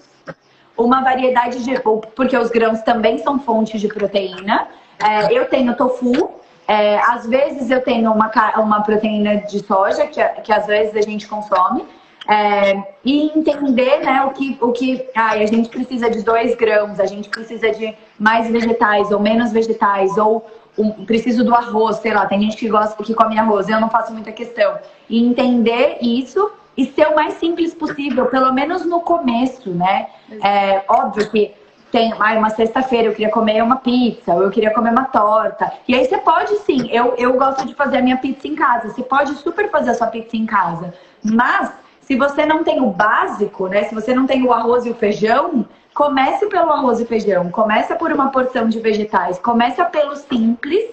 uma 0.78 1.02
variedade 1.02 1.64
de. 1.64 1.80
Porque 2.16 2.38
os 2.38 2.50
grãos 2.50 2.82
também 2.82 3.18
são 3.18 3.40
fontes 3.40 3.82
de 3.82 3.88
proteína. 3.88 4.68
É, 5.00 5.32
eu 5.32 5.46
tenho 5.46 5.76
tofu, 5.76 6.32
é, 6.68 6.98
às 7.00 7.26
vezes 7.26 7.70
eu 7.70 7.82
tenho 7.82 8.12
uma, 8.12 8.32
uma 8.58 8.82
proteína 8.82 9.38
de 9.38 9.60
soja, 9.66 10.06
que, 10.08 10.24
que 10.42 10.52
às 10.52 10.66
vezes 10.66 10.96
a 10.96 11.02
gente 11.02 11.28
consome. 11.28 11.86
É, 12.30 12.84
e 13.06 13.32
entender 13.38 14.00
né, 14.00 14.22
o 14.26 14.32
que, 14.32 14.58
o 14.60 14.74
que 14.74 15.08
ai, 15.16 15.44
a 15.44 15.46
gente 15.46 15.70
precisa 15.70 16.10
de 16.10 16.22
dois 16.24 16.56
grãos, 16.56 17.00
a 17.00 17.06
gente 17.06 17.30
precisa 17.30 17.72
de 17.72 17.96
mais 18.20 18.52
vegetais 18.52 19.12
ou 19.12 19.20
menos 19.20 19.54
vegetais, 19.54 20.18
ou 20.18 20.46
um, 20.78 21.06
preciso 21.06 21.44
do 21.46 21.56
arroz, 21.56 21.98
sei 21.98 22.14
lá, 22.14 22.26
tem 22.26 22.42
gente 22.42 22.58
que 22.58 22.68
gosta 22.68 23.02
que 23.02 23.14
come 23.14 23.40
arroz, 23.40 23.70
eu 23.70 23.80
não 23.80 23.90
faço 23.90 24.12
muita 24.12 24.34
questão. 24.34 24.78
E 25.10 25.26
entender 25.26 26.00
isso 26.02 26.52
e 26.76 26.86
ser 26.86 27.08
o 27.08 27.16
mais 27.16 27.36
simples 27.36 27.74
possível, 27.74 28.26
pelo 28.26 28.54
menos 28.54 28.86
no 28.86 29.00
começo, 29.00 29.70
né? 29.72 30.08
É, 30.44 30.84
óbvio 30.88 31.30
que 31.32 31.54
tem 31.92 32.14
ah, 32.20 32.34
uma 32.38 32.50
sexta-feira 32.50 33.08
eu 33.08 33.14
queria 33.14 33.32
comer 33.32 33.64
uma 33.64 33.78
pizza, 33.78 34.34
ou 34.34 34.44
eu 34.44 34.52
queria 34.52 34.74
comer 34.74 34.92
uma 34.92 35.06
torta. 35.06 35.72
E 35.88 35.96
aí 35.96 36.06
você 36.06 36.18
pode 36.18 36.56
sim, 36.60 36.90
eu, 36.92 37.16
eu 37.18 37.34
gosto 37.34 37.66
de 37.66 37.74
fazer 37.74 37.98
a 37.98 38.02
minha 38.02 38.18
pizza 38.18 38.48
em 38.48 38.56
casa. 38.56 38.90
Você 38.90 39.04
pode 39.04 39.34
super 39.36 39.70
fazer 39.70 39.92
a 39.92 39.96
sua 39.96 40.08
pizza 40.08 40.36
em 40.36 40.46
casa. 40.46 40.94
Mas 41.24 41.72
se 42.02 42.16
você 42.16 42.46
não 42.46 42.64
tem 42.64 42.82
o 42.82 42.90
básico, 42.90 43.68
né? 43.68 43.84
Se 43.84 43.96
você 43.96 44.14
não 44.14 44.26
tem 44.26 44.44
o 44.44 44.52
arroz 44.52 44.86
e 44.86 44.90
o 44.90 44.96
feijão, 44.96 45.66
comece 45.94 46.46
pelo 46.48 46.72
arroz 46.72 47.00
e 47.00 47.06
feijão. 47.06 47.50
Começa 47.50 47.96
por 47.96 48.12
uma 48.12 48.30
porção 48.30 48.70
de 48.70 48.80
vegetais. 48.80 49.40
Começa 49.40 49.84
pelo 49.86 50.16
simples, 50.16 50.86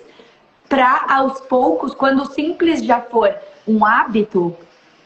para 0.68 1.06
aos 1.08 1.40
poucos, 1.42 1.94
quando 1.94 2.22
o 2.22 2.26
simples 2.26 2.82
já 2.82 3.00
for 3.00 3.34
um 3.66 3.84
hábito, 3.84 4.56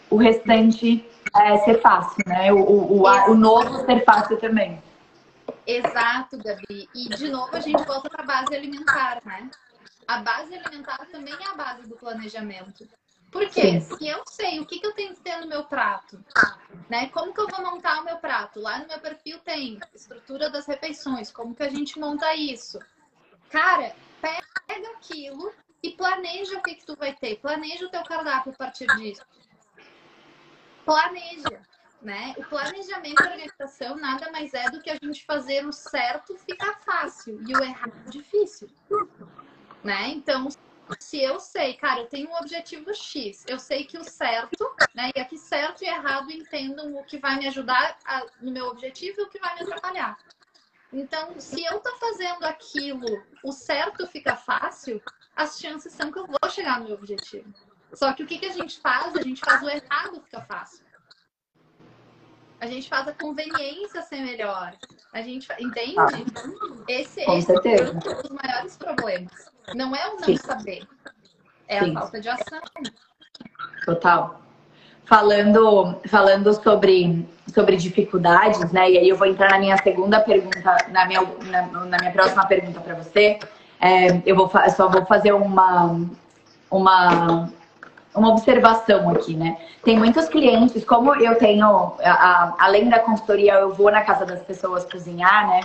o 0.09 0.17
restante 0.17 1.05
é, 1.37 1.59
ser 1.59 1.81
fácil, 1.81 2.23
né? 2.27 2.53
O, 2.53 2.59
o, 2.59 3.03
o, 3.03 3.31
o 3.31 3.35
novo 3.35 3.85
ser 3.85 4.05
fácil 4.05 4.37
também. 4.39 4.79
Exato, 5.69 6.39
Gabi. 6.39 6.89
E 6.95 7.11
de 7.11 7.29
novo 7.29 7.55
a 7.55 7.61
gente 7.61 7.85
volta 7.85 8.09
para 8.09 8.23
a 8.23 8.27
base 8.27 8.57
alimentar, 8.57 9.21
né? 9.23 9.51
A 10.07 10.23
base 10.23 10.55
alimentar 10.55 11.07
também 11.11 11.35
é 11.35 11.47
a 11.47 11.55
base 11.55 11.87
do 11.87 11.95
planejamento. 11.95 12.89
Porque 13.31 13.79
Sim. 13.79 13.81
se 13.81 14.09
eu 14.09 14.23
sei 14.27 14.59
o 14.59 14.65
que, 14.65 14.81
que 14.81 14.87
eu 14.87 14.95
tenho 14.95 15.15
que 15.15 15.21
ter 15.21 15.37
no 15.37 15.47
meu 15.47 15.65
prato, 15.65 16.25
né? 16.89 17.11
Como 17.11 17.35
que 17.35 17.41
eu 17.43 17.49
vou 17.49 17.61
montar 17.61 18.01
o 18.01 18.05
meu 18.05 18.17
prato? 18.17 18.59
Lá 18.59 18.79
no 18.79 18.89
meu 18.89 18.99
perfil 18.99 19.39
tem 19.41 19.79
estrutura 19.95 20.49
das 20.49 20.67
refeições, 20.67 21.31
como 21.31 21.55
que 21.55 21.63
a 21.63 21.69
gente 21.69 22.01
monta 22.01 22.35
isso? 22.35 22.79
Cara, 23.51 23.95
pega 24.23 24.91
aquilo 24.97 25.53
e 25.83 25.91
planeja 25.91 26.57
o 26.57 26.63
que, 26.63 26.77
que 26.77 26.87
tu 26.87 26.97
vai 26.97 27.15
ter. 27.15 27.37
Planeja 27.41 27.85
o 27.85 27.91
teu 27.91 28.03
cardápio 28.05 28.53
a 28.53 28.57
partir 28.57 28.87
disso. 28.97 29.23
Planeja, 30.87 31.61
né? 32.01 32.35
O 32.39 32.45
planejamento 32.45 33.23
e 33.23 33.27
organização 33.27 33.97
nada 33.97 34.31
mais 34.31 34.55
é 34.55 34.71
do 34.71 34.81
que 34.81 34.91
a 34.91 34.97
gente 35.03 35.25
fazer 35.25 35.67
o 35.67 35.73
certo 35.73 36.37
ficar 36.37 36.81
fácil 36.81 37.41
e 37.47 37.57
o 37.57 37.63
errado 37.63 37.93
difícil, 38.09 38.71
né? 39.83 40.09
Então, 40.09 40.49
se 40.99 41.21
eu 41.21 41.39
sei, 41.41 41.75
cara, 41.75 42.01
eu 42.01 42.07
tenho 42.07 42.31
um 42.31 42.37
objetivo 42.37 42.95
X, 42.95 43.45
eu 43.47 43.59
sei 43.59 43.85
que 43.85 43.99
o 43.99 44.05
certo, 44.05 44.75
né? 44.95 45.11
E 45.15 45.21
aqui 45.21 45.37
certo 45.37 45.83
e 45.83 45.87
errado 45.87 46.31
entendam 46.31 46.97
o 46.97 47.05
que 47.05 47.19
vai 47.19 47.37
me 47.37 47.49
ajudar 47.49 47.99
a, 48.05 48.25
no 48.41 48.53
meu 48.53 48.67
objetivo 48.67 49.21
e 49.21 49.25
o 49.25 49.29
que 49.29 49.39
vai 49.39 49.55
me 49.57 49.63
atrapalhar. 49.63 50.17
Então, 50.93 51.39
se 51.39 51.63
eu 51.65 51.81
tô 51.81 51.95
fazendo 51.97 52.45
aquilo, 52.45 53.23
o 53.45 53.53
certo 53.53 54.07
fica 54.07 54.37
fácil, 54.37 55.03
as 55.37 55.59
chances 55.59 55.93
são 55.93 56.11
que 56.11 56.19
eu 56.19 56.27
vou 56.27 56.51
chegar 56.51 56.81
no 56.81 56.87
meu 56.87 56.95
objetivo. 56.95 57.53
Só 57.93 58.13
que 58.13 58.23
o 58.23 58.27
que, 58.27 58.39
que 58.39 58.47
a 58.47 58.53
gente 58.53 58.81
faz? 58.81 59.15
A 59.15 59.23
gente 59.23 59.41
faz 59.41 59.63
o 59.63 59.69
errado 59.69 60.23
fica 60.23 60.41
fácil. 60.43 60.88
A 62.61 62.67
gente 62.67 62.89
faz 62.89 63.07
a 63.07 63.13
conveniência 63.13 64.03
ser 64.03 64.21
melhor. 64.21 64.73
A 65.13 65.23
gente 65.23 65.49
entende? 65.61 65.95
Ah, 65.99 66.07
esse, 66.89 67.21
esse 67.21 67.53
é 67.53 67.91
um 67.91 67.99
dos 67.99 68.31
maiores 68.31 68.77
problemas. 68.77 69.33
Não 69.75 69.95
é 69.95 70.09
o 70.09 70.17
não 70.17 70.25
Sim. 70.25 70.37
saber, 70.37 70.87
é 71.69 71.81
Sim. 71.81 71.97
a 71.97 72.01
falta 72.01 72.21
de 72.21 72.29
ação. 72.29 72.61
Total. 73.85 74.41
Falando, 75.05 75.99
falando 76.07 76.53
sobre, 76.53 77.27
sobre 77.55 77.77
dificuldades, 77.77 78.71
né? 78.73 78.91
E 78.91 78.99
aí 78.99 79.09
eu 79.09 79.17
vou 79.17 79.27
entrar 79.27 79.51
na 79.53 79.59
minha 79.59 79.77
segunda 79.79 80.21
pergunta, 80.21 80.77
na 80.89 81.07
minha, 81.07 81.23
na, 81.23 81.63
na 81.63 81.97
minha 81.99 82.13
próxima 82.13 82.47
pergunta 82.47 82.81
para 82.81 82.95
você. 82.95 83.39
É, 83.81 84.21
eu 84.27 84.35
vou 84.35 84.51
só 84.77 84.89
vou 84.89 85.07
fazer 85.07 85.33
uma, 85.33 86.01
uma, 86.71 87.51
uma 88.15 88.31
observação 88.31 89.11
aqui, 89.11 89.35
né? 89.35 89.57
Tem 89.85 89.99
muitos 89.99 90.29
clientes, 90.29 90.85
como 90.85 91.15
eu 91.15 91.37
tenho, 91.37 91.67
a, 92.03 92.11
a, 92.11 92.55
além 92.59 92.89
da 92.89 92.99
consultoria, 92.99 93.55
eu 93.55 93.75
vou 93.75 93.91
na 93.91 94.03
casa 94.03 94.25
das 94.25 94.43
pessoas 94.43 94.85
cozinhar, 94.85 95.49
né? 95.49 95.61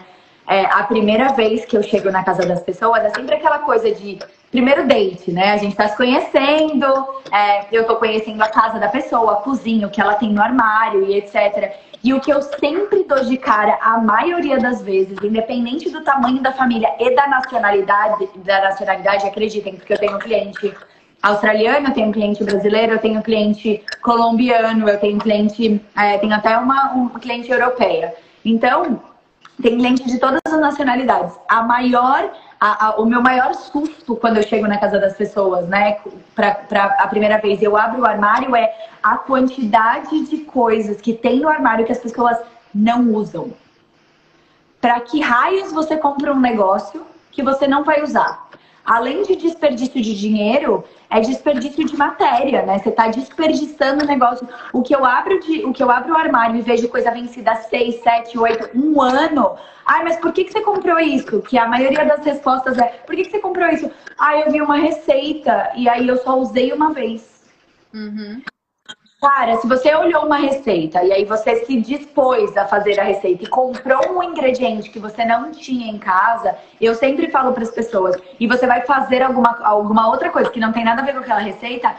é, 0.48 0.66
a 0.66 0.84
primeira 0.84 1.30
vez 1.34 1.66
que 1.66 1.78
eu 1.78 1.84
chego 1.84 2.12
na 2.12 2.24
casa 2.24 2.46
das 2.46 2.62
pessoas 2.62 3.04
é 3.04 3.10
sempre 3.10 3.36
aquela 3.36 3.60
coisa 3.60 3.91
de 3.91 4.20
primeiro 4.52 4.86
date, 4.86 5.32
né? 5.32 5.54
A 5.54 5.58
gente 5.58 5.76
tá 5.76 5.88
se 5.88 5.98
conhecendo, 5.98 6.86
é, 7.32 7.66
eu 7.72 7.86
tô 7.86 7.96
conhecendo 7.96 8.41
a 8.41 8.50
casa 8.50 8.80
da 8.80 8.88
pessoa, 8.88 9.34
a 9.34 9.36
cozinha, 9.38 9.88
o 9.88 9.89
que 9.89 10.02
ela 10.02 10.16
tem 10.16 10.32
no 10.32 10.41
armário 10.41 11.06
e 11.06 11.16
etc. 11.18 11.74
E 12.04 12.14
o 12.14 12.20
que 12.20 12.32
eu 12.32 12.41
sempre 12.41 13.04
dou 13.06 13.24
de 13.24 13.38
cara, 13.38 13.80
a 13.82 13.98
maioria 13.98 14.60
das 14.60 14.82
vezes, 14.82 15.18
independente 15.24 15.89
do 15.89 16.04
tamanho 16.04 16.41
da 16.41 16.52
família 16.52 16.94
e 17.00 17.16
da 17.16 17.28
nacionalidade, 17.28 18.30
da 18.36 18.62
nacionalidade, 18.62 19.26
acreditem, 19.26 19.76
porque 19.76 19.94
eu 19.94 19.98
tenho 19.98 20.20
cliente 20.20 20.76
australiano, 21.24 21.88
eu 21.88 21.93
tenho 21.93 22.11
cliente 22.11 22.43
brasileiro, 22.43 22.93
eu 22.93 22.99
tenho 22.99 23.24
cliente 23.24 23.82
colombiano, 24.01 24.89
eu 24.89 24.99
tenho 24.99 25.17
cliente, 25.17 25.82
é, 25.95 26.17
tenho 26.17 26.34
até 26.34 26.57
uma 26.57 26.93
um 26.93 27.07
cliente 27.09 27.49
europeia. 27.49 28.13
Então, 28.43 29.01
tem 29.61 29.78
cliente 29.78 30.03
de 30.03 30.19
todas 30.19 30.41
as 30.45 30.59
nacionalidades. 30.59 31.34
A 31.47 31.63
maior, 31.63 32.30
a, 32.59 32.88
a, 32.88 32.95
o 32.97 33.05
meu 33.05 33.21
maior 33.21 33.53
susto 33.53 34.17
quando 34.17 34.38
eu 34.38 34.43
chego 34.43 34.67
na 34.67 34.78
casa 34.78 34.99
das 34.99 35.15
pessoas, 35.15 35.65
né, 35.69 35.97
pra 36.36 36.57
a 36.99 37.07
primeira 37.07 37.38
vez 37.38 37.61
eu 37.61 37.78
abro 37.78 38.01
o 38.01 38.05
armário 38.05 38.53
é 38.53 38.74
a 39.01 39.15
quantidade 39.15 40.26
de 40.26 40.39
coisas 40.39 40.99
que 40.99 41.13
tem 41.13 41.39
no 41.39 41.47
armário 41.47 41.86
que 41.86 41.91
as 41.93 41.99
pessoas 41.99 42.38
não 42.76 43.13
usam. 43.13 43.53
Para 44.82 44.99
que 44.99 45.21
raios 45.21 45.71
você 45.71 45.95
compra 45.95 46.34
um 46.34 46.39
negócio 46.39 47.05
que 47.32 47.41
você 47.41 47.65
não 47.65 47.86
vai 47.86 48.03
usar? 48.03 48.43
além 48.86 49.24
de 49.24 49.36
desperdício 49.36 50.01
de 50.01 50.17
dinheiro, 50.17 50.84
é 51.14 51.20
desperdício 51.20 51.86
de 51.86 51.95
matéria, 51.95 52.66
né? 52.66 52.80
Você 52.80 52.89
está 52.89 53.07
desperdiçando 53.07 54.03
o 54.03 54.07
negócio. 54.07 54.49
O 54.74 54.82
que 54.82 54.95
eu 54.95 55.05
abro 55.05 55.39
de, 55.39 55.64
o 55.64 55.72
que 55.72 55.84
eu 55.84 55.91
abro 55.91 56.11
o 56.11 56.18
armário 56.18 56.55
e 56.55 56.61
vejo 56.61 56.89
coisa 56.89 57.11
vencida 57.11 57.53
seis, 57.55 58.01
sete, 58.01 58.38
oito, 58.38 58.76
um 58.76 58.99
ano. 58.99 59.55
Ai, 59.86 60.03
mas 60.03 60.18
por 60.18 60.34
que, 60.34 60.43
que 60.43 60.51
você 60.51 60.61
comprou 60.61 60.99
isso? 60.99 61.39
Que 61.43 61.57
a 61.57 61.68
maioria 61.68 62.03
das 62.03 62.26
respostas 62.26 62.80
é: 62.80 62.88
por 63.05 63.16
que, 63.16 63.26
que 63.26 63.32
você 63.32 63.39
comprou 63.39 63.70
isso? 63.70 63.91
Ah, 64.18 64.39
eu 64.39 64.51
vi 64.51 64.59
uma 64.59 64.78
receita 64.78 65.72
e 65.76 65.88
aí 65.88 66.07
eu 66.07 66.18
só 66.18 66.36
usei 66.39 66.74
uma 66.74 66.91
vez. 66.91 67.43
Uhum. 67.93 68.41
Cara, 69.24 69.55
se 69.55 69.65
você 69.69 69.95
olhou 69.95 70.26
uma 70.26 70.36
receita 70.36 71.01
e 71.01 71.13
aí 71.13 71.24
você 71.24 71.63
se 71.63 71.80
dispôs 71.80 72.57
a 72.57 72.65
fazer 72.65 72.99
a 72.99 73.05
receita 73.05 73.45
e 73.45 73.47
comprou 73.47 74.17
um 74.17 74.21
ingrediente 74.21 74.89
que 74.89 74.99
você 74.99 75.24
não 75.24 75.49
tinha 75.49 75.89
em 75.89 75.97
casa, 75.97 76.57
eu 76.82 76.93
sempre 76.93 77.32
falo 77.32 77.53
para 77.53 77.63
as 77.63 77.71
pessoas, 77.71 78.17
e 78.38 78.45
você 78.45 78.67
vai 78.67 78.82
fazer 78.82 79.21
alguma, 79.21 79.61
alguma 79.63 80.09
outra 80.09 80.30
coisa 80.30 80.49
que 80.49 80.59
não 80.59 80.74
tem 80.74 80.84
nada 80.84 81.01
a 81.01 81.05
ver 81.05 81.13
com 81.13 81.19
aquela 81.19 81.39
receita, 81.39 81.95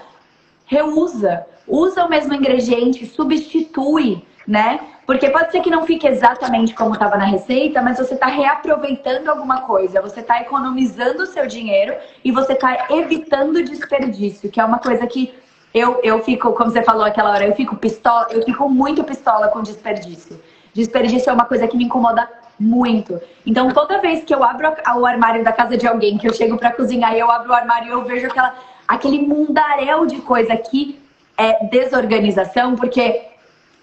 reusa. 0.67 1.47
Usa 1.67 2.05
o 2.05 2.11
mesmo 2.11 2.35
ingrediente, 2.35 3.07
substitui, 3.07 4.23
né? 4.47 4.81
Porque 5.07 5.31
pode 5.31 5.51
ser 5.51 5.61
que 5.61 5.71
não 5.71 5.87
fique 5.87 6.07
exatamente 6.07 6.75
como 6.75 6.93
estava 6.93 7.17
na 7.17 7.25
receita, 7.25 7.81
mas 7.81 7.97
você 7.97 8.13
está 8.13 8.27
reaproveitando 8.27 9.31
alguma 9.31 9.63
coisa, 9.63 10.03
você 10.03 10.21
está 10.21 10.43
economizando 10.43 11.23
o 11.23 11.27
seu 11.27 11.47
dinheiro 11.47 11.95
e 12.23 12.31
você 12.31 12.53
está 12.53 12.87
evitando 12.91 13.65
desperdício, 13.65 14.51
que 14.51 14.61
é 14.61 14.65
uma 14.65 14.79
coisa 14.79 15.07
que 15.07 15.33
eu, 15.75 16.01
eu 16.05 16.23
fico, 16.23 16.53
como 16.53 16.71
você 16.71 16.83
falou 16.85 17.05
aquela 17.05 17.31
hora, 17.31 17.47
eu 17.49 17.55
fico 17.57 17.75
pistola, 17.75 18.29
eu 18.31 18.45
fico 18.45 18.69
muito 18.69 19.03
pistola 19.03 19.49
com 19.49 19.61
desperdício. 19.61 20.41
Desperdício 20.73 21.29
é 21.29 21.33
uma 21.33 21.47
coisa 21.47 21.67
que 21.67 21.77
me 21.77 21.85
incomoda 21.85 22.29
muito. 22.59 23.21
Então, 23.45 23.73
toda 23.73 24.01
vez 24.01 24.23
que 24.23 24.33
eu 24.33 24.45
abro 24.45 24.69
o 24.97 25.05
armário 25.05 25.43
da 25.43 25.53
casa 25.53 25.77
de 25.77 25.85
alguém, 25.85 26.17
que 26.17 26.29
eu 26.29 26.33
chego 26.33 26.57
para 26.57 26.71
cozinhar 26.71 27.13
e 27.15 27.19
eu 27.19 27.29
abro 27.29 27.51
o 27.51 27.55
armário 27.55 27.89
e 27.89 27.91
eu 27.91 28.05
vejo 28.05 28.29
aquela, 28.29 28.55
aquele 28.87 29.27
mundaréu 29.27 30.07
de 30.07 30.21
coisa 30.21 30.57
que 30.57 31.03
é 31.37 31.67
desorganização, 31.67 32.77
porque 32.77 33.23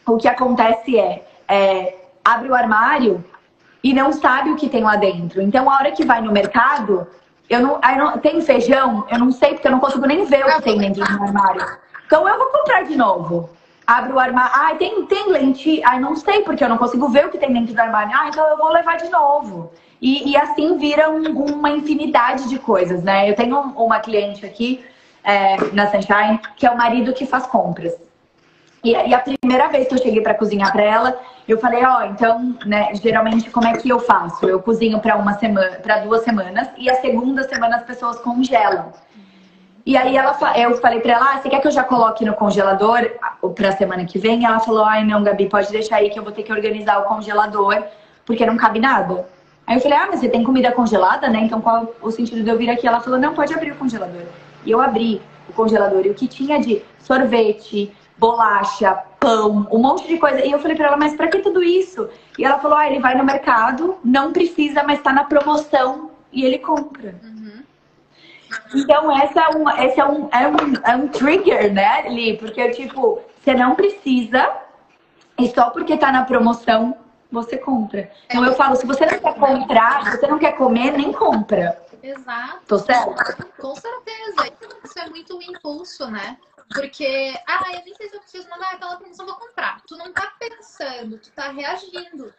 o 0.08 0.16
que 0.16 0.30
acontece 0.30 0.98
é, 0.98 1.26
é 1.46 1.96
abre 2.24 2.50
o 2.50 2.56
armário 2.56 3.24
e 3.84 3.94
não 3.94 4.14
sabe 4.14 4.52
o 4.52 4.56
que 4.56 4.70
tem 4.70 4.84
lá 4.84 4.96
dentro. 4.96 5.42
Então, 5.42 5.70
a 5.70 5.76
hora 5.76 5.92
que 5.92 6.06
vai 6.06 6.22
no 6.22 6.32
mercado, 6.32 7.06
eu 7.52 7.60
não, 7.60 7.80
eu 7.84 7.98
não, 7.98 8.18
tem 8.18 8.40
feijão? 8.42 9.06
Eu 9.10 9.20
não 9.20 9.32
sei, 9.32 9.54
porque 9.54 9.68
eu 9.68 9.72
não 9.72 9.80
consigo 9.80 10.06
nem 10.06 10.24
ver 10.26 10.46
o 10.46 10.56
que 10.56 10.62
tem 10.62 10.78
dentro 10.78 11.04
do 11.04 11.24
armário. 11.24 11.66
Então 12.06 12.28
eu 12.28 12.38
vou 12.38 12.48
comprar 12.48 12.84
de 12.84 12.96
novo. 12.96 13.50
Abro 13.86 14.16
o 14.16 14.20
armário. 14.20 14.52
Ah, 14.54 14.76
tem, 14.76 15.06
tem 15.06 15.30
lente. 15.30 15.82
Ah, 15.84 16.00
não 16.00 16.16
sei, 16.16 16.44
porque 16.44 16.64
eu 16.64 16.70
não 16.70 16.78
consigo 16.78 17.10
ver 17.10 17.26
o 17.26 17.30
que 17.30 17.38
tem 17.38 17.52
dentro 17.52 17.74
do 17.74 17.80
armário. 17.80 18.12
Ah, 18.16 18.30
então 18.30 18.48
eu 18.48 18.58
vou 18.58 18.70
levar 18.70 18.98
de 18.98 19.10
novo. 19.10 19.72
E, 20.02 20.32
e 20.32 20.38
assim 20.38 20.78
vira 20.78 21.10
um, 21.10 21.24
uma 21.54 21.70
infinidade 21.70 22.48
de 22.48 22.58
coisas, 22.58 23.04
né? 23.04 23.30
Eu 23.30 23.36
tenho 23.36 23.60
uma 23.60 24.00
cliente 24.00 24.46
aqui 24.46 24.84
é, 25.24 25.58
na 25.74 25.92
Sunshine 25.92 26.40
que 26.56 26.66
é 26.66 26.72
o 26.72 26.78
marido 26.78 27.14
que 27.14 27.26
faz 27.26 27.46
compras. 27.46 27.94
E, 28.84 28.92
e 28.92 29.14
a 29.14 29.20
primeira 29.20 29.68
vez 29.68 29.88
que 29.88 29.94
eu 29.94 30.00
cheguei 30.00 30.22
para 30.22 30.34
cozinhar 30.34 30.72
para 30.72 30.84
ela, 30.84 31.20
eu 31.48 31.58
falei, 31.60 31.84
ó, 31.86 32.00
oh, 32.00 32.06
então, 32.06 32.56
né, 32.66 32.94
geralmente 32.96 33.50
como 33.50 33.68
é 33.68 33.74
que 33.78 33.90
eu 33.90 34.00
faço? 34.00 34.46
Eu 34.48 34.62
cozinho 34.62 35.00
para 35.00 35.16
uma 35.18 35.34
semana, 35.34 35.78
para 35.78 36.00
duas 36.00 36.24
semanas 36.24 36.68
e 36.78 36.90
a 36.90 36.96
segunda 36.96 37.44
semana 37.44 37.78
as 37.78 37.84
pessoas 37.84 38.18
congelam. 38.20 38.92
E 39.86 39.98
aí 39.98 40.16
ela, 40.16 40.38
eu 40.58 40.78
falei 40.78 41.00
para 41.00 41.14
ela, 41.14 41.34
ah, 41.34 41.42
você 41.42 41.50
quer 41.50 41.60
que 41.60 41.68
eu 41.68 41.72
já 41.72 41.84
coloque 41.84 42.24
no 42.24 42.36
congelador 42.36 43.10
para 43.56 43.72
semana 43.72 44.06
que 44.06 44.20
vem? 44.20 44.46
Ela 44.46 44.60
falou, 44.60 44.84
ai 44.84 45.04
não, 45.04 45.24
Gabi, 45.24 45.50
pode 45.50 45.72
deixar 45.72 45.98
aí 45.98 46.10
que 46.10 46.20
eu 46.20 46.24
vou 46.24 46.32
ter 46.32 46.44
que 46.44 46.54
organizar 46.54 47.00
o 47.00 47.06
congelador 47.06 47.84
porque 48.26 48.46
não 48.46 48.58
cabe 48.58 48.80
nada. 48.80 49.26
Aí 49.66 49.76
eu 49.76 49.82
falei, 49.82 49.98
ah, 49.98 50.08
mas 50.10 50.20
você 50.20 50.30
tem 50.30 50.44
comida 50.44 50.72
congelada, 50.72 51.28
né? 51.30 51.40
Então 51.42 51.62
qual 51.62 51.94
o 52.02 52.12
sentido 52.12 52.44
de 52.44 52.50
eu 52.50 52.58
vir 52.58 52.70
aqui? 52.70 52.88
Ela 52.88 53.00
falou, 53.00 53.20
não, 53.20 53.34
pode 53.34 53.54
abrir 53.54 53.72
o 53.72 53.76
congelador. 53.76 54.24
E 54.66 54.72
eu 54.72 54.80
abri 54.80 55.22
o 55.50 55.54
congelador 55.54 56.06
e 56.06 56.10
o 56.10 56.14
que 56.14 56.28
tinha 56.28 56.60
de 56.60 56.84
sorvete, 57.00 57.92
bolacha, 58.22 58.94
pão, 59.20 59.68
um 59.72 59.80
monte 59.80 60.08
de 60.08 60.20
coisa. 60.20 60.46
E 60.46 60.52
eu 60.52 60.60
falei 60.60 60.78
para 60.78 60.90
ela, 60.90 60.98
mas 60.98 61.16
para 61.16 61.28
que 61.28 61.40
tudo 61.40 61.64
isso? 61.64 62.08
E 62.38 62.46
ela 62.46 62.60
falou, 62.60 62.78
ah, 62.78 62.88
ele 62.88 63.00
vai 63.00 63.16
no 63.16 63.24
mercado, 63.24 63.98
não 64.06 64.32
precisa, 64.32 64.84
mas 64.84 65.00
está 65.00 65.12
na 65.12 65.24
promoção 65.24 66.12
e 66.32 66.46
ele 66.46 66.60
compra. 66.60 67.16
Uhum. 67.24 67.64
Então, 68.76 69.12
essa 69.18 69.42
é 69.42 69.50
um, 69.58 69.70
esse 69.72 70.00
é 70.00 70.06
um, 70.06 70.30
é, 70.32 70.48
um, 70.48 70.74
é 70.84 70.96
um 70.96 71.08
trigger, 71.08 71.74
né, 71.74 72.08
Li? 72.10 72.38
Porque, 72.38 72.70
tipo, 72.70 73.20
você 73.42 73.56
não 73.56 73.74
precisa 73.74 74.52
e 75.40 75.50
só 75.50 75.72
porque 75.72 75.98
tá 75.98 76.12
na 76.12 76.24
promoção, 76.24 76.96
você 77.32 77.58
compra. 77.58 78.12
Então, 78.26 78.46
eu 78.46 78.54
falo, 78.54 78.76
se 78.76 78.86
você 78.86 79.04
não 79.04 79.18
quer 79.18 79.34
comprar, 79.34 80.06
se 80.06 80.18
você 80.20 80.28
não 80.28 80.38
quer 80.38 80.52
comer, 80.52 80.92
nem 80.92 81.12
compra. 81.12 81.82
Exato. 82.04 82.60
Tô 82.68 82.78
certo? 82.78 83.48
Com 83.60 83.76
certeza. 83.76 84.54
Isso 84.84 85.00
é 85.00 85.10
muito 85.10 85.38
um 85.38 85.42
impulso, 85.42 86.10
né? 86.10 86.38
Porque, 86.74 87.34
ah, 87.48 87.74
eu 87.74 87.84
nem 87.84 87.96
sei 87.96 88.10
se 88.10 88.16
eu 88.16 88.22
preciso 88.22 88.50
mandar 88.50 88.74
aquela 88.74 88.98
promoção, 88.98 89.26
vou 89.26 89.36
comprar. 89.36 89.82
tu 89.88 89.98
não 89.98 90.12
tá 90.14 90.34
pensando, 90.40 91.18
tu 91.18 91.32
tá 91.32 91.52
reagindo. 91.52 92.34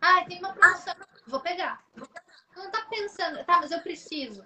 Ah, 0.00 0.24
tem 0.24 0.38
uma 0.38 0.52
promoção, 0.52 0.94
vou 1.26 1.40
pegar. 1.40 1.82
Tu 1.94 2.58
não 2.58 2.70
tá 2.70 2.86
pensando, 2.90 3.44
tá, 3.44 3.60
mas 3.60 3.70
eu 3.70 3.80
preciso. 3.80 4.44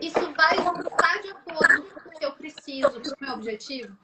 Isso 0.00 0.32
vai 0.34 0.56
estar 0.56 1.22
de 1.22 1.30
acordo 1.30 1.82
com 1.82 2.08
o 2.08 2.18
que 2.18 2.24
eu 2.24 2.32
preciso 2.32 3.00
para 3.00 3.12
o 3.12 3.16
meu 3.20 3.34
objetivo? 3.34 3.96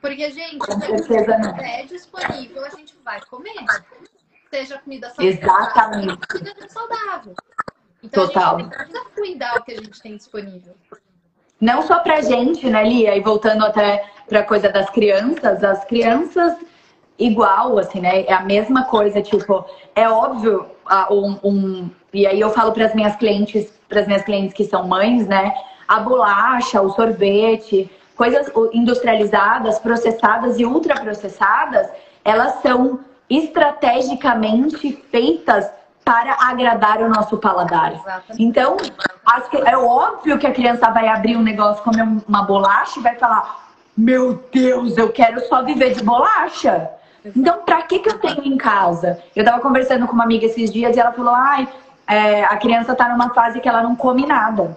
Porque, 0.00 0.30
gente, 0.30 0.64
se 0.64 1.14
é 1.62 1.84
disponível, 1.84 2.64
a 2.64 2.70
gente 2.70 2.96
vai 3.04 3.20
comer. 3.26 3.64
Seja 4.48 4.78
comida 4.78 5.10
saudável, 5.10 5.38
Exatamente. 5.38 6.26
comida 6.26 6.68
saudável. 6.68 7.34
Então, 8.02 8.26
Total. 8.26 8.56
a 8.56 8.58
gente 8.60 8.70
precisa 8.70 9.04
cuidar 9.10 9.56
o 9.56 9.62
que 9.62 9.72
a 9.72 9.76
gente 9.76 10.00
tem 10.00 10.16
disponível. 10.16 10.74
Não 11.60 11.82
só 11.82 11.98
pra 11.98 12.22
gente, 12.22 12.68
né, 12.68 12.82
Lia? 12.84 13.16
E 13.16 13.20
voltando 13.20 13.64
até 13.64 14.04
pra 14.28 14.42
coisa 14.42 14.68
das 14.68 14.88
crianças, 14.90 15.62
as 15.62 15.84
crianças 15.84 16.56
igual, 17.18 17.78
assim, 17.78 18.00
né? 18.00 18.22
É 18.24 18.32
a 18.32 18.40
mesma 18.40 18.84
coisa, 18.84 19.20
tipo, 19.20 19.64
é 19.94 20.08
óbvio, 20.08 20.66
um, 21.10 21.36
um 21.44 21.90
e 22.12 22.26
aí 22.26 22.40
eu 22.40 22.50
falo 22.50 22.72
para 22.72 22.86
as 22.86 22.94
minhas 22.94 23.14
clientes, 23.16 23.72
para 23.88 24.00
as 24.00 24.06
minhas 24.06 24.22
clientes 24.22 24.54
que 24.54 24.64
são 24.64 24.88
mães, 24.88 25.26
né? 25.26 25.52
A 25.86 26.00
bolacha, 26.00 26.80
o 26.80 26.90
sorvete, 26.90 27.90
coisas 28.16 28.50
industrializadas, 28.72 29.78
processadas 29.78 30.58
e 30.58 30.64
ultraprocessadas, 30.64 31.88
elas 32.24 32.60
são 32.62 33.00
estrategicamente 33.28 34.92
feitas 35.10 35.70
para 36.04 36.36
agradar 36.40 37.00
o 37.02 37.08
nosso 37.08 37.38
paladar. 37.38 37.92
Exatamente. 37.92 38.42
Então, 38.42 38.76
é 39.64 39.76
óbvio 39.76 40.38
que 40.38 40.46
a 40.46 40.52
criança 40.52 40.90
vai 40.90 41.08
abrir 41.08 41.36
um 41.36 41.42
negócio, 41.42 41.82
comer 41.82 42.06
uma 42.26 42.42
bolacha 42.42 42.98
e 42.98 43.02
vai 43.02 43.16
falar: 43.16 43.68
Meu 43.96 44.42
Deus, 44.52 44.96
eu 44.96 45.10
quero 45.10 45.40
só 45.46 45.62
viver 45.62 45.94
de 45.94 46.02
bolacha. 46.02 46.90
Então, 47.24 47.62
para 47.64 47.82
que, 47.82 47.98
que 47.98 48.08
eu 48.08 48.18
tenho 48.18 48.44
em 48.44 48.56
casa? 48.56 49.22
Eu 49.36 49.42
estava 49.42 49.60
conversando 49.60 50.06
com 50.06 50.14
uma 50.14 50.24
amiga 50.24 50.46
esses 50.46 50.72
dias 50.72 50.96
e 50.96 51.00
ela 51.00 51.12
falou: 51.12 51.34
Ai, 51.34 51.68
é, 52.06 52.44
a 52.44 52.56
criança 52.56 52.92
está 52.92 53.08
numa 53.08 53.32
fase 53.34 53.60
que 53.60 53.68
ela 53.68 53.82
não 53.82 53.94
come 53.94 54.26
nada. 54.26 54.76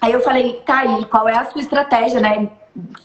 Aí 0.00 0.12
eu 0.12 0.20
falei: 0.20 0.62
Tá 0.66 0.80
aí, 0.80 1.04
qual 1.06 1.28
é 1.28 1.36
a 1.36 1.44
sua 1.46 1.60
estratégia, 1.60 2.20
né? 2.20 2.48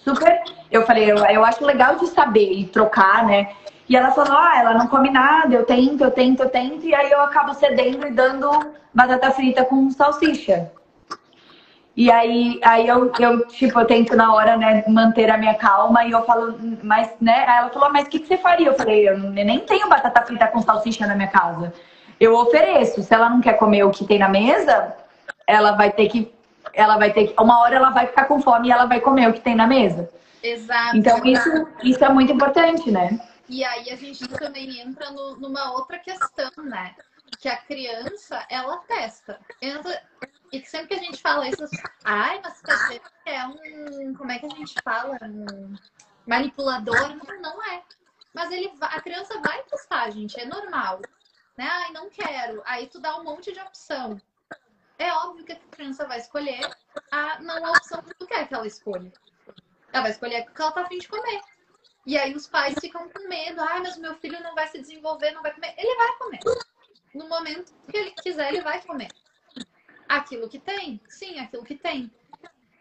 Super. 0.03 0.41
Eu 0.71 0.86
falei: 0.86 1.11
Eu, 1.11 1.17
eu 1.17 1.45
acho 1.45 1.63
legal 1.63 1.95
de 1.95 2.07
saber 2.07 2.51
e 2.51 2.65
trocar, 2.65 3.25
né? 3.25 3.49
E 3.88 3.95
ela 3.95 4.11
falou: 4.11 4.38
ah, 4.38 4.59
ela 4.59 4.73
não 4.73 4.88
come 4.88 5.09
nada, 5.09 5.53
eu 5.53 5.65
tento, 5.65 6.03
eu 6.03 6.11
tento, 6.11 6.43
eu 6.43 6.49
tento. 6.49 6.86
E 6.86 6.93
aí 6.93 7.11
eu 7.11 7.21
acabo 7.21 7.53
cedendo 7.53 8.07
e 8.07 8.11
dando 8.11 8.49
batata 8.93 9.31
frita 9.31 9.65
com 9.65 9.89
salsicha. 9.91 10.71
E 11.95 12.11
aí, 12.11 12.59
aí 12.63 12.88
eu, 12.88 13.11
eu, 13.19 13.47
tipo, 13.47 13.79
eu 13.79 13.86
tento 13.86 14.15
na 14.15 14.34
hora, 14.34 14.57
né, 14.57 14.84
manter 14.88 15.29
a 15.29 15.38
minha 15.38 15.53
calma 15.53 16.03
e 16.03 16.11
eu 16.11 16.23
falo, 16.23 16.57
mas, 16.81 17.11
né? 17.21 17.45
Aí 17.47 17.57
ela 17.59 17.69
falou, 17.69 17.91
mas 17.91 18.07
o 18.07 18.09
que, 18.09 18.17
que 18.17 18.27
você 18.27 18.38
faria? 18.38 18.67
Eu 18.67 18.73
falei, 18.73 19.07
eu 19.07 19.19
nem 19.19 19.59
tenho 19.59 19.88
batata 19.88 20.23
frita 20.23 20.47
com 20.47 20.59
salsicha 20.59 21.05
na 21.05 21.13
minha 21.13 21.27
casa. 21.27 21.71
Eu 22.19 22.36
ofereço. 22.36 23.03
Se 23.03 23.13
ela 23.13 23.29
não 23.29 23.41
quer 23.41 23.53
comer 23.53 23.84
o 23.84 23.91
que 23.91 24.05
tem 24.05 24.17
na 24.17 24.27
mesa, 24.27 24.95
ela 25.45 25.73
vai 25.73 25.91
ter 25.91 26.07
que. 26.07 26.34
Ela 26.73 26.97
vai 26.97 27.11
ter 27.11 27.27
que. 27.27 27.41
Uma 27.41 27.59
hora 27.61 27.75
ela 27.75 27.91
vai 27.91 28.07
ficar 28.07 28.25
com 28.25 28.41
fome 28.41 28.69
e 28.69 28.71
ela 28.71 28.86
vai 28.86 28.99
comer 28.99 29.29
o 29.29 29.34
que 29.34 29.41
tem 29.41 29.53
na 29.53 29.67
mesa. 29.67 30.09
Exato. 30.41 30.97
Então, 30.97 31.23
isso, 31.23 31.67
isso 31.84 32.03
é 32.03 32.09
muito 32.09 32.34
importante, 32.34 32.89
né? 32.89 33.19
E 33.49 33.63
aí 33.63 33.89
a 33.89 33.95
gente 33.95 34.27
também 34.27 34.79
entra 34.79 35.11
no, 35.11 35.37
numa 35.37 35.73
outra 35.73 35.99
questão, 35.99 36.51
né? 36.63 36.95
Que 37.39 37.49
a 37.49 37.57
criança, 37.57 38.45
ela 38.49 38.77
testa. 38.79 39.39
E 40.51 40.65
sempre 40.65 40.87
que 40.87 40.93
a 40.93 41.03
gente 41.03 41.21
fala 41.21 41.47
isso, 41.47 41.63
ai, 42.03 42.39
mas 42.43 42.61
você 42.61 43.01
é 43.25 43.45
um. 43.45 44.13
Como 44.15 44.31
é 44.31 44.39
que 44.39 44.45
a 44.45 44.49
gente 44.49 44.75
fala? 44.83 45.17
Um 45.23 45.75
manipulador? 46.25 47.15
Não, 47.15 47.41
não 47.41 47.63
é. 47.65 47.83
Mas 48.33 48.51
ele, 48.51 48.71
a 48.79 49.01
criança 49.01 49.39
vai 49.41 49.63
testar, 49.63 50.09
gente, 50.11 50.39
é 50.39 50.45
normal. 50.45 51.01
Né? 51.57 51.67
Ai, 51.69 51.91
não 51.91 52.09
quero. 52.09 52.61
Aí 52.65 52.87
tu 52.87 52.99
dá 52.99 53.17
um 53.17 53.23
monte 53.23 53.51
de 53.51 53.59
opção. 53.59 54.19
É 54.97 55.11
óbvio 55.11 55.43
que 55.45 55.51
a 55.51 55.59
criança 55.71 56.07
vai 56.07 56.19
escolher 56.19 56.59
a 57.11 57.39
não 57.41 57.65
a 57.65 57.71
opção 57.71 58.01
que 58.01 58.13
tu 58.15 58.25
quer 58.25 58.47
que 58.47 58.53
ela 58.53 58.65
escolha. 58.65 59.11
Ela 59.91 60.03
vai 60.03 60.11
escolher 60.11 60.41
o 60.43 60.53
que 60.53 60.61
ela 60.61 60.71
tá 60.71 60.81
afim 60.81 60.97
de 60.97 61.07
comer. 61.07 61.41
E 62.06 62.18
aí 62.18 62.36
os 62.36 62.47
pais 62.47 62.76
ficam 62.80 63.08
com 63.10 63.28
medo. 63.28 63.62
Ah, 63.62 63.80
mas 63.80 63.97
meu 63.97 64.16
filho 64.16 64.41
não 64.41 64.54
vai 64.54 64.68
se 64.68 64.80
desenvolver, 64.80 65.32
não 65.32 65.41
vai 65.41 65.54
comer. 65.54 65.74
Ele 65.78 65.95
vai 65.95 66.18
comer. 66.18 66.39
No 67.14 67.28
momento 67.28 67.74
que 67.89 67.95
ele 67.95 68.12
quiser, 68.12 68.49
ele 68.49 68.62
vai 68.62 68.82
comer. 68.82 69.10
Aquilo 70.08 70.49
que 70.49 70.60
tem? 70.60 71.01
Sim, 71.08 71.39
aquilo 71.39 71.64
que 71.64 71.76
tem. 71.76 72.12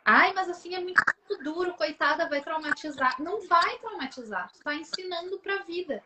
Ai, 0.05 0.33
mas 0.35 0.49
assim 0.49 0.75
é 0.75 0.81
muito 0.81 1.03
duro, 1.45 1.75
coitada, 1.75 2.29
vai 2.29 2.41
traumatizar. 2.41 3.21
Não 3.21 3.47
vai 3.47 3.79
traumatizar. 3.79 4.51
Tu 4.53 4.61
tá 4.61 4.75
ensinando 4.75 5.39
pra 5.39 5.63
vida. 5.63 6.03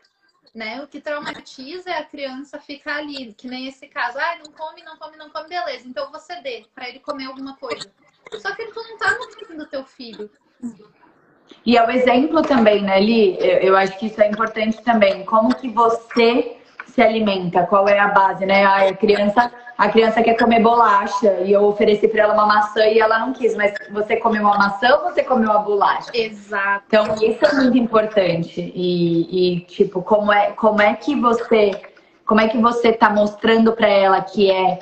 Né? 0.53 0.81
O 0.81 0.87
que 0.87 1.01
traumatiza 1.01 1.89
é 1.89 1.97
a 1.97 2.05
criança 2.05 2.59
ficar 2.59 2.97
ali, 2.97 3.33
que 3.33 3.47
nem 3.47 3.67
esse 3.67 3.87
caso. 3.87 4.17
Ah, 4.19 4.37
não 4.37 4.51
come, 4.51 4.83
não 4.83 4.97
come, 4.97 5.17
não 5.17 5.29
come, 5.29 5.49
beleza. 5.49 5.87
Então 5.87 6.11
você 6.11 6.35
dê 6.41 6.65
para 6.73 6.87
ele 6.87 6.99
comer 6.99 7.25
alguma 7.25 7.55
coisa. 7.57 7.91
Só 8.39 8.55
que 8.55 8.65
tu 8.67 8.83
não 8.83 8.97
tá 8.97 9.17
nutrindo 9.17 9.67
teu 9.67 9.83
filho. 9.85 10.29
E 11.65 11.77
é 11.77 11.85
o 11.85 11.91
exemplo 11.91 12.41
também, 12.41 12.81
né, 12.81 12.99
Li? 12.99 13.37
Eu, 13.39 13.57
eu, 13.57 13.77
acho 13.77 13.97
que 13.99 14.07
isso 14.07 14.21
é 14.21 14.27
importante 14.27 14.81
também. 14.83 15.25
Como 15.25 15.53
que 15.53 15.67
você 15.69 16.57
se 16.85 17.01
alimenta? 17.01 17.63
Qual 17.63 17.87
é 17.87 17.99
a 17.99 18.07
base, 18.07 18.45
né? 18.45 18.65
a 18.65 18.93
criança, 18.93 19.51
a 19.77 19.89
criança 19.89 20.23
quer 20.23 20.35
comer 20.37 20.61
bolacha 20.61 21.41
e 21.43 21.51
eu 21.51 21.65
ofereci 21.65 22.07
para 22.07 22.23
ela 22.23 22.33
uma 22.33 22.45
maçã 22.45 22.85
e 22.85 22.99
ela 22.99 23.19
não 23.19 23.33
quis. 23.33 23.55
Mas 23.55 23.73
você 23.91 24.15
comeu 24.15 24.43
uma 24.43 24.57
maçã 24.57 24.95
ou 24.95 25.11
você 25.11 25.23
comeu 25.23 25.49
uma 25.49 25.59
bolacha? 25.59 26.09
Exato. 26.13 26.85
Então 26.87 27.15
isso 27.21 27.45
é 27.45 27.53
muito 27.53 27.77
importante. 27.77 28.71
E, 28.73 29.57
e 29.57 29.59
tipo, 29.61 30.01
como 30.01 30.31
é, 30.31 30.51
como 30.51 30.81
é 30.81 30.93
que 30.93 31.15
você, 31.15 31.71
como 32.25 32.39
é 32.39 32.47
que 32.47 32.57
você 32.57 32.93
tá 32.93 33.09
mostrando 33.09 33.73
para 33.73 33.89
ela 33.89 34.21
que 34.21 34.49
é 34.49 34.79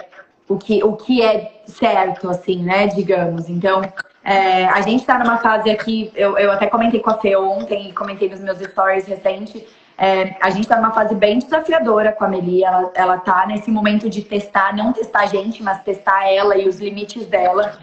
o 0.47 0.57
que, 0.57 0.83
o 0.83 0.95
que 0.95 1.23
é 1.23 1.61
certo, 1.65 2.29
assim, 2.29 2.63
né? 2.63 2.87
Digamos. 2.87 3.49
Então 3.49 3.81
é, 4.25 4.65
a 4.65 4.81
gente 4.81 5.01
está 5.01 5.19
numa 5.19 5.37
fase 5.37 5.69
aqui, 5.69 6.11
eu, 6.15 6.35
eu 6.35 6.51
até 6.51 6.65
comentei 6.65 6.99
com 6.99 7.11
a 7.11 7.17
Fê 7.19 7.37
ontem 7.37 7.93
comentei 7.93 8.27
nos 8.27 8.39
meus 8.39 8.57
stories 8.57 9.05
recentes. 9.05 9.63
É, 9.95 10.35
a 10.41 10.49
gente 10.49 10.63
está 10.63 10.77
numa 10.77 10.91
fase 10.91 11.13
bem 11.13 11.37
desafiadora 11.37 12.11
com 12.11 12.25
a 12.25 12.27
Meli. 12.27 12.63
Ela, 12.63 12.91
ela 12.95 13.17
tá 13.19 13.45
nesse 13.45 13.69
momento 13.69 14.09
de 14.09 14.23
testar, 14.23 14.75
não 14.75 14.91
testar 14.91 15.21
a 15.21 15.25
gente, 15.27 15.61
mas 15.61 15.83
testar 15.83 16.27
ela 16.27 16.57
e 16.57 16.67
os 16.67 16.79
limites 16.79 17.27
dela. 17.27 17.77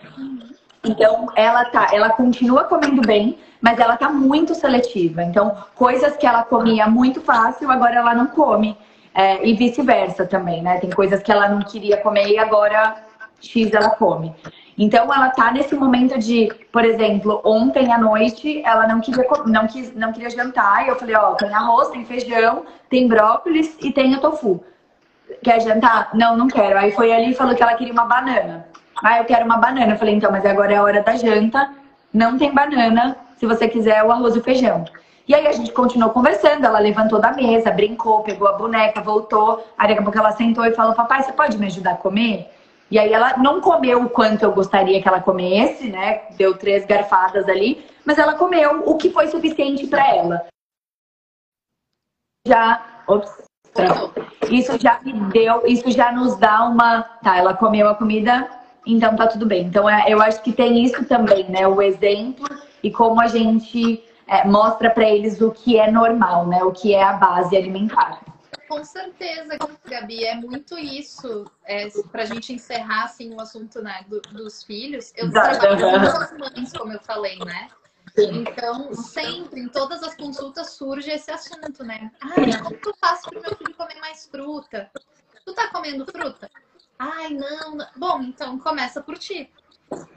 Então, 0.82 1.28
ela 1.36 1.64
tá, 1.66 1.90
ela 1.92 2.10
continua 2.10 2.64
comendo 2.64 3.02
bem, 3.02 3.38
mas 3.60 3.78
ela 3.78 3.96
tá 3.96 4.10
muito 4.10 4.52
seletiva. 4.52 5.22
Então, 5.22 5.56
coisas 5.76 6.16
que 6.16 6.26
ela 6.26 6.42
comia 6.42 6.88
muito 6.88 7.20
fácil, 7.20 7.70
agora 7.70 7.94
ela 7.94 8.16
não 8.16 8.26
come. 8.26 8.76
É, 9.14 9.46
e 9.46 9.54
vice-versa 9.54 10.26
também, 10.26 10.60
né? 10.60 10.78
Tem 10.78 10.90
coisas 10.90 11.22
que 11.22 11.30
ela 11.30 11.48
não 11.48 11.60
queria 11.60 11.98
comer 11.98 12.30
e 12.30 12.38
agora 12.38 12.96
X 13.40 13.72
ela 13.72 13.90
come. 13.90 14.34
Então 14.76 15.12
ela 15.12 15.28
tá 15.30 15.52
nesse 15.52 15.74
momento 15.74 16.18
de, 16.18 16.50
por 16.72 16.84
exemplo, 16.84 17.40
ontem 17.44 17.92
à 17.92 17.98
noite 17.98 18.62
ela 18.64 18.86
não 18.86 19.00
queria 19.00 19.26
não 19.46 19.66
quis, 19.66 19.94
não 19.94 20.12
queria 20.12 20.30
jantar 20.30 20.84
e 20.84 20.88
eu 20.88 20.96
falei, 20.96 21.14
ó, 21.14 21.34
tem 21.34 21.52
arroz, 21.52 21.88
tem 21.90 22.04
feijão, 22.04 22.64
tem 22.88 23.06
brócolis 23.06 23.76
e 23.80 23.92
tem 23.92 24.14
o 24.14 24.20
tofu. 24.20 24.64
Quer 25.42 25.60
jantar? 25.60 26.10
Não, 26.14 26.36
não 26.36 26.48
quero. 26.48 26.78
Aí 26.78 26.92
foi 26.92 27.12
ali 27.12 27.30
e 27.30 27.34
falou 27.34 27.54
que 27.54 27.62
ela 27.62 27.74
queria 27.74 27.92
uma 27.92 28.04
banana. 28.04 28.66
Ah, 29.02 29.18
eu 29.18 29.24
quero 29.24 29.44
uma 29.44 29.56
banana. 29.56 29.92
Eu 29.92 29.98
falei, 29.98 30.14
então, 30.14 30.30
mas 30.30 30.44
agora 30.44 30.72
é 30.72 30.76
a 30.76 30.82
hora 30.82 31.02
da 31.02 31.16
janta, 31.16 31.70
não 32.12 32.38
tem 32.38 32.52
banana, 32.52 33.16
se 33.36 33.46
você 33.46 33.68
quiser 33.68 34.04
o 34.04 34.10
arroz 34.10 34.36
e 34.36 34.38
o 34.38 34.42
feijão. 34.42 34.84
E 35.26 35.34
aí 35.34 35.46
a 35.46 35.52
gente 35.52 35.72
continuou 35.72 36.10
conversando, 36.10 36.64
ela 36.64 36.78
levantou 36.78 37.20
da 37.20 37.32
mesa, 37.32 37.70
brincou, 37.70 38.22
pegou 38.22 38.48
a 38.48 38.52
boneca, 38.52 39.00
voltou. 39.00 39.64
Aí 39.78 39.88
daqui 39.88 40.00
a 40.00 40.02
pouco 40.02 40.18
ela 40.18 40.32
sentou 40.32 40.64
e 40.64 40.72
falou, 40.72 40.94
papai, 40.94 41.22
você 41.22 41.32
pode 41.32 41.56
me 41.58 41.66
ajudar 41.66 41.92
a 41.92 41.96
comer? 41.96 42.51
E 42.92 42.98
aí 42.98 43.10
ela 43.10 43.38
não 43.38 43.58
comeu 43.62 44.02
o 44.02 44.10
quanto 44.10 44.42
eu 44.42 44.52
gostaria 44.52 45.00
que 45.00 45.08
ela 45.08 45.22
comesse, 45.22 45.88
né? 45.88 46.24
Deu 46.36 46.58
três 46.58 46.84
garfadas 46.84 47.48
ali, 47.48 47.86
mas 48.04 48.18
ela 48.18 48.34
comeu 48.34 48.86
o 48.86 48.98
que 48.98 49.08
foi 49.08 49.28
suficiente 49.28 49.86
para 49.86 50.06
ela. 50.14 50.46
Já, 52.46 53.02
ops, 53.08 53.48
isso 54.50 54.78
já 54.78 55.00
me 55.00 55.14
deu, 55.30 55.66
isso 55.66 55.90
já 55.90 56.12
nos 56.12 56.36
dá 56.36 56.64
uma, 56.64 57.02
tá, 57.22 57.38
ela 57.38 57.54
comeu 57.54 57.88
a 57.88 57.94
comida, 57.94 58.46
então 58.86 59.16
tá 59.16 59.26
tudo 59.26 59.46
bem. 59.46 59.64
Então 59.64 59.88
é, 59.88 60.04
eu 60.06 60.20
acho 60.20 60.42
que 60.42 60.52
tem 60.52 60.84
isso 60.84 61.02
também, 61.06 61.48
né? 61.48 61.66
O 61.66 61.80
exemplo 61.80 62.46
e 62.82 62.90
como 62.90 63.22
a 63.22 63.26
gente 63.26 64.04
é, 64.26 64.46
mostra 64.46 64.90
para 64.90 65.08
eles 65.08 65.40
o 65.40 65.50
que 65.50 65.78
é 65.78 65.90
normal, 65.90 66.46
né? 66.46 66.62
O 66.62 66.72
que 66.72 66.94
é 66.94 67.02
a 67.02 67.14
base 67.14 67.56
alimentar. 67.56 68.20
Com 68.72 68.82
certeza, 68.84 69.58
Gabi, 69.84 70.24
é 70.24 70.34
muito 70.34 70.78
isso. 70.78 71.44
É, 71.62 71.90
para 72.10 72.22
a 72.22 72.24
gente 72.24 72.54
encerrar 72.54 73.04
assim, 73.04 73.34
o 73.34 73.38
assunto 73.38 73.82
né, 73.82 74.02
do, 74.08 74.18
dos 74.22 74.62
filhos, 74.64 75.12
eu 75.14 75.30
trabalho 75.30 75.78
com 75.78 75.94
as 75.94 76.38
mães, 76.38 76.72
como 76.72 76.90
eu 76.90 77.00
falei, 77.00 77.38
né? 77.40 77.68
Então, 78.16 78.94
sempre, 78.94 79.60
em 79.60 79.68
todas 79.68 80.02
as 80.02 80.14
consultas, 80.14 80.70
surge 80.70 81.10
esse 81.10 81.30
assunto, 81.30 81.84
né? 81.84 82.10
Ah, 82.22 82.62
como 82.62 82.78
tu 82.78 82.94
faz 82.98 83.20
para 83.20 83.38
o 83.38 83.42
meu 83.42 83.54
filho 83.56 83.74
comer 83.74 84.00
mais 84.00 84.26
fruta? 84.26 84.90
Tu 85.44 85.52
tá 85.52 85.68
comendo 85.68 86.06
fruta? 86.06 86.50
Ai, 86.98 87.28
não, 87.28 87.74
não. 87.74 87.86
Bom, 87.94 88.22
então 88.22 88.58
começa 88.58 89.02
por 89.02 89.18
ti. 89.18 89.52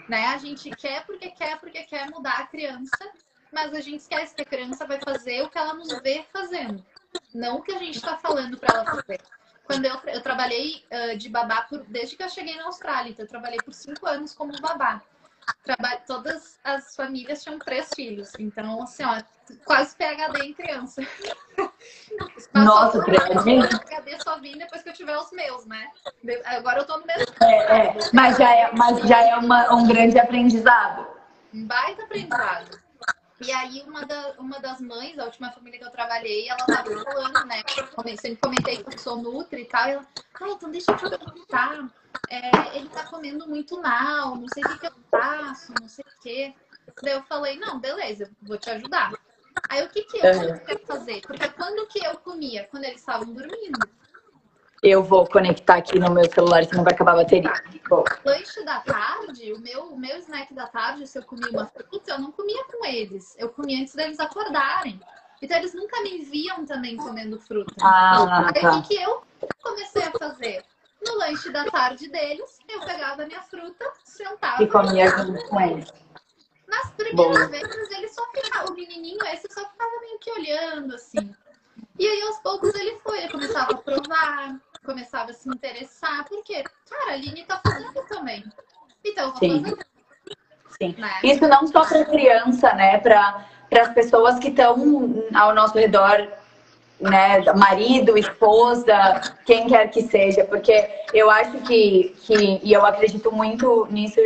Né? 0.08 0.28
A 0.28 0.38
gente 0.38 0.70
quer 0.70 1.06
porque 1.06 1.30
quer, 1.32 1.60
porque 1.60 1.84
quer 1.84 2.10
mudar 2.10 2.40
a 2.40 2.48
criança 2.48 3.12
mas 3.56 3.74
a 3.74 3.80
gente 3.80 4.02
esquece 4.02 4.36
que 4.36 4.42
a 4.42 4.46
criança 4.46 4.86
vai 4.86 5.00
fazer 5.00 5.42
o 5.42 5.50
que 5.50 5.58
ela 5.58 5.74
nos 5.74 6.02
vê 6.02 6.26
fazendo, 6.34 6.86
não 7.34 7.58
o 7.58 7.62
que 7.62 7.72
a 7.72 7.80
gente 7.80 7.96
está 7.96 8.18
falando 8.18 8.58
para 8.58 8.76
ela 8.76 8.86
fazer. 8.86 9.22
Quando 9.66 9.86
eu, 9.86 10.00
eu 10.06 10.22
trabalhei 10.22 10.86
uh, 10.92 11.18
de 11.18 11.28
babá 11.28 11.64
por, 11.64 11.84
desde 11.86 12.16
que 12.16 12.24
eu 12.24 12.30
cheguei 12.30 12.56
na 12.56 12.66
Austrália, 12.66 13.10
então 13.10 13.26
eu 13.26 13.30
trabalhei 13.30 13.58
por 13.64 13.74
cinco 13.74 14.06
anos 14.08 14.34
como 14.34 14.60
babá. 14.62 15.02
Trabalho, 15.64 16.02
todas 16.08 16.60
as 16.64 16.96
famílias 16.96 17.44
tinham 17.44 17.60
três 17.60 17.90
filhos, 17.96 18.32
então 18.40 18.82
assim, 18.82 19.04
ó, 19.04 19.22
quase 19.64 19.96
PHD 19.96 20.44
em 20.44 20.54
criança. 20.54 21.02
Nossa, 22.54 23.04
PHD? 23.04 23.68
PHD 23.68 24.24
só 24.24 24.40
vim 24.40 24.58
depois 24.58 24.82
que 24.82 24.90
eu 24.90 24.94
tiver 24.94 25.18
os 25.18 25.32
meus, 25.32 25.66
né? 25.66 25.92
Agora 26.46 26.80
eu 26.80 26.86
tô 26.86 26.98
no 26.98 27.06
mesmo. 27.06 27.26
É, 27.44 27.88
é. 27.88 27.98
Mas 28.12 28.38
já 28.38 28.56
é, 28.56 28.72
mas 28.74 29.00
já 29.08 29.22
é 29.22 29.36
uma, 29.36 29.74
um 29.74 29.88
grande 29.88 30.18
aprendizado. 30.18 31.08
Um 31.54 31.66
baita 31.66 32.04
aprendizado. 32.04 32.85
E 33.42 33.52
aí, 33.52 33.84
uma, 33.86 34.06
da, 34.06 34.32
uma 34.40 34.60
das 34.60 34.80
mães, 34.80 35.20
a 35.20 35.26
última 35.26 35.52
família 35.52 35.78
que 35.78 35.86
eu 35.86 35.92
trabalhei, 35.92 36.48
ela 36.48 36.66
tava 36.66 37.04
falando, 37.04 37.46
né? 37.46 37.62
Eu 37.78 38.18
sempre 38.18 38.38
comentei 38.38 38.82
que 38.82 38.96
eu 38.96 38.98
sou 38.98 39.18
nutri 39.18 39.64
e 39.64 39.66
tal. 39.66 39.88
E 39.88 39.92
ela, 39.92 40.08
ah, 40.42 40.50
então 40.50 40.72
deixa 40.72 40.92
eu 40.92 40.98
te 40.98 41.10
perguntar. 41.10 41.90
É, 42.30 42.78
ele 42.78 42.88
tá 42.90 43.06
comendo 43.06 43.48
muito 43.48 43.82
mal, 43.82 44.36
não 44.36 44.48
sei 44.48 44.64
o 44.64 44.70
que, 44.70 44.80
que 44.80 44.88
eu 44.88 44.94
faço, 45.12 45.74
não 45.82 45.90
sei 45.90 46.06
o 46.06 46.22
quê. 46.22 46.54
Daí 47.04 47.14
eu 47.14 47.24
falei, 47.24 47.58
não, 47.58 47.80
beleza, 47.80 48.32
vou 48.42 48.58
te 48.58 48.70
ajudar. 48.70 49.12
Aí 49.70 49.84
o 49.84 49.90
que, 49.90 50.04
que 50.04 50.18
eu 50.18 50.26
é. 50.26 50.60
quero 50.60 50.86
fazer? 50.86 51.22
Porque 51.22 51.50
quando 51.50 51.88
que 51.88 52.06
eu 52.06 52.18
comia? 52.20 52.68
Quando 52.72 52.86
eles 52.86 53.00
estavam 53.00 53.34
dormindo. 53.34 53.80
Eu 54.84 55.04
vou 55.04 55.26
conectar 55.28 55.76
aqui 55.76 55.98
no 55.98 56.12
meu 56.12 56.30
celular, 56.32 56.64
senão 56.66 56.84
vai 56.84 56.94
acabar 56.94 57.14
a 57.14 57.16
bateria. 57.16 57.52
Bom. 57.90 58.04
Lanche 58.24 58.64
da 58.64 58.80
tarde, 58.82 59.54
o 59.54 59.60
meu, 59.60 59.84
o 59.86 59.98
meu 59.98 60.18
snack 60.20 60.54
da 60.54 60.68
tarde, 60.68 61.08
se 61.08 61.18
eu 61.18 61.24
comia 61.24 61.50
uma 61.50 61.66
fruta, 61.66 62.12
eu 62.12 62.20
não 62.20 62.32
comia 62.32 62.64
com 62.66 62.86
eles. 62.86 63.36
Eu 63.38 63.50
comia 63.50 63.82
antes 63.82 63.96
deles 63.96 64.20
acordarem. 64.20 65.00
Então 65.42 65.58
eles 65.58 65.74
nunca 65.74 66.02
me 66.02 66.24
viam 66.24 66.66
também 66.66 66.98
comendo 66.98 67.40
fruta. 67.40 67.74
Ah, 67.82 68.52
Aí 68.54 68.62
tá. 68.62 68.78
o 68.78 68.84
que 68.84 68.96
eu 68.96 69.24
comecei 69.62 70.04
a 70.04 70.12
fazer? 70.12 70.64
No 71.06 71.18
lanche 71.18 71.52
da 71.52 71.66
tarde 71.66 72.08
deles, 72.10 72.60
eu 72.68 72.80
pegava 72.82 73.24
a 73.24 73.26
minha 73.28 73.42
fruta, 73.44 73.92
sentava. 74.04 74.64
E 74.64 74.68
comia 74.68 75.12
com 75.50 75.62
eles. 75.62 75.92
Nas 76.68 76.92
primeiras 76.92 77.46
Bom. 77.46 77.48
vezes, 77.50 77.92
ele 77.92 78.08
só 78.10 78.24
ficava, 78.32 78.72
o 78.72 78.76
menininho 78.76 79.24
esse 79.28 79.48
só 79.52 79.68
ficava 79.70 80.00
meio 80.02 80.20
que 80.20 80.32
olhando, 80.32 80.96
assim. 80.96 81.36
E 81.98 82.08
aí, 82.08 82.22
aos 82.24 82.40
poucos, 82.40 82.74
ele 82.76 82.98
foi, 83.04 83.20
ele 83.20 83.30
começava 83.30 83.72
a 83.72 83.78
provar, 83.78 84.60
começava 84.86 85.32
a 85.32 85.34
se 85.34 85.48
interessar, 85.48 86.26
porque, 86.28 86.64
cara, 86.90 87.12
a 87.12 87.14
Aline 87.14 87.46
tá 87.46 87.62
fazendo 87.66 88.06
também. 88.08 88.44
Então, 89.04 89.26
eu 89.26 89.32
vou 89.32 89.40
Sim. 89.40 89.64
fazer. 89.64 89.88
Sim. 90.82 90.96
Né? 90.98 91.10
Isso 91.24 91.48
não 91.48 91.66
só 91.68 91.86
para 91.86 92.04
criança, 92.06 92.74
né? 92.74 92.98
Para 93.00 93.46
as 93.82 93.94
pessoas 93.94 94.40
que 94.40 94.50
estão 94.50 94.76
ao 95.34 95.56
nosso 95.56 95.78
redor, 95.78 96.28
né? 97.00 97.42
Marido, 97.54 98.18
esposa, 98.18 99.22
quem 99.46 99.68
quer 99.68 99.90
que 99.90 100.02
seja, 100.02 100.44
porque 100.44 100.90
eu 101.14 101.30
acho 101.30 101.58
que, 101.60 102.14
que 102.24 102.60
e 102.62 102.74
eu 102.74 102.86
acredito 102.86 103.32
muito 103.32 103.88
nisso, 103.90 104.20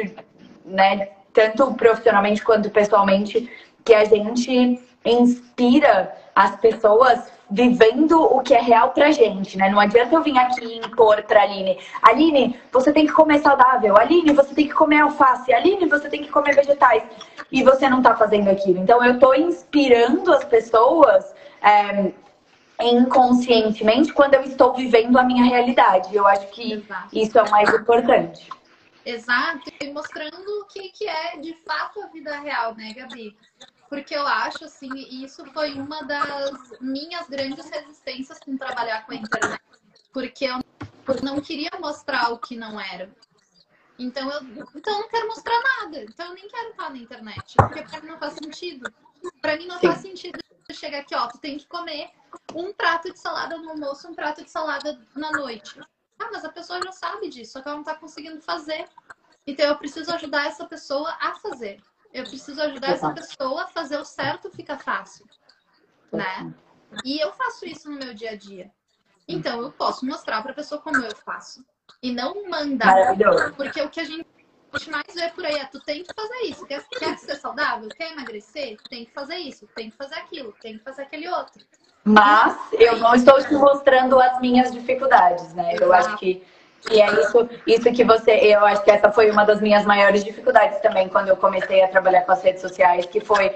né? 0.65 1.09
Tanto 1.33 1.71
profissionalmente 1.75 2.43
quanto 2.43 2.69
pessoalmente, 2.71 3.47
que 3.85 3.93
a 3.93 4.05
gente 4.05 4.81
inspira 5.05 6.15
as 6.35 6.55
pessoas 6.55 7.31
vivendo 7.49 8.21
o 8.21 8.41
que 8.41 8.53
é 8.53 8.61
real 8.61 8.91
pra 8.91 9.11
gente, 9.11 9.57
né? 9.57 9.69
Não 9.69 9.79
adianta 9.79 10.15
eu 10.15 10.21
vir 10.21 10.37
aqui 10.37 10.77
impor 10.77 11.21
pra 11.23 11.43
Aline. 11.43 11.79
Aline, 12.01 12.59
você 12.71 12.93
tem 12.93 13.07
que 13.07 13.13
comer 13.13 13.39
saudável. 13.39 13.97
Aline, 13.97 14.33
você 14.33 14.53
tem 14.53 14.67
que 14.67 14.73
comer 14.73 15.01
alface. 15.01 15.53
Aline, 15.53 15.85
você 15.87 16.09
tem 16.09 16.21
que 16.21 16.29
comer 16.29 16.55
vegetais. 16.55 17.03
E 17.51 17.63
você 17.63 17.89
não 17.89 18.01
tá 18.01 18.15
fazendo 18.15 18.49
aquilo. 18.49 18.79
Então, 18.79 19.03
eu 19.03 19.19
tô 19.19 19.33
inspirando 19.33 20.31
as 20.31 20.43
pessoas 20.45 21.33
é, 21.61 22.11
inconscientemente 22.81 24.13
quando 24.13 24.35
eu 24.35 24.43
estou 24.43 24.73
vivendo 24.73 25.17
a 25.17 25.23
minha 25.23 25.43
realidade. 25.43 26.15
Eu 26.15 26.27
acho 26.27 26.47
que 26.47 26.73
Exato. 26.73 27.09
isso 27.11 27.37
é 27.39 27.43
o 27.43 27.49
mais 27.49 27.73
importante. 27.73 28.47
Exato, 29.05 29.71
e 29.81 29.91
mostrando 29.91 30.61
o 30.61 30.65
que, 30.65 30.89
que 30.89 31.07
é 31.07 31.37
de 31.37 31.53
fato 31.65 32.01
a 32.01 32.07
vida 32.07 32.37
real, 32.41 32.75
né, 32.75 32.93
Gabi? 32.93 33.35
Porque 33.89 34.15
eu 34.15 34.25
acho 34.25 34.65
assim, 34.65 34.89
e 34.93 35.23
isso 35.23 35.43
foi 35.47 35.73
uma 35.73 36.03
das 36.03 36.79
minhas 36.79 37.27
grandes 37.27 37.67
resistências 37.69 38.39
com 38.39 38.55
trabalhar 38.55 39.05
com 39.05 39.11
a 39.11 39.15
internet, 39.15 39.61
porque 40.13 40.45
eu 40.45 40.59
não 41.23 41.41
queria 41.41 41.71
mostrar 41.79 42.31
o 42.31 42.37
que 42.37 42.55
não 42.55 42.79
era. 42.79 43.11
Então 43.97 44.31
eu, 44.31 44.41
então 44.75 44.93
eu 44.93 45.01
não 45.01 45.09
quero 45.09 45.27
mostrar 45.27 45.59
nada. 45.81 46.03
Então 46.03 46.27
eu 46.27 46.33
nem 46.35 46.47
quero 46.47 46.69
estar 46.69 46.89
na 46.89 46.97
internet, 46.97 47.55
porque 47.57 47.83
para 47.83 48.01
mim 48.01 48.07
não 48.07 48.19
faz 48.19 48.33
sentido. 48.33 48.93
Para 49.41 49.57
mim 49.57 49.65
não 49.65 49.79
Sim. 49.79 49.87
faz 49.87 49.99
sentido 49.99 50.39
chegar 50.71 50.99
aqui, 50.99 51.15
ó, 51.15 51.27
tu 51.27 51.39
tem 51.39 51.57
que 51.57 51.67
comer 51.67 52.11
um 52.53 52.71
prato 52.71 53.11
de 53.11 53.19
salada 53.19 53.57
no 53.57 53.71
almoço, 53.71 54.07
um 54.07 54.13
prato 54.13 54.43
de 54.43 54.51
salada 54.51 55.01
na 55.15 55.31
noite. 55.31 55.79
Ah, 56.19 56.29
mas 56.31 56.45
a 56.45 56.51
pessoa 56.51 56.79
já 56.81 56.91
sabe 56.91 57.27
disso, 57.27 57.53
só 57.53 57.61
que 57.61 57.67
ela 57.67 57.77
não 57.77 57.81
está 57.81 57.95
conseguindo 57.95 58.39
fazer. 58.39 58.87
Então 59.47 59.65
eu 59.65 59.77
preciso 59.77 60.11
ajudar 60.13 60.45
essa 60.45 60.65
pessoa 60.67 61.17
a 61.19 61.33
fazer. 61.35 61.81
Eu 62.13 62.23
preciso 62.23 62.61
ajudar 62.61 62.89
essa 62.89 63.11
pessoa 63.11 63.63
a 63.63 63.67
fazer 63.67 63.97
o 63.97 64.05
certo 64.05 64.49
fica 64.49 64.77
fácil, 64.77 65.25
né? 66.11 66.53
E 67.05 67.19
eu 67.19 67.31
faço 67.33 67.65
isso 67.65 67.89
no 67.89 67.97
meu 67.97 68.13
dia 68.13 68.31
a 68.31 68.35
dia. 68.35 68.71
Então 69.27 69.61
eu 69.61 69.71
posso 69.71 70.05
mostrar 70.05 70.41
para 70.41 70.51
a 70.51 70.55
pessoa 70.55 70.81
como 70.81 70.97
eu 70.97 71.15
faço 71.15 71.63
e 72.01 72.11
não 72.11 72.49
mandar, 72.49 73.15
porque 73.55 73.79
o 73.81 73.89
que 73.89 73.99
a 73.99 74.03
gente 74.03 74.25
mais 74.89 75.13
vê 75.13 75.29
por 75.29 75.45
aí 75.45 75.55
é 75.55 75.65
tu 75.65 75.79
tem 75.81 76.03
que 76.03 76.13
fazer 76.13 76.41
isso, 76.45 76.65
quer, 76.65 76.83
quer 76.87 77.17
ser 77.17 77.35
saudável, 77.35 77.89
quer 77.89 78.11
emagrecer, 78.11 78.77
tem 78.89 79.05
que 79.05 79.11
fazer 79.11 79.35
isso, 79.37 79.67
tem 79.75 79.89
que 79.89 79.97
fazer 79.97 80.15
aquilo, 80.15 80.53
tem 80.61 80.77
que 80.77 80.83
fazer 80.83 81.03
aquele 81.03 81.27
outro. 81.27 81.63
Mas 82.03 82.57
eu 82.73 82.97
não 82.97 83.13
estou 83.13 83.43
te 83.43 83.53
mostrando 83.53 84.19
as 84.19 84.39
minhas 84.39 84.71
dificuldades, 84.71 85.53
né? 85.53 85.75
Eu 85.79 85.91
acho 85.93 86.17
que 86.17 86.43
e 86.91 87.01
é 87.01 87.21
isso, 87.21 87.49
isso 87.67 87.91
que 87.91 88.03
você. 88.03 88.31
Eu 88.31 88.65
acho 88.65 88.83
que 88.83 88.91
essa 88.91 89.11
foi 89.11 89.29
uma 89.29 89.43
das 89.43 89.61
minhas 89.61 89.85
maiores 89.85 90.23
dificuldades 90.23 90.79
também 90.79 91.09
quando 91.09 91.27
eu 91.27 91.35
comecei 91.35 91.83
a 91.83 91.87
trabalhar 91.87 92.21
com 92.21 92.31
as 92.31 92.41
redes 92.41 92.61
sociais, 92.61 93.05
que 93.05 93.19
foi. 93.19 93.55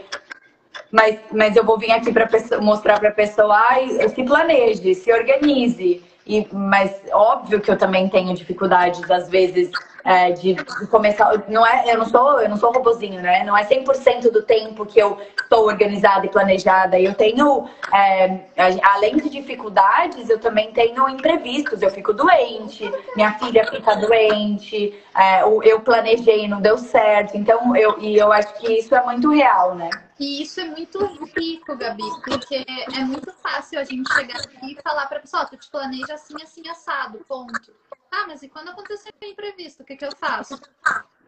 Mas, 0.92 1.20
mas 1.32 1.56
eu 1.56 1.64
vou 1.64 1.78
vir 1.78 1.92
aqui 1.92 2.12
para 2.12 2.28
mostrar 2.62 3.00
para 3.00 3.10
a 3.10 3.14
pessoa, 3.14 3.56
ai, 3.56 3.88
se 4.10 4.24
planeje, 4.24 4.94
se 4.96 5.12
organize. 5.12 6.04
E, 6.26 6.48
mas 6.52 7.02
óbvio 7.12 7.60
que 7.60 7.70
eu 7.70 7.78
também 7.78 8.08
tenho 8.10 8.34
dificuldades, 8.34 9.10
às 9.10 9.30
vezes, 9.30 9.72
é, 10.06 10.32
de, 10.32 10.54
de, 10.54 10.88
começar. 10.88 11.44
Não 11.48 11.66
é, 11.66 11.92
eu 11.92 11.98
não 11.98 12.06
sou, 12.06 12.42
eu 12.42 12.50
não 12.50 12.58
sou 12.58 12.72
robozinho, 12.72 13.22
né? 13.22 13.44
Não 13.44 13.58
é 13.58 13.64
100% 13.66 14.32
do 14.32 14.42
tempo 14.42 14.86
que 14.86 15.00
eu 15.00 15.20
estou 15.42 15.66
organizada 15.66 16.26
e 16.26 16.30
planejada. 16.30 17.00
Eu 17.00 17.14
tenho, 17.14 17.68
é, 17.94 18.46
além 18.84 19.18
de 19.18 19.30
dificuldades, 19.30 20.30
eu 20.30 20.40
também 20.40 20.72
tenho 20.72 21.08
imprevistos. 21.10 21.82
Eu 21.82 21.90
fico 21.90 22.14
doente, 22.14 22.92
minha 23.16 23.34
filha 23.34 23.66
fica 23.66 23.96
doente, 23.96 24.94
é, 25.16 25.44
eu 25.44 25.80
planejei 25.82 26.46
e 26.46 26.48
não 26.48 26.62
deu 26.62 26.78
certo. 26.78 27.38
Então, 27.38 27.76
eu, 27.76 28.00
e 28.00 28.18
eu 28.18 28.32
acho 28.32 28.54
que 28.56 28.74
isso 28.74 28.94
é 28.96 29.04
muito 29.04 29.32
real, 29.32 29.76
né? 29.76 29.90
E 30.20 30.44
isso 30.44 30.60
é 30.60 30.66
muito 30.66 31.04
rico, 31.36 31.76
Gabi, 31.76 32.04
porque 32.24 32.64
é 32.96 33.00
muito 33.00 33.34
fácil 33.34 33.80
a 33.80 33.84
gente 33.84 34.12
chegar 34.14 34.38
aqui 34.38 34.72
e 34.72 34.82
falar 34.82 35.08
para 35.08 35.20
pessoa, 35.20 35.46
tu 35.46 35.58
te 35.58 35.70
planeja 35.70 36.14
assim, 36.14 36.36
assim, 36.42 36.68
assado, 36.70 37.20
ponto. 37.28 37.74
Ah, 38.16 38.26
mas 38.28 38.44
e 38.44 38.48
quando 38.48 38.70
acontecer 38.70 39.12
um 39.24 39.28
imprevisto, 39.28 39.82
o 39.82 39.86
que, 39.86 39.96
que 39.96 40.06
eu 40.06 40.16
faço? 40.16 40.62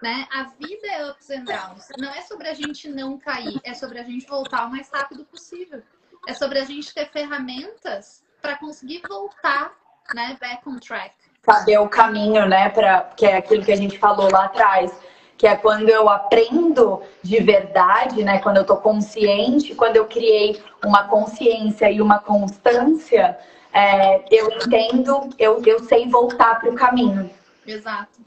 Né? 0.03 0.27
A 0.31 0.43
vida 0.43 0.87
é 0.87 1.09
ups 1.09 1.31
and 1.31 1.43
downs. 1.43 1.87
Não 1.97 2.11
é 2.11 2.21
sobre 2.21 2.47
a 2.47 2.53
gente 2.53 2.87
não 2.87 3.17
cair, 3.17 3.59
é 3.63 3.73
sobre 3.73 3.97
a 3.97 4.03
gente 4.03 4.27
voltar 4.27 4.67
o 4.67 4.69
mais 4.69 4.87
rápido 4.93 5.25
possível. 5.25 5.81
É 6.27 6.33
sobre 6.35 6.59
a 6.59 6.63
gente 6.63 6.93
ter 6.93 7.09
ferramentas 7.09 8.23
para 8.39 8.55
conseguir 8.57 9.01
voltar, 9.07 9.73
né, 10.13 10.37
back 10.39 10.69
on 10.69 10.77
track. 10.77 11.15
Saber 11.43 11.79
o 11.79 11.89
caminho, 11.89 12.47
né, 12.47 12.69
para 12.69 13.01
que 13.17 13.25
é 13.25 13.37
aquilo 13.37 13.65
que 13.65 13.71
a 13.71 13.75
gente 13.75 13.97
falou 13.97 14.31
lá 14.31 14.45
atrás 14.45 14.95
que 15.37 15.45
é 15.45 15.55
quando 15.55 15.89
eu 15.89 16.07
aprendo 16.07 17.01
de 17.21 17.41
verdade, 17.41 18.23
né? 18.23 18.39
Quando 18.39 18.57
eu 18.57 18.63
tô 18.63 18.77
consciente, 18.77 19.75
quando 19.75 19.97
eu 19.97 20.05
criei 20.05 20.61
uma 20.83 21.09
consciência 21.09 21.91
e 21.91 22.01
uma 22.01 22.19
constância, 22.19 23.37
é, 23.75 24.23
eu 24.31 24.49
entendo, 24.51 25.29
eu, 25.37 25.61
eu 25.65 25.83
sei 25.83 26.07
voltar 26.07 26.59
para 26.59 26.69
o 26.69 26.75
caminho. 26.75 27.29
Exato. 27.67 28.19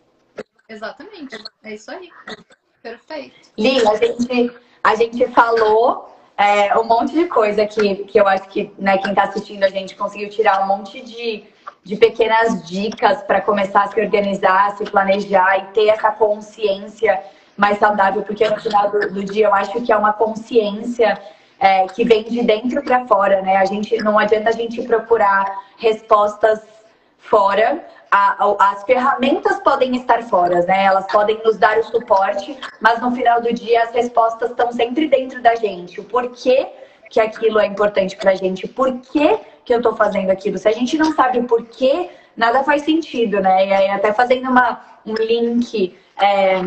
Exatamente. 0.68 1.42
É 1.64 1.74
isso 1.74 1.90
aí. 1.90 2.10
Perfeito. 2.82 3.34
Li, 3.56 3.80
a 3.88 3.96
gente, 3.96 4.52
a 4.84 4.94
gente 4.94 5.26
falou 5.28 6.14
é, 6.36 6.78
um 6.78 6.84
monte 6.84 7.14
de 7.14 7.26
coisa 7.26 7.66
que, 7.66 8.04
que 8.04 8.20
eu 8.20 8.28
acho 8.28 8.48
que 8.48 8.70
né, 8.78 8.98
quem 8.98 9.10
está 9.10 9.24
assistindo 9.24 9.64
a 9.64 9.70
gente 9.70 9.96
conseguiu 9.96 10.28
tirar 10.28 10.62
um 10.62 10.66
monte 10.66 11.00
de 11.00 11.44
de 11.88 11.96
pequenas 11.96 12.68
dicas 12.68 13.22
para 13.22 13.40
começar 13.40 13.84
a 13.84 13.88
se 13.88 13.98
organizar, 13.98 14.76
se 14.76 14.84
planejar 14.84 15.56
e 15.56 15.62
ter 15.72 15.88
essa 15.88 16.10
consciência 16.10 17.18
mais 17.56 17.78
saudável, 17.78 18.22
porque 18.22 18.46
no 18.46 18.60
final 18.60 18.90
do, 18.90 19.10
do 19.10 19.24
dia 19.24 19.46
eu 19.46 19.54
acho 19.54 19.80
que 19.80 19.90
é 19.90 19.96
uma 19.96 20.12
consciência 20.12 21.18
é, 21.58 21.86
que 21.86 22.04
vem 22.04 22.24
de 22.24 22.42
dentro 22.42 22.82
para 22.82 23.06
fora, 23.06 23.42
né? 23.42 23.56
A 23.56 23.64
gente 23.64 23.96
não 23.98 24.18
adianta 24.18 24.50
a 24.50 24.52
gente 24.52 24.82
procurar 24.82 25.44
respostas 25.76 26.60
fora, 27.18 27.84
a, 28.10 28.44
a, 28.44 28.72
as 28.72 28.84
ferramentas 28.84 29.60
podem 29.60 29.96
estar 29.96 30.22
fora, 30.22 30.62
né? 30.62 30.84
Elas 30.84 31.06
podem 31.10 31.40
nos 31.44 31.58
dar 31.58 31.78
o 31.78 31.84
suporte, 31.84 32.56
mas 32.80 33.00
no 33.00 33.10
final 33.10 33.40
do 33.40 33.52
dia 33.52 33.82
as 33.82 33.92
respostas 33.92 34.50
estão 34.50 34.72
sempre 34.72 35.08
dentro 35.08 35.42
da 35.42 35.54
gente. 35.54 36.00
O 36.00 36.04
porquê 36.04 36.68
que 37.10 37.20
aquilo 37.20 37.58
é 37.58 37.66
importante 37.66 38.16
pra 38.16 38.34
gente, 38.34 38.66
o 38.66 38.68
porquê 38.68 39.38
que 39.64 39.74
eu 39.74 39.82
tô 39.82 39.94
fazendo 39.94 40.30
aquilo. 40.30 40.58
Se 40.58 40.68
a 40.68 40.72
gente 40.72 40.96
não 40.96 41.12
sabe 41.14 41.38
o 41.38 41.44
porquê, 41.44 42.10
nada 42.36 42.62
faz 42.64 42.82
sentido, 42.82 43.40
né? 43.40 43.66
E 43.66 43.72
aí, 43.72 43.90
até 43.90 44.12
fazendo 44.12 44.48
uma, 44.48 44.80
um 45.04 45.14
link. 45.14 45.96
É, 46.20 46.60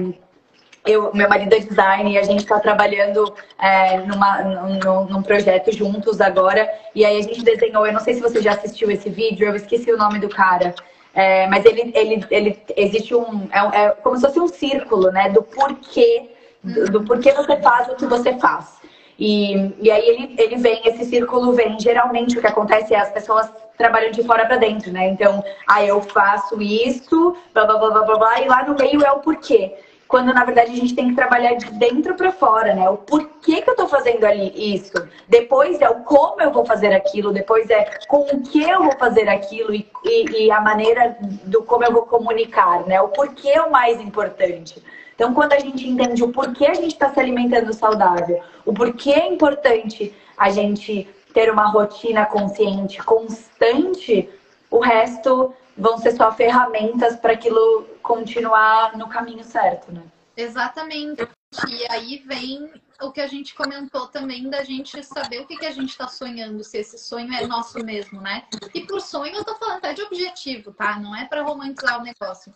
eu, 0.86 1.14
meu 1.14 1.30
marido 1.30 1.54
é 1.54 1.60
design 1.60 2.12
e 2.12 2.18
a 2.18 2.24
gente 2.24 2.40
está 2.40 2.60
trabalhando 2.60 3.34
é, 3.60 4.00
numa, 4.00 4.42
num, 4.42 5.06
num, 5.06 5.22
projeto 5.22 5.72
juntos 5.72 6.20
agora. 6.20 6.68
E 6.96 7.06
aí 7.06 7.20
a 7.20 7.22
gente 7.22 7.44
desenhou, 7.44 7.86
eu 7.86 7.94
não 7.94 8.00
sei 8.00 8.16
se 8.16 8.22
você 8.22 8.42
já 8.42 8.54
assistiu 8.54 8.90
esse 8.90 9.10
vídeo, 9.10 9.48
eu 9.48 9.56
esqueci 9.56 9.92
o 9.92 9.98
nome 9.98 10.20
do 10.20 10.30
cara. 10.30 10.74
É, 11.14 11.46
mas 11.48 11.66
ele, 11.66 11.92
ele, 11.96 12.26
ele 12.32 12.60
existe 12.76 13.14
um. 13.14 13.48
É, 13.52 13.84
é, 13.84 13.90
como 14.02 14.16
se 14.16 14.26
fosse 14.26 14.40
um 14.40 14.48
círculo, 14.48 15.12
né? 15.12 15.30
Do 15.30 15.44
porquê, 15.44 16.32
do, 16.64 16.86
do 16.86 17.04
porquê 17.04 17.32
você 17.34 17.58
faz 17.58 17.88
o 17.90 17.96
que 17.96 18.06
você 18.06 18.38
faz. 18.40 18.82
E, 19.20 19.76
e 19.80 19.92
aí 19.92 20.08
ele, 20.08 20.36
ele 20.40 20.56
vem, 20.56 20.82
esse 20.84 21.06
círculo 21.06 21.54
vem. 21.54 21.80
Geralmente 21.80 22.38
o 22.38 22.42
que 22.42 22.48
acontece 22.48 22.96
é 22.96 22.98
as 22.98 23.12
pessoas 23.12 23.52
trabalham 23.78 24.12
de 24.12 24.24
fora 24.24 24.46
para 24.46 24.58
dentro, 24.58 24.92
né? 24.92 25.10
Então, 25.10 25.44
ah, 25.68 25.84
eu 25.84 26.02
faço 26.02 26.60
isso, 26.62 27.36
blá 27.54 27.66
blá 27.66 27.78
blá 27.78 28.04
blá 28.04 28.18
blá, 28.18 28.42
e 28.42 28.48
lá 28.48 28.64
no 28.64 28.76
meio 28.76 29.04
é 29.04 29.12
o 29.12 29.20
porquê 29.20 29.76
quando 30.12 30.34
na 30.34 30.44
verdade 30.44 30.74
a 30.74 30.76
gente 30.76 30.94
tem 30.94 31.08
que 31.08 31.16
trabalhar 31.16 31.54
de 31.54 31.72
dentro 31.72 32.14
para 32.16 32.34
fora, 32.34 32.76
né? 32.76 32.90
O 32.90 32.98
porquê 32.98 33.62
que 33.62 33.70
eu 33.70 33.76
tô 33.78 33.88
fazendo 33.88 34.26
ali 34.26 34.76
isso. 34.76 34.92
Depois 35.30 35.80
é 35.80 35.90
o 35.90 36.04
como 36.04 36.42
eu 36.42 36.52
vou 36.52 36.66
fazer 36.66 36.94
aquilo, 36.94 37.32
depois 37.32 37.70
é 37.70 37.86
com 38.10 38.20
o 38.24 38.42
que 38.42 38.62
eu 38.62 38.84
vou 38.84 38.92
fazer 38.98 39.30
aquilo 39.30 39.74
e, 39.74 39.88
e, 40.04 40.44
e 40.44 40.52
a 40.52 40.60
maneira 40.60 41.16
do 41.46 41.64
como 41.64 41.86
eu 41.86 41.94
vou 41.94 42.02
comunicar, 42.02 42.86
né? 42.86 43.02
O 43.02 43.08
porquê 43.08 43.52
é 43.52 43.62
o 43.62 43.72
mais 43.72 44.02
importante. 44.02 44.84
Então, 45.16 45.34
quando 45.34 45.54
a 45.54 45.60
gente 45.60 45.88
entende 45.88 46.22
o 46.24 46.32
porquê 46.34 46.66
a 46.66 46.74
gente 46.74 46.94
está 46.94 47.10
se 47.14 47.20
alimentando 47.20 47.72
saudável, 47.72 48.42
o 48.66 48.74
porquê 48.74 49.12
é 49.12 49.28
importante 49.28 50.14
a 50.38 50.50
gente 50.50 51.08
ter 51.34 51.50
uma 51.50 51.68
rotina 51.68 52.26
consciente, 52.26 53.02
constante, 53.02 54.28
o 54.70 54.80
resto 54.80 55.54
vão 55.78 55.98
ser 55.98 56.12
só 56.12 56.34
ferramentas 56.34 57.16
para 57.16 57.32
aquilo 57.32 57.86
continuar 58.02 58.98
no 58.98 59.08
caminho 59.08 59.44
certo, 59.44 59.92
né? 59.92 60.04
Exatamente. 60.36 61.28
E 61.68 61.92
aí 61.92 62.18
vem 62.20 62.72
o 63.02 63.12
que 63.12 63.20
a 63.20 63.28
gente 63.28 63.54
comentou 63.54 64.08
também 64.08 64.50
da 64.50 64.64
gente 64.64 65.04
saber 65.04 65.42
o 65.42 65.48
que, 65.48 65.58
que 65.58 65.66
a 65.66 65.72
gente 65.72 65.90
está 65.90 66.08
sonhando, 66.08 66.64
se 66.64 66.78
esse 66.78 66.98
sonho 66.98 67.34
é 67.34 67.46
nosso 67.46 67.84
mesmo, 67.84 68.22
né? 68.22 68.48
E 68.74 68.82
por 68.82 69.02
sonho 69.02 69.36
eu 69.36 69.44
tô 69.44 69.56
falando 69.56 69.78
até 69.78 69.94
de 69.94 70.02
objetivo, 70.02 70.72
tá? 70.72 71.00
Não 71.00 71.16
é 71.16 71.26
para 71.26 71.42
romantizar 71.42 72.00
o 72.00 72.04
negócio. 72.04 72.54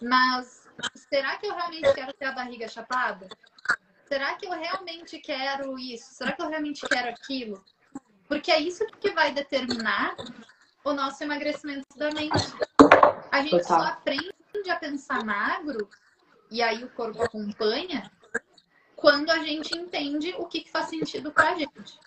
Mas 0.00 0.66
será 1.08 1.36
que 1.36 1.46
eu 1.46 1.54
realmente 1.54 1.92
quero 1.94 2.12
ter 2.14 2.24
a 2.24 2.32
barriga 2.32 2.66
chapada? 2.66 3.28
Será 4.06 4.34
que 4.34 4.46
eu 4.46 4.52
realmente 4.52 5.18
quero 5.18 5.78
isso? 5.78 6.14
Será 6.14 6.32
que 6.32 6.42
eu 6.42 6.48
realmente 6.48 6.86
quero 6.86 7.08
aquilo? 7.08 7.64
Porque 8.26 8.50
é 8.50 8.60
isso 8.60 8.84
que 9.00 9.10
vai 9.10 9.32
determinar 9.32 10.16
o 10.84 10.92
nosso 10.92 11.22
emagrecimento 11.22 11.86
da 11.96 12.10
mente. 12.10 12.32
A 13.32 13.40
gente 13.40 13.62
Total. 13.62 13.80
só 13.80 13.86
aprende 13.86 14.70
a 14.70 14.76
pensar 14.76 15.24
magro, 15.24 15.88
e 16.50 16.60
aí 16.60 16.84
o 16.84 16.90
corpo 16.90 17.22
acompanha, 17.22 18.12
quando 18.94 19.30
a 19.30 19.38
gente 19.38 19.74
entende 19.74 20.34
o 20.36 20.44
que, 20.44 20.68
faz 20.70 20.90
sentido 20.90 21.32
pra 21.32 21.54
gente. 21.54 21.98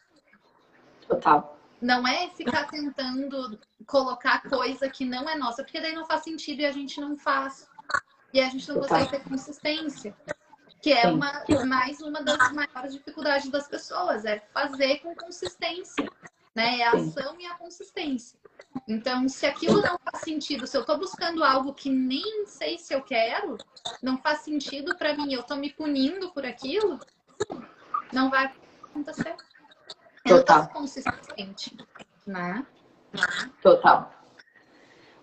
Total. 1.08 1.58
Não 1.82 2.08
é 2.08 2.30
ficar 2.30 2.68
tentando 2.68 3.60
colocar 3.88 4.48
coisa 4.48 4.88
que 4.88 5.04
não 5.04 5.28
é 5.28 5.36
nossa, 5.36 5.64
porque 5.64 5.82
daí 5.82 5.96
não 5.96 6.06
faz 6.06 6.22
sentido 6.22 6.62
e 6.62 6.66
a 6.68 6.72
gente 6.72 7.02
não 7.02 7.18
faz. 7.18 7.68
E 8.32 8.40
a 8.40 8.48
gente 8.48 8.70
não 8.70 8.82
Total. 8.82 9.00
consegue 9.00 9.24
ter 9.24 9.28
consistência. 9.28 10.16
Que 10.80 10.94
é 10.94 11.08
uma, 11.08 11.44
mais 11.66 12.02
uma 12.02 12.22
das 12.22 12.52
maiores 12.52 12.94
dificuldades 12.94 13.50
das 13.50 13.68
pessoas, 13.68 14.26
é 14.26 14.40
fazer 14.54 15.00
com 15.00 15.16
consistência. 15.16 16.08
Né? 16.56 16.80
É 16.80 16.88
a 16.88 16.92
ação 16.92 17.36
e 17.40 17.46
a 17.46 17.56
consistência. 17.56 18.40
Então, 18.88 19.28
se 19.28 19.46
aquilo 19.46 19.82
não 19.82 19.98
faz 20.00 20.24
sentido, 20.24 20.66
se 20.66 20.78
eu 20.78 20.82
estou 20.82 20.98
buscando 20.98 21.44
algo 21.44 21.74
que 21.74 21.90
nem 21.90 22.46
sei 22.46 22.78
se 22.78 22.94
eu 22.94 23.02
quero, 23.02 23.58
não 24.02 24.18
faz 24.18 24.40
sentido 24.40 24.96
para 24.98 25.14
mim, 25.16 25.34
eu 25.34 25.42
estou 25.42 25.58
me 25.58 25.72
punindo 25.72 26.32
por 26.32 26.46
aquilo, 26.46 27.00
não 28.14 28.30
vai 28.30 28.52
acontecer. 28.84 29.36
Eu 30.26 30.38
Total. 30.38 30.68
consistente, 30.70 31.78
né? 32.26 32.66
Total. 33.62 34.12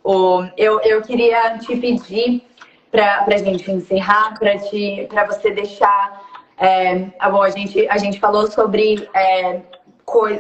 O, 0.04 0.44
eu, 0.56 0.80
eu 0.80 1.02
queria 1.02 1.58
te 1.58 1.76
pedir 1.76 2.46
para 2.90 3.24
a 3.26 3.36
gente 3.38 3.70
encerrar, 3.70 4.38
para 4.38 5.26
você 5.26 5.50
deixar. 5.50 6.22
É, 6.58 6.98
bom, 7.30 7.42
a, 7.42 7.50
gente, 7.50 7.88
a 7.88 7.96
gente 7.98 8.20
falou 8.20 8.50
sobre 8.50 9.08
é, 9.14 9.62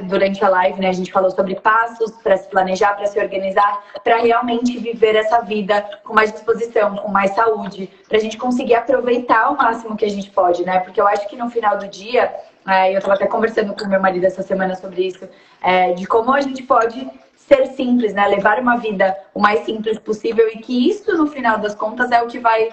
durante 0.04 0.44
a 0.44 0.48
live, 0.48 0.80
né? 0.80 0.88
A 0.88 0.92
gente 0.92 1.12
falou 1.12 1.30
sobre 1.30 1.54
passos 1.56 2.10
para 2.22 2.36
se 2.36 2.48
planejar, 2.48 2.94
para 2.94 3.06
se 3.06 3.18
organizar, 3.18 3.82
para 4.04 4.18
realmente 4.18 4.78
viver 4.78 5.16
essa 5.16 5.40
vida 5.40 5.82
com 6.04 6.14
mais 6.14 6.32
disposição, 6.32 6.96
com 6.96 7.08
mais 7.08 7.32
saúde, 7.32 7.90
para 8.08 8.18
a 8.18 8.20
gente 8.20 8.36
conseguir 8.36 8.74
aproveitar 8.74 9.50
o 9.50 9.56
máximo 9.56 9.96
que 9.96 10.04
a 10.04 10.10
gente 10.10 10.30
pode, 10.30 10.64
né? 10.64 10.80
Porque 10.80 11.00
eu 11.00 11.06
acho 11.06 11.28
que 11.28 11.36
no 11.36 11.50
final 11.50 11.78
do 11.78 11.88
dia, 11.88 12.32
é, 12.68 12.92
eu 12.92 12.98
estava 12.98 13.14
até 13.14 13.26
conversando 13.26 13.74
com 13.74 13.86
meu 13.86 14.00
marido 14.00 14.24
essa 14.24 14.42
semana 14.42 14.74
sobre 14.74 15.06
isso, 15.06 15.28
é, 15.62 15.92
de 15.92 16.06
como 16.06 16.32
a 16.32 16.40
gente 16.40 16.62
pode 16.62 17.08
ser 17.36 17.66
simples, 17.68 18.14
né? 18.14 18.26
Levar 18.28 18.58
uma 18.60 18.76
vida 18.76 19.16
o 19.34 19.40
mais 19.40 19.60
simples 19.64 19.98
possível 19.98 20.48
e 20.48 20.58
que 20.58 20.88
isso, 20.88 21.16
no 21.16 21.26
final 21.26 21.58
das 21.58 21.74
contas, 21.74 22.10
é 22.10 22.22
o 22.22 22.26
que 22.26 22.38
vai 22.38 22.70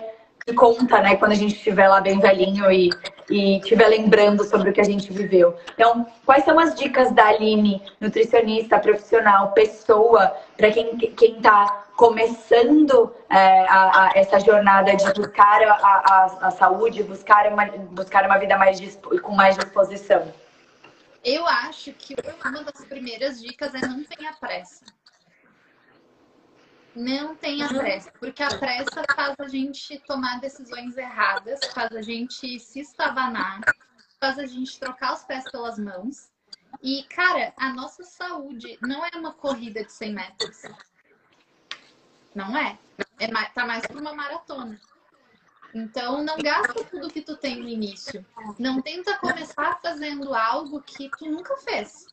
conta, 0.56 1.02
né, 1.02 1.16
quando 1.16 1.32
a 1.32 1.36
gente 1.36 1.56
estiver 1.56 1.88
lá 1.88 2.02
bem 2.02 2.20
velhinho 2.20 2.72
e, 2.72 2.90
e 3.30 3.58
estiver 3.58 3.88
lembrando 3.88 4.44
sobre 4.44 4.70
o 4.70 4.74
que 4.74 4.82
a 4.82 4.86
gente 4.86 5.12
viveu. 5.12 5.56
Então, 5.74 6.06
quais 6.26 6.44
são 6.44 6.60
as 6.60 6.76
dicas 6.76 7.12
da 7.12 7.28
Aline, 7.28 7.82
nutricionista, 8.00 8.80
profissional, 8.80 9.52
pessoa, 9.52 10.36
para 10.58 10.72
quem 10.72 10.98
está 10.98 11.86
começando 11.96 13.14
é, 13.30 13.66
a, 13.68 14.06
a, 14.06 14.12
essa 14.16 14.40
jornada 14.40 14.96
de 14.96 15.14
buscar 15.14 15.62
a, 15.64 15.74
a, 15.74 16.48
a, 16.48 16.52
saúde, 16.52 17.04
buscar 17.04 17.52
uma, 17.52 17.66
buscar 17.92 18.26
uma 18.26 18.38
vida 18.38 18.58
mais 18.58 18.80
com 19.22 19.34
mais 19.34 19.58
disposição? 19.58 20.32
Eu 21.24 21.46
acho 21.46 21.92
que 21.94 22.16
uma 22.46 22.64
das 22.64 22.86
primeiras 22.86 23.42
dicas 23.42 23.76
é 23.76 23.82
não 23.86 24.04
tenha 24.06 24.32
pressa. 24.40 24.86
Não 26.96 27.36
tenha 27.36 27.68
pressa, 27.68 28.12
porque 28.20 28.42
a 28.42 28.58
pressa 28.58 29.04
faz 29.16 29.36
a 29.40 29.48
gente 29.48 30.00
tomar 30.00 30.40
decisões 30.40 30.98
erradas, 30.98 31.60
faz 31.74 31.92
a 31.96 32.02
gente 32.02 32.60
se 32.60 32.80
estabanar, 32.80 33.62
faz 34.20 34.40
a 34.40 34.46
gente 34.46 34.80
trocar 34.80 35.14
os 35.14 35.24
pés 35.24 35.44
pelas 35.52 35.78
mãos. 35.78 36.32
E, 36.82 37.04
cara, 37.04 37.54
a 37.58 37.74
nossa 37.74 38.04
saúde 38.04 38.78
não 38.82 39.06
é 39.06 39.10
uma 39.16 39.34
corrida 39.34 39.84
de 39.84 39.92
100 39.92 40.14
metros. 40.14 40.62
Não 42.34 42.58
é. 42.58 42.78
é 43.20 43.28
tá 43.50 43.66
mais 43.66 43.86
para 43.86 44.00
uma 44.00 44.14
maratona. 44.14 44.80
Então, 45.74 46.24
não 46.24 46.38
gasta 46.38 46.84
tudo 46.86 47.12
que 47.12 47.22
tu 47.22 47.38
tem 47.38 47.60
no 47.60 47.68
início. 47.68 48.26
Não 48.58 48.82
tenta 48.82 49.18
começar 49.18 49.80
fazendo 49.82 50.34
algo 50.34 50.82
que 50.82 51.10
tu 51.18 51.26
nunca 51.30 51.56
fez. 51.58 52.08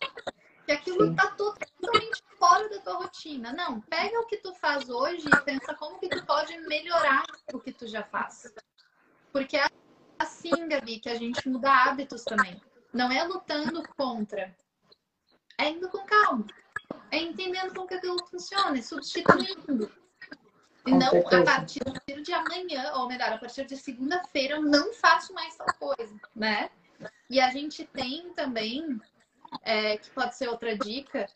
Que 0.67 0.73
aquilo 0.73 1.07
Sim. 1.07 1.15
tá 1.15 1.29
totalmente 1.31 2.23
fora 2.39 2.69
da 2.69 2.81
tua 2.81 2.95
rotina. 2.95 3.53
Não, 3.53 3.81
pega 3.83 4.21
o 4.21 4.27
que 4.27 4.39
tu 4.39 4.53
faz 4.57 4.89
hoje 4.91 5.27
e 5.27 5.41
pensa 5.43 5.75
como 5.75 5.99
que 5.99 6.09
tu 6.09 6.27
pode 6.27 6.59
melhorar 6.67 7.25
o 7.53 7.61
que 7.61 7.73
tu 7.73 7.87
já 7.87 8.03
faz. 8.03 8.53
Porque 9.33 9.57
é 9.57 9.67
assim, 10.19 10.69
Gabi, 10.69 10.99
que 10.99 11.09
a 11.09 11.15
gente 11.15 11.49
muda 11.49 11.71
hábitos 11.71 12.25
também. 12.25 12.61
Não 12.93 13.11
é 13.13 13.23
lutando 13.25 13.83
contra. 13.97 14.55
É 15.59 15.71
indo 15.71 15.89
com 15.89 16.05
calma. 16.05 16.47
É 17.11 17.19
entendendo 17.19 17.73
como 17.75 17.87
que 17.87 17.95
aquilo 17.95 18.19
funciona, 18.27 18.77
é 18.77 18.83
substituindo. 18.83 19.91
E 20.87 20.93
não 20.93 21.09
a 21.09 21.45
partir 21.45 21.83
de 22.23 22.33
amanhã, 22.33 22.93
ou 22.95 23.09
melhor, 23.09 23.33
a 23.33 23.39
partir 23.39 23.67
de 23.67 23.77
segunda-feira, 23.77 24.55
eu 24.55 24.63
não 24.63 24.93
faço 24.95 25.33
mais 25.35 25.57
tal 25.57 25.67
coisa, 25.75 26.17
né? 26.35 26.71
E 27.29 27.41
a 27.41 27.51
gente 27.51 27.85
tem 27.87 28.33
também, 28.35 29.01
é, 29.63 29.97
que 29.97 30.11
pode 30.11 30.37
ser 30.37 30.49
outra 30.49 30.77
dica, 30.77 31.27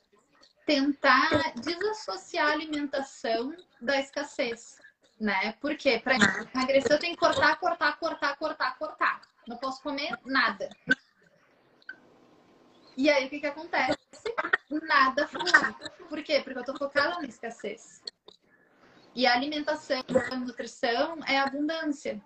tentar 0.66 1.52
desassociar 1.56 2.48
a 2.48 2.52
alimentação 2.52 3.56
da 3.80 3.98
escassez, 3.98 4.78
né? 5.18 5.52
Porque 5.60 5.98
para 5.98 6.16
emagrecer 6.54 6.92
eu 6.92 6.98
tenho 6.98 7.14
que 7.14 7.20
cortar, 7.20 7.58
cortar, 7.58 7.98
cortar, 7.98 8.36
cortar, 8.36 8.78
cortar. 8.78 9.20
Não 9.46 9.56
posso 9.56 9.82
comer 9.82 10.16
nada. 10.24 10.68
E 12.96 13.08
aí 13.08 13.26
o 13.26 13.30
que 13.30 13.40
que 13.40 13.46
acontece? 13.46 13.98
Nada 14.70 15.26
flui. 15.26 15.50
Por 16.08 16.22
quê? 16.22 16.40
Porque 16.40 16.58
eu 16.58 16.64
tô 16.64 16.76
focada 16.76 17.20
na 17.20 17.26
escassez. 17.26 18.02
E 19.14 19.26
a 19.26 19.34
alimentação, 19.34 20.02
a 20.30 20.36
nutrição 20.36 21.18
é 21.26 21.38
abundância. 21.38 22.22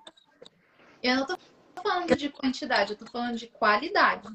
Eu 1.03 1.17
não 1.17 1.27
tô 1.27 1.39
falando 1.83 2.15
de 2.17 2.29
quantidade, 2.29 2.93
eu 2.93 2.99
tô 2.99 3.07
falando 3.07 3.37
de 3.37 3.47
qualidade. 3.47 4.29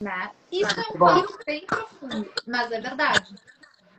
Né? 0.00 0.30
Isso 0.50 0.80
é 0.80 0.82
um 0.82 0.98
papo 0.98 1.38
bem 1.46 1.64
profundo, 1.66 2.32
mas 2.46 2.72
é 2.72 2.80
verdade. 2.80 3.34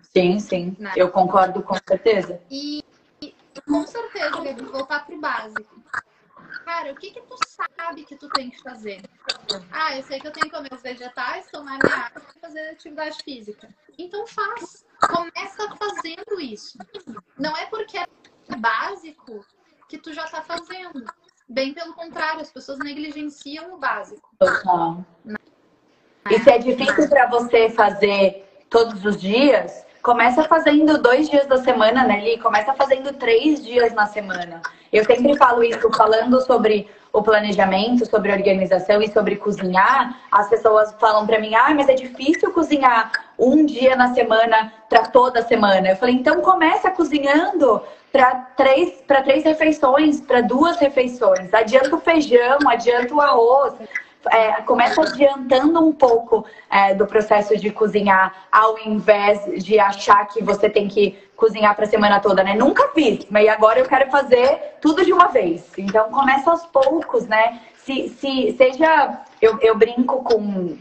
Sim, 0.01 0.39
sim. 0.39 0.75
Né? 0.79 0.93
Eu 0.95 1.09
concordo 1.09 1.61
com 1.63 1.75
certeza. 1.87 2.41
E, 2.49 2.83
e 3.21 3.33
com 3.67 3.85
certeza, 3.85 4.41
Gabi, 4.41 4.63
voltar 4.63 5.05
pro 5.05 5.19
básico. 5.19 5.83
Cara, 6.63 6.91
o 6.91 6.95
que 6.95 7.11
que 7.11 7.21
tu 7.21 7.35
sabe 7.47 8.05
que 8.05 8.15
tu 8.15 8.27
tem 8.29 8.49
que 8.49 8.61
fazer? 8.61 9.01
Ah, 9.71 9.95
eu 9.95 10.03
sei 10.03 10.19
que 10.19 10.27
eu 10.27 10.31
tenho 10.31 10.49
que 10.49 10.55
comer 10.55 10.73
os 10.73 10.81
vegetais, 10.81 11.49
tomar 11.51 11.77
minha 11.81 11.95
água 11.95 12.21
e 12.35 12.39
fazer 12.39 12.69
atividade 12.69 13.17
física. 13.23 13.69
Então 13.97 14.25
faz. 14.25 14.85
Começa 14.99 15.75
fazendo 15.75 16.39
isso. 16.39 16.77
Não 17.37 17.55
é 17.55 17.65
porque 17.67 17.97
é 17.97 18.07
básico 18.57 19.45
que 19.87 19.97
tu 19.97 20.13
já 20.13 20.25
tá 20.27 20.41
fazendo. 20.41 21.05
Bem 21.47 21.73
pelo 21.73 21.93
contrário, 21.93 22.41
as 22.41 22.51
pessoas 22.51 22.79
negligenciam 22.79 23.73
o 23.73 23.77
básico. 23.77 24.29
Total. 24.39 25.05
E 26.27 26.39
se 26.39 26.49
é 26.49 26.57
difícil 26.57 27.07
para 27.07 27.27
você 27.27 27.69
fazer 27.69 28.49
todos 28.67 29.05
os 29.05 29.21
dias, 29.21 29.85
começa 30.01 30.43
fazendo 30.43 30.97
dois 30.97 31.29
dias 31.29 31.45
da 31.45 31.57
semana, 31.57 32.03
né, 32.03 32.19
Li? 32.19 32.39
Começa 32.39 32.73
fazendo 32.73 33.13
três 33.13 33.63
dias 33.63 33.93
na 33.93 34.07
semana. 34.07 34.59
Eu 34.91 35.05
sempre 35.05 35.37
falo 35.37 35.63
isso, 35.63 35.87
falando 35.95 36.41
sobre 36.41 36.89
o 37.13 37.21
planejamento, 37.21 38.09
sobre 38.09 38.31
organização 38.31 39.03
e 39.03 39.11
sobre 39.11 39.35
cozinhar. 39.35 40.19
As 40.31 40.49
pessoas 40.49 40.95
falam 40.99 41.27
para 41.27 41.39
mim, 41.39 41.53
ah, 41.53 41.71
mas 41.75 41.89
é 41.89 41.93
difícil 41.93 42.51
cozinhar 42.51 43.11
um 43.37 43.63
dia 43.63 43.95
na 43.95 44.11
semana 44.15 44.73
para 44.89 45.03
toda 45.03 45.43
semana. 45.43 45.89
Eu 45.89 45.95
falei, 45.95 46.15
então 46.15 46.41
começa 46.41 46.89
cozinhando 46.89 47.83
para 48.11 48.33
três, 48.57 49.03
três 49.23 49.43
refeições, 49.43 50.21
para 50.21 50.41
duas 50.41 50.77
refeições. 50.77 51.53
Adianta 51.53 51.95
o 51.95 52.01
feijão, 52.01 52.57
adianta 52.67 53.13
o 53.13 53.21
arroz, 53.21 53.75
é, 54.31 54.61
começa 54.61 55.01
adiantando 55.01 55.85
um 55.85 55.91
pouco 55.91 56.45
é, 56.69 56.93
do 56.93 57.05
processo 57.05 57.57
de 57.57 57.69
cozinhar, 57.71 58.33
ao 58.51 58.77
invés 58.79 59.63
de 59.63 59.79
achar 59.79 60.25
que 60.27 60.43
você 60.43 60.69
tem 60.69 60.87
que 60.87 61.17
cozinhar 61.35 61.75
para 61.75 61.85
a 61.85 61.89
semana 61.89 62.19
toda, 62.19 62.43
né? 62.43 62.55
Nunca 62.55 62.89
fiz, 62.89 63.25
mas 63.29 63.47
agora 63.47 63.79
eu 63.79 63.85
quero 63.85 64.09
fazer 64.09 64.77
tudo 64.81 65.03
de 65.03 65.11
uma 65.11 65.27
vez. 65.27 65.71
Então 65.77 66.09
começa 66.09 66.49
aos 66.49 66.65
poucos, 66.65 67.27
né? 67.27 67.61
Se, 67.75 68.09
se 68.09 68.55
seja, 68.57 69.21
eu, 69.41 69.59
eu 69.61 69.77
brinco 69.77 70.23
com 70.23 70.77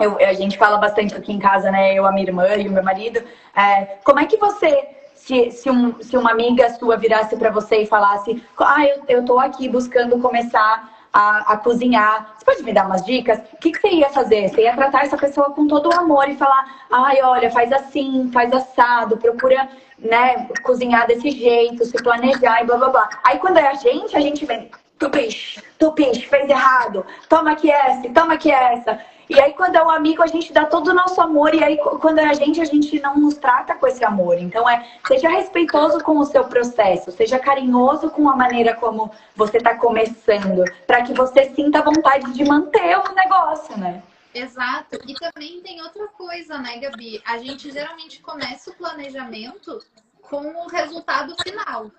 eu, 0.00 0.16
a 0.18 0.32
gente 0.32 0.58
fala 0.58 0.78
bastante 0.78 1.14
aqui 1.14 1.32
em 1.32 1.38
casa, 1.38 1.70
né? 1.70 1.94
Eu, 1.94 2.06
a 2.06 2.12
minha 2.12 2.26
irmã 2.26 2.48
e 2.56 2.68
o 2.68 2.72
meu 2.72 2.82
marido. 2.82 3.22
É, 3.54 3.98
como 4.04 4.18
é 4.18 4.26
que 4.26 4.36
você 4.36 4.88
se, 5.14 5.52
se, 5.52 5.70
um, 5.70 6.02
se 6.02 6.16
uma 6.16 6.32
amiga 6.32 6.68
sua 6.74 6.96
virasse 6.96 7.36
para 7.36 7.50
você 7.50 7.82
e 7.82 7.86
falasse: 7.86 8.42
Ah, 8.58 8.84
eu, 8.84 9.02
eu 9.08 9.24
tô 9.24 9.38
aqui 9.38 9.68
buscando 9.68 10.18
começar 10.18 10.91
a, 11.12 11.52
a, 11.52 11.56
cozinhar. 11.56 12.34
Você 12.36 12.44
pode 12.44 12.62
me 12.62 12.72
dar 12.72 12.86
umas 12.86 13.04
dicas? 13.04 13.38
O 13.52 13.56
que, 13.58 13.72
que, 13.72 13.80
você 13.80 13.88
ia 13.88 14.08
fazer? 14.10 14.48
Você 14.48 14.62
ia 14.62 14.74
tratar 14.74 15.04
essa 15.04 15.16
pessoa 15.16 15.50
com 15.50 15.66
todo 15.66 15.88
o 15.88 15.94
amor 15.94 16.28
e 16.28 16.36
falar: 16.36 16.86
ai, 16.90 17.20
olha, 17.22 17.50
faz 17.50 17.70
assim, 17.72 18.30
faz 18.32 18.52
assado, 18.52 19.16
procura 19.16 19.68
né, 19.98 20.48
cozinhar 20.62 21.06
desse 21.06 21.30
jeito, 21.30 21.84
se 21.84 22.02
planejar 22.02 22.62
e 22.62 22.66
blá 22.66 22.76
blá 22.76 22.88
blá. 22.88 23.08
Aí 23.24 23.38
quando 23.38 23.58
é 23.58 23.68
a 23.68 23.74
gente, 23.74 24.16
a 24.16 24.20
gente 24.20 24.44
vem: 24.46 24.70
tu 24.98 25.10
peixe, 25.10 25.62
tu 25.78 25.92
peixe, 25.92 26.26
fez 26.26 26.48
errado, 26.48 27.04
toma 27.28 27.52
aqui 27.52 27.70
essa, 27.70 28.08
toma 28.10 28.34
aqui 28.34 28.50
essa. 28.50 29.00
E 29.28 29.40
aí, 29.40 29.52
quando 29.54 29.76
é 29.76 29.82
um 29.82 29.90
amigo, 29.90 30.22
a 30.22 30.26
gente 30.26 30.52
dá 30.52 30.66
todo 30.66 30.88
o 30.88 30.94
nosso 30.94 31.20
amor. 31.20 31.54
E 31.54 31.62
aí, 31.62 31.76
quando 31.78 32.18
é 32.18 32.26
a 32.26 32.34
gente, 32.34 32.60
a 32.60 32.64
gente 32.64 33.00
não 33.00 33.18
nos 33.18 33.34
trata 33.34 33.74
com 33.74 33.86
esse 33.86 34.04
amor. 34.04 34.38
Então, 34.38 34.68
é 34.68 34.86
seja 35.06 35.28
respeitoso 35.28 36.00
com 36.00 36.18
o 36.18 36.24
seu 36.24 36.44
processo, 36.44 37.10
seja 37.12 37.38
carinhoso 37.38 38.10
com 38.10 38.28
a 38.28 38.36
maneira 38.36 38.74
como 38.74 39.10
você 39.34 39.58
está 39.58 39.76
começando, 39.76 40.64
para 40.86 41.02
que 41.02 41.14
você 41.14 41.50
sinta 41.54 41.82
vontade 41.82 42.32
de 42.32 42.44
manter 42.44 42.98
o 42.98 43.14
negócio, 43.14 43.76
né? 43.78 44.02
Exato. 44.34 44.98
E 45.06 45.14
também 45.14 45.60
tem 45.60 45.82
outra 45.82 46.08
coisa, 46.08 46.58
né, 46.58 46.78
Gabi? 46.78 47.22
A 47.24 47.38
gente 47.38 47.70
geralmente 47.70 48.20
começa 48.20 48.70
o 48.70 48.74
planejamento 48.74 49.78
com 50.22 50.46
o 50.64 50.68
resultado 50.68 51.34
final. 51.42 51.90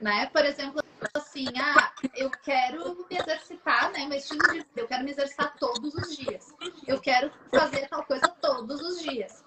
Né? 0.00 0.26
Por 0.32 0.44
exemplo, 0.44 0.82
assim, 1.14 1.46
ah, 1.58 1.92
eu 2.16 2.30
quero 2.30 3.06
me 3.10 3.18
exercitar, 3.18 3.92
né? 3.92 4.06
Meu 4.06 4.18
estilo 4.18 4.40
de 4.48 4.58
vida, 4.60 4.68
eu 4.76 4.88
quero 4.88 5.04
me 5.04 5.10
exercitar 5.10 5.54
todos 5.58 5.94
os 5.94 6.16
dias. 6.16 6.48
Eu 6.86 7.00
quero 7.00 7.30
fazer 7.54 7.86
tal 7.88 8.04
coisa 8.04 8.26
todos 8.40 8.80
os 8.80 9.02
dias. 9.02 9.44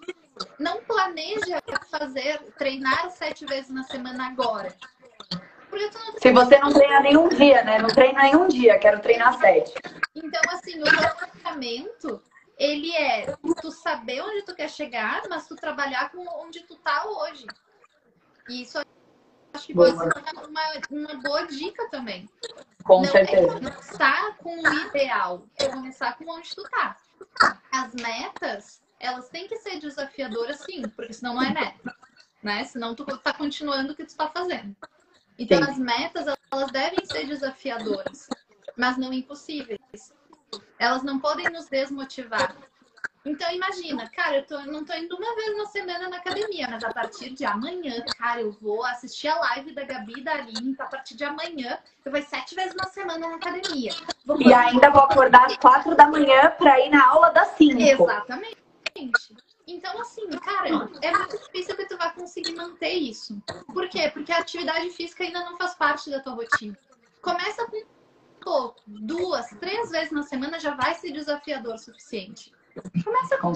Não 0.58 0.82
planeja 0.84 1.60
fazer, 1.90 2.40
treinar 2.58 3.10
sete 3.10 3.44
vezes 3.46 3.70
na 3.70 3.82
semana 3.84 4.28
agora. 4.28 4.74
Se 6.18 6.30
você 6.32 6.58
não 6.58 6.72
treina 6.72 7.00
nenhum 7.00 7.28
dia, 7.28 7.64
né? 7.64 7.78
Não 7.78 7.88
treina 7.88 8.22
nenhum 8.22 8.46
dia, 8.46 8.78
quero 8.78 9.00
treinar 9.00 9.36
sete. 9.38 9.74
Então, 10.14 10.40
assim, 10.52 10.80
o 10.80 10.84
planejamento, 10.84 12.22
ele 12.56 12.94
é 12.94 13.34
tu 13.60 13.72
saber 13.72 14.22
onde 14.22 14.42
tu 14.42 14.54
quer 14.54 14.70
chegar, 14.70 15.22
mas 15.28 15.48
tu 15.48 15.56
trabalhar 15.56 16.10
com 16.10 16.24
onde 16.40 16.60
tu 16.60 16.76
tá 16.76 17.04
hoje. 17.06 17.44
E 18.48 18.62
isso 18.62 18.78
acho 19.54 19.66
que 19.66 19.74
pode 19.74 19.96
ser 19.96 20.04
uma, 20.48 20.72
uma, 20.90 21.22
boa 21.22 21.46
dica 21.46 21.88
também. 21.90 22.28
Com 22.82 23.02
não 23.02 23.10
certeza. 23.10 23.46
É 23.46 23.60
começar 23.60 24.36
com 24.38 24.56
o 24.56 24.74
ideal, 24.86 25.46
é 25.56 25.68
começar 25.68 26.18
com 26.18 26.30
onde 26.30 26.54
tu 26.54 26.62
tá. 26.64 26.96
As 27.72 27.94
metas, 27.94 28.82
elas 29.00 29.28
têm 29.28 29.48
que 29.48 29.56
ser 29.58 29.78
desafiadoras, 29.80 30.60
sim, 30.60 30.82
porque 30.88 31.12
senão 31.12 31.34
não 31.34 31.42
é 31.42 31.52
meta. 31.52 31.96
Né? 32.42 32.64
Senão 32.64 32.94
tu 32.94 33.04
tá 33.18 33.32
continuando 33.32 33.92
o 33.92 33.96
que 33.96 34.04
tu 34.04 34.16
tá 34.16 34.28
fazendo. 34.28 34.76
Então, 35.38 35.62
sim. 35.64 35.70
as 35.70 35.78
metas, 35.78 36.26
elas 36.52 36.70
devem 36.70 37.04
ser 37.06 37.26
desafiadoras, 37.26 38.28
mas 38.76 38.96
não 38.96 39.12
impossíveis. 39.12 40.12
Elas 40.78 41.02
não 41.02 41.18
podem 41.18 41.48
nos 41.50 41.66
desmotivar. 41.66 42.54
Então 43.24 43.50
imagina, 43.50 44.08
cara, 44.10 44.36
eu 44.36 44.46
tô, 44.46 44.60
não 44.62 44.84
tô 44.84 44.92
indo 44.92 45.16
uma 45.16 45.34
vez 45.34 45.56
na 45.56 45.66
semana 45.66 46.08
na 46.10 46.18
academia, 46.18 46.68
mas 46.70 46.84
a 46.84 46.92
partir 46.92 47.30
de 47.30 47.44
amanhã, 47.44 48.04
cara, 48.18 48.42
eu 48.42 48.52
vou 48.52 48.84
assistir 48.84 49.28
a 49.28 49.38
live 49.38 49.72
da 49.72 49.82
Gabi 49.82 50.14
e 50.18 50.20
da 50.22 50.32
Aline, 50.32 50.76
a 50.78 50.84
partir 50.84 51.16
de 51.16 51.24
amanhã 51.24 51.78
eu 52.04 52.12
vou 52.12 52.22
sete 52.22 52.54
vezes 52.54 52.74
na 52.74 52.84
semana 52.84 53.26
na 53.26 53.36
academia. 53.36 53.92
Vou 54.26 54.40
e 54.40 54.52
ainda 54.52 54.90
vou 54.90 55.02
acordar 55.02 55.46
às 55.46 55.56
quatro 55.56 55.96
da 55.96 56.06
manhã 56.06 56.50
para 56.58 56.78
ir 56.80 56.90
na 56.90 57.06
aula 57.08 57.30
das 57.30 57.48
cinco. 57.56 57.80
Exatamente. 57.80 58.58
Então, 59.66 59.98
assim, 60.00 60.28
cara, 60.28 60.68
é 61.00 61.10
muito 61.10 61.38
difícil 61.38 61.74
que 61.76 61.86
tu 61.86 61.96
vai 61.96 62.12
conseguir 62.12 62.54
manter 62.54 62.92
isso. 62.92 63.42
Por 63.72 63.88
quê? 63.88 64.10
Porque 64.12 64.30
a 64.30 64.38
atividade 64.38 64.90
física 64.90 65.24
ainda 65.24 65.40
não 65.40 65.56
faz 65.56 65.74
parte 65.74 66.10
da 66.10 66.20
tua 66.20 66.34
rotina. 66.34 66.78
Começa 67.22 67.66
com 67.66 67.82
pouco, 68.42 68.82
duas, 68.86 69.48
três 69.58 69.90
vezes 69.90 70.12
na 70.12 70.22
semana 70.22 70.60
já 70.60 70.74
vai 70.74 70.94
ser 70.94 71.12
desafiador 71.12 71.74
o 71.74 71.78
suficiente. 71.78 72.52
Começa 73.04 73.38
com 73.38 73.52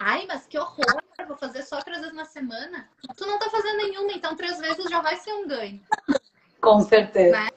Ai, 0.00 0.26
mas 0.26 0.46
que 0.46 0.58
horror! 0.58 1.02
Vou 1.26 1.36
fazer 1.36 1.62
só 1.62 1.80
três 1.80 2.00
vezes 2.00 2.14
na 2.14 2.24
semana. 2.24 2.88
Tu 3.16 3.26
não 3.26 3.38
tá 3.38 3.48
fazendo 3.48 3.76
nenhuma, 3.76 4.12
então 4.12 4.34
três 4.36 4.58
vezes 4.58 4.90
já 4.90 5.00
vai 5.00 5.16
ser 5.16 5.32
um 5.32 5.46
ganho. 5.46 5.80
Com 6.60 6.80
certeza. 6.80 7.38
Né? 7.38 7.48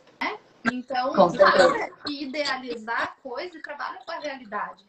Então, 0.71 1.13
com 1.13 1.29
certeza. 1.29 1.91
idealizar 2.07 3.01
a 3.03 3.07
coisa 3.07 3.57
e 3.57 3.61
trabalha 3.61 3.99
com 4.05 4.11
a 4.11 4.19
realidade. 4.19 4.85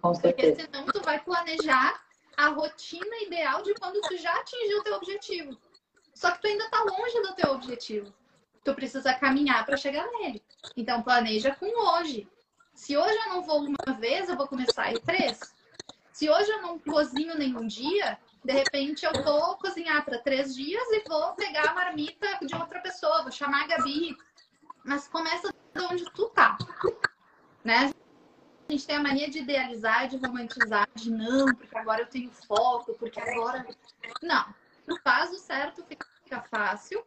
Com 0.00 0.14
certeza. 0.14 0.56
Porque 0.56 0.72
senão 0.72 0.86
tu 0.86 1.00
vai 1.02 1.20
planejar 1.20 2.02
a 2.36 2.48
rotina 2.48 3.16
ideal 3.22 3.62
de 3.62 3.74
quando 3.74 4.00
tu 4.02 4.16
já 4.16 4.32
atingiu 4.34 4.78
o 4.78 4.82
teu 4.82 4.94
objetivo. 4.96 5.58
Só 6.14 6.30
que 6.30 6.40
tu 6.40 6.46
ainda 6.46 6.68
tá 6.70 6.82
longe 6.82 7.20
do 7.22 7.34
teu 7.34 7.52
objetivo. 7.52 8.12
Tu 8.62 8.74
precisa 8.74 9.14
caminhar 9.14 9.64
para 9.66 9.76
chegar 9.76 10.06
nele. 10.12 10.42
Então 10.76 11.02
planeja 11.02 11.54
com 11.54 11.66
hoje. 11.66 12.28
Se 12.74 12.96
hoje 12.96 13.16
eu 13.24 13.28
não 13.28 13.42
vou 13.42 13.64
uma 13.64 13.94
vez, 13.98 14.28
eu 14.28 14.36
vou 14.36 14.48
começar 14.48 14.84
a 14.84 14.92
ir 14.92 15.00
três. 15.00 15.54
Se 16.12 16.28
hoje 16.28 16.50
eu 16.50 16.62
não 16.62 16.78
cozinho 16.78 17.36
nenhum 17.38 17.66
dia, 17.66 18.18
de 18.44 18.52
repente 18.52 19.06
eu 19.06 19.12
vou 19.22 19.56
cozinhar 19.56 20.04
para 20.04 20.18
três 20.18 20.54
dias 20.54 20.82
e 20.90 21.08
vou 21.08 21.34
pegar 21.34 21.70
a 21.70 21.74
marmita 21.74 22.38
de 22.42 22.54
outra 22.54 22.80
pessoa, 22.80 23.22
vou 23.22 23.32
chamar 23.32 23.64
a 23.64 23.66
Gabi. 23.68 24.16
Mas 24.84 25.08
começa 25.08 25.48
de 25.48 25.80
onde 25.80 26.04
tu 26.12 26.28
tá, 26.30 26.58
né? 27.64 27.90
A 28.68 28.72
gente 28.72 28.86
tem 28.86 28.96
a 28.96 29.02
mania 29.02 29.30
de 29.30 29.38
idealizar, 29.38 30.08
de 30.08 30.16
romantizar, 30.16 30.88
de 30.94 31.10
não, 31.10 31.54
porque 31.54 31.76
agora 31.76 32.02
eu 32.02 32.06
tenho 32.06 32.30
foco, 32.30 32.94
porque 32.94 33.20
agora. 33.20 33.66
Não. 34.22 34.54
Faz 35.02 35.32
o 35.32 35.38
certo, 35.38 35.84
fica 35.84 36.42
fácil, 36.50 37.02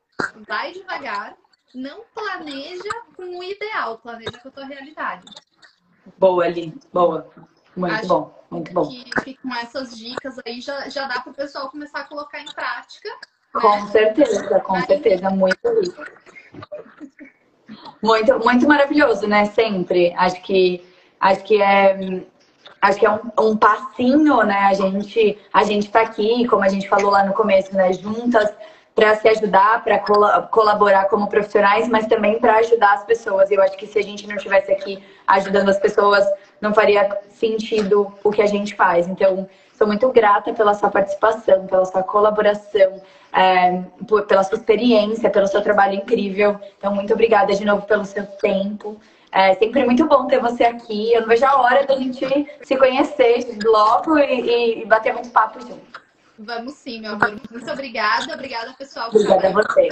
vai 0.47 0.71
devagar, 0.71 1.37
não 1.73 2.03
planeja 2.13 2.89
com 3.15 3.37
o 3.37 3.43
ideal, 3.43 3.99
planeja 3.99 4.39
com 4.39 4.47
a 4.47 4.51
tua 4.51 4.65
realidade. 4.65 5.25
Boa, 6.17 6.45
ali, 6.45 6.73
boa. 6.93 7.29
Muito 7.75 7.95
Acho 7.95 8.07
bom, 8.07 8.43
muito 8.49 8.73
bom. 8.73 8.87
Que, 8.87 9.03
que, 9.21 9.37
com 9.37 9.53
essas 9.55 9.95
dicas 9.95 10.39
aí 10.45 10.59
já, 10.61 10.89
já 10.89 11.07
dá 11.07 11.19
para 11.21 11.31
o 11.31 11.35
pessoal 11.35 11.69
começar 11.69 11.99
a 11.99 12.03
colocar 12.05 12.41
em 12.41 12.45
prática. 12.45 13.09
Com 13.53 13.83
né? 13.83 13.87
certeza, 13.91 14.59
com 14.61 14.75
aí... 14.75 14.85
certeza, 14.85 15.29
muito 15.29 15.69
rico. 15.79 16.03
Muito, 18.01 18.39
muito 18.39 18.67
maravilhoso, 18.67 19.27
né? 19.27 19.45
Sempre. 19.45 20.13
Acho 20.15 20.41
que 20.41 20.83
acho 21.19 21.43
que 21.43 21.61
é 21.61 22.25
acho 22.81 22.99
que 22.99 23.05
é 23.05 23.11
um, 23.11 23.51
um 23.51 23.57
passinho, 23.57 24.43
né? 24.43 24.59
A 24.59 24.73
gente 24.73 25.37
a 25.53 25.63
gente 25.63 25.91
tá 25.91 26.01
aqui, 26.01 26.47
como 26.47 26.63
a 26.63 26.69
gente 26.69 26.89
falou 26.89 27.11
lá 27.11 27.23
no 27.25 27.33
começo, 27.33 27.75
né? 27.75 27.93
Juntas 27.93 28.51
para 28.97 29.15
se 29.15 29.29
ajudar, 29.29 29.83
para 29.83 29.99
colaborar 30.47 31.05
como 31.05 31.27
profissionais, 31.27 31.87
mas 31.87 32.07
também 32.07 32.39
para 32.39 32.55
ajudar 32.55 32.93
as 32.93 33.03
pessoas. 33.03 33.51
Eu 33.51 33.61
acho 33.61 33.77
que 33.77 33.85
se 33.85 33.99
a 33.99 34.01
gente 34.01 34.27
não 34.27 34.35
estivesse 34.35 34.71
aqui 34.71 35.03
ajudando 35.27 35.69
as 35.69 35.77
pessoas 35.77 36.25
não 36.59 36.73
faria 36.73 37.07
sentido 37.29 38.11
o 38.23 38.31
que 38.31 38.41
a 38.41 38.47
gente 38.47 38.73
faz. 38.73 39.07
Então, 39.07 39.47
sou 39.77 39.85
muito 39.85 40.09
grata 40.11 40.51
pela 40.51 40.73
sua 40.73 40.89
participação, 40.89 41.67
pela 41.67 41.85
sua 41.85 42.01
colaboração, 42.01 42.99
é, 43.31 43.83
por, 44.07 44.23
pela 44.23 44.43
sua 44.43 44.57
experiência, 44.57 45.29
pelo 45.29 45.45
seu 45.45 45.61
trabalho 45.61 45.93
incrível. 45.93 46.59
Então, 46.79 46.95
muito 46.95 47.13
obrigada 47.13 47.53
de 47.53 47.63
novo 47.63 47.83
pelo 47.83 48.03
seu 48.03 48.25
tempo. 48.25 48.99
É 49.31 49.53
sempre 49.53 49.85
muito 49.85 50.07
bom 50.07 50.25
ter 50.25 50.39
você 50.39 50.63
aqui. 50.63 51.13
Eu 51.13 51.21
não 51.21 51.27
vejo 51.27 51.45
a 51.45 51.61
hora 51.61 51.85
da 51.85 51.95
gente 51.95 52.25
se 52.63 52.75
conhecer 52.75 53.59
logo 53.63 54.17
e, 54.17 54.81
e 54.81 54.85
bater 54.87 55.13
muito 55.13 55.29
papo 55.29 55.61
junto. 55.61 56.06
Vamos 56.39 56.73
sim, 56.75 57.01
meu 57.01 57.13
amor. 57.13 57.39
Muito 57.51 57.71
obrigada. 57.71 58.33
Obrigada, 58.33 58.73
pessoal. 58.73 59.09
Obrigada 59.09 59.47
a 59.47 59.51
você. 59.51 59.89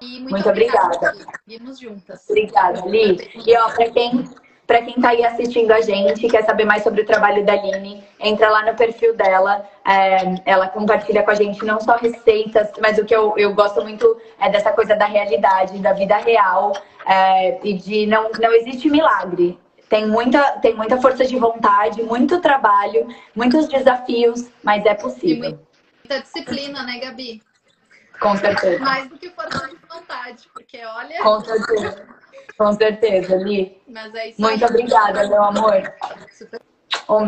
E 0.00 0.20
muito, 0.20 0.30
muito 0.30 0.48
obrigada. 0.48 1.14
Vimos 1.46 1.78
juntas. 1.78 2.24
Obrigada, 2.28 2.80
Li. 2.86 3.30
E 3.46 3.56
ó, 3.56 3.70
para 3.70 3.90
quem 3.90 4.24
para 4.66 4.82
quem 4.82 4.94
está 4.96 5.10
aí 5.10 5.24
assistindo 5.24 5.70
a 5.70 5.80
gente, 5.80 6.28
quer 6.28 6.44
saber 6.44 6.64
mais 6.64 6.82
sobre 6.82 7.02
o 7.02 7.06
trabalho 7.06 7.44
da 7.46 7.52
Aline, 7.52 8.02
entra 8.18 8.50
lá 8.50 8.66
no 8.66 8.74
perfil 8.76 9.14
dela. 9.14 9.64
É, 9.86 10.34
ela 10.44 10.68
compartilha 10.68 11.22
com 11.22 11.30
a 11.30 11.34
gente 11.34 11.64
não 11.64 11.80
só 11.80 11.96
receitas, 11.96 12.72
mas 12.80 12.98
o 12.98 13.04
que 13.04 13.14
eu, 13.14 13.34
eu 13.36 13.54
gosto 13.54 13.80
muito 13.82 14.20
é 14.40 14.50
dessa 14.50 14.72
coisa 14.72 14.96
da 14.96 15.06
realidade, 15.06 15.78
da 15.78 15.92
vida 15.92 16.16
real 16.16 16.72
é, 17.06 17.60
e 17.64 17.74
de 17.74 18.06
não, 18.06 18.28
não 18.40 18.52
existe 18.52 18.90
milagre. 18.90 19.56
Tem 19.88 20.06
muita, 20.06 20.52
tem 20.58 20.74
muita 20.74 21.00
força 21.00 21.24
de 21.24 21.36
vontade, 21.38 22.02
muito 22.02 22.40
trabalho, 22.40 23.06
muitos 23.34 23.68
desafios, 23.68 24.48
mas 24.62 24.84
é 24.84 24.94
possível. 24.94 25.50
E 25.50 26.08
muita 26.08 26.22
disciplina, 26.22 26.82
né, 26.82 26.98
Gabi? 26.98 27.42
Com 28.20 28.36
certeza. 28.36 28.82
Mais 28.82 29.08
do 29.08 29.16
que 29.16 29.30
força 29.30 29.68
de 29.68 29.76
vontade, 29.88 30.48
porque 30.52 30.84
olha. 30.84 31.22
Com 31.22 31.40
certeza. 31.40 32.06
Com 32.58 32.72
certeza, 32.72 33.36
Li. 33.36 33.80
Mas 33.86 34.14
é 34.14 34.28
isso 34.30 34.40
Muito 34.40 34.64
aí. 34.64 34.70
obrigada, 34.70 35.28
meu 35.28 35.44
amor. 35.44 35.92
Super... 36.32 36.60
Um 37.08 37.24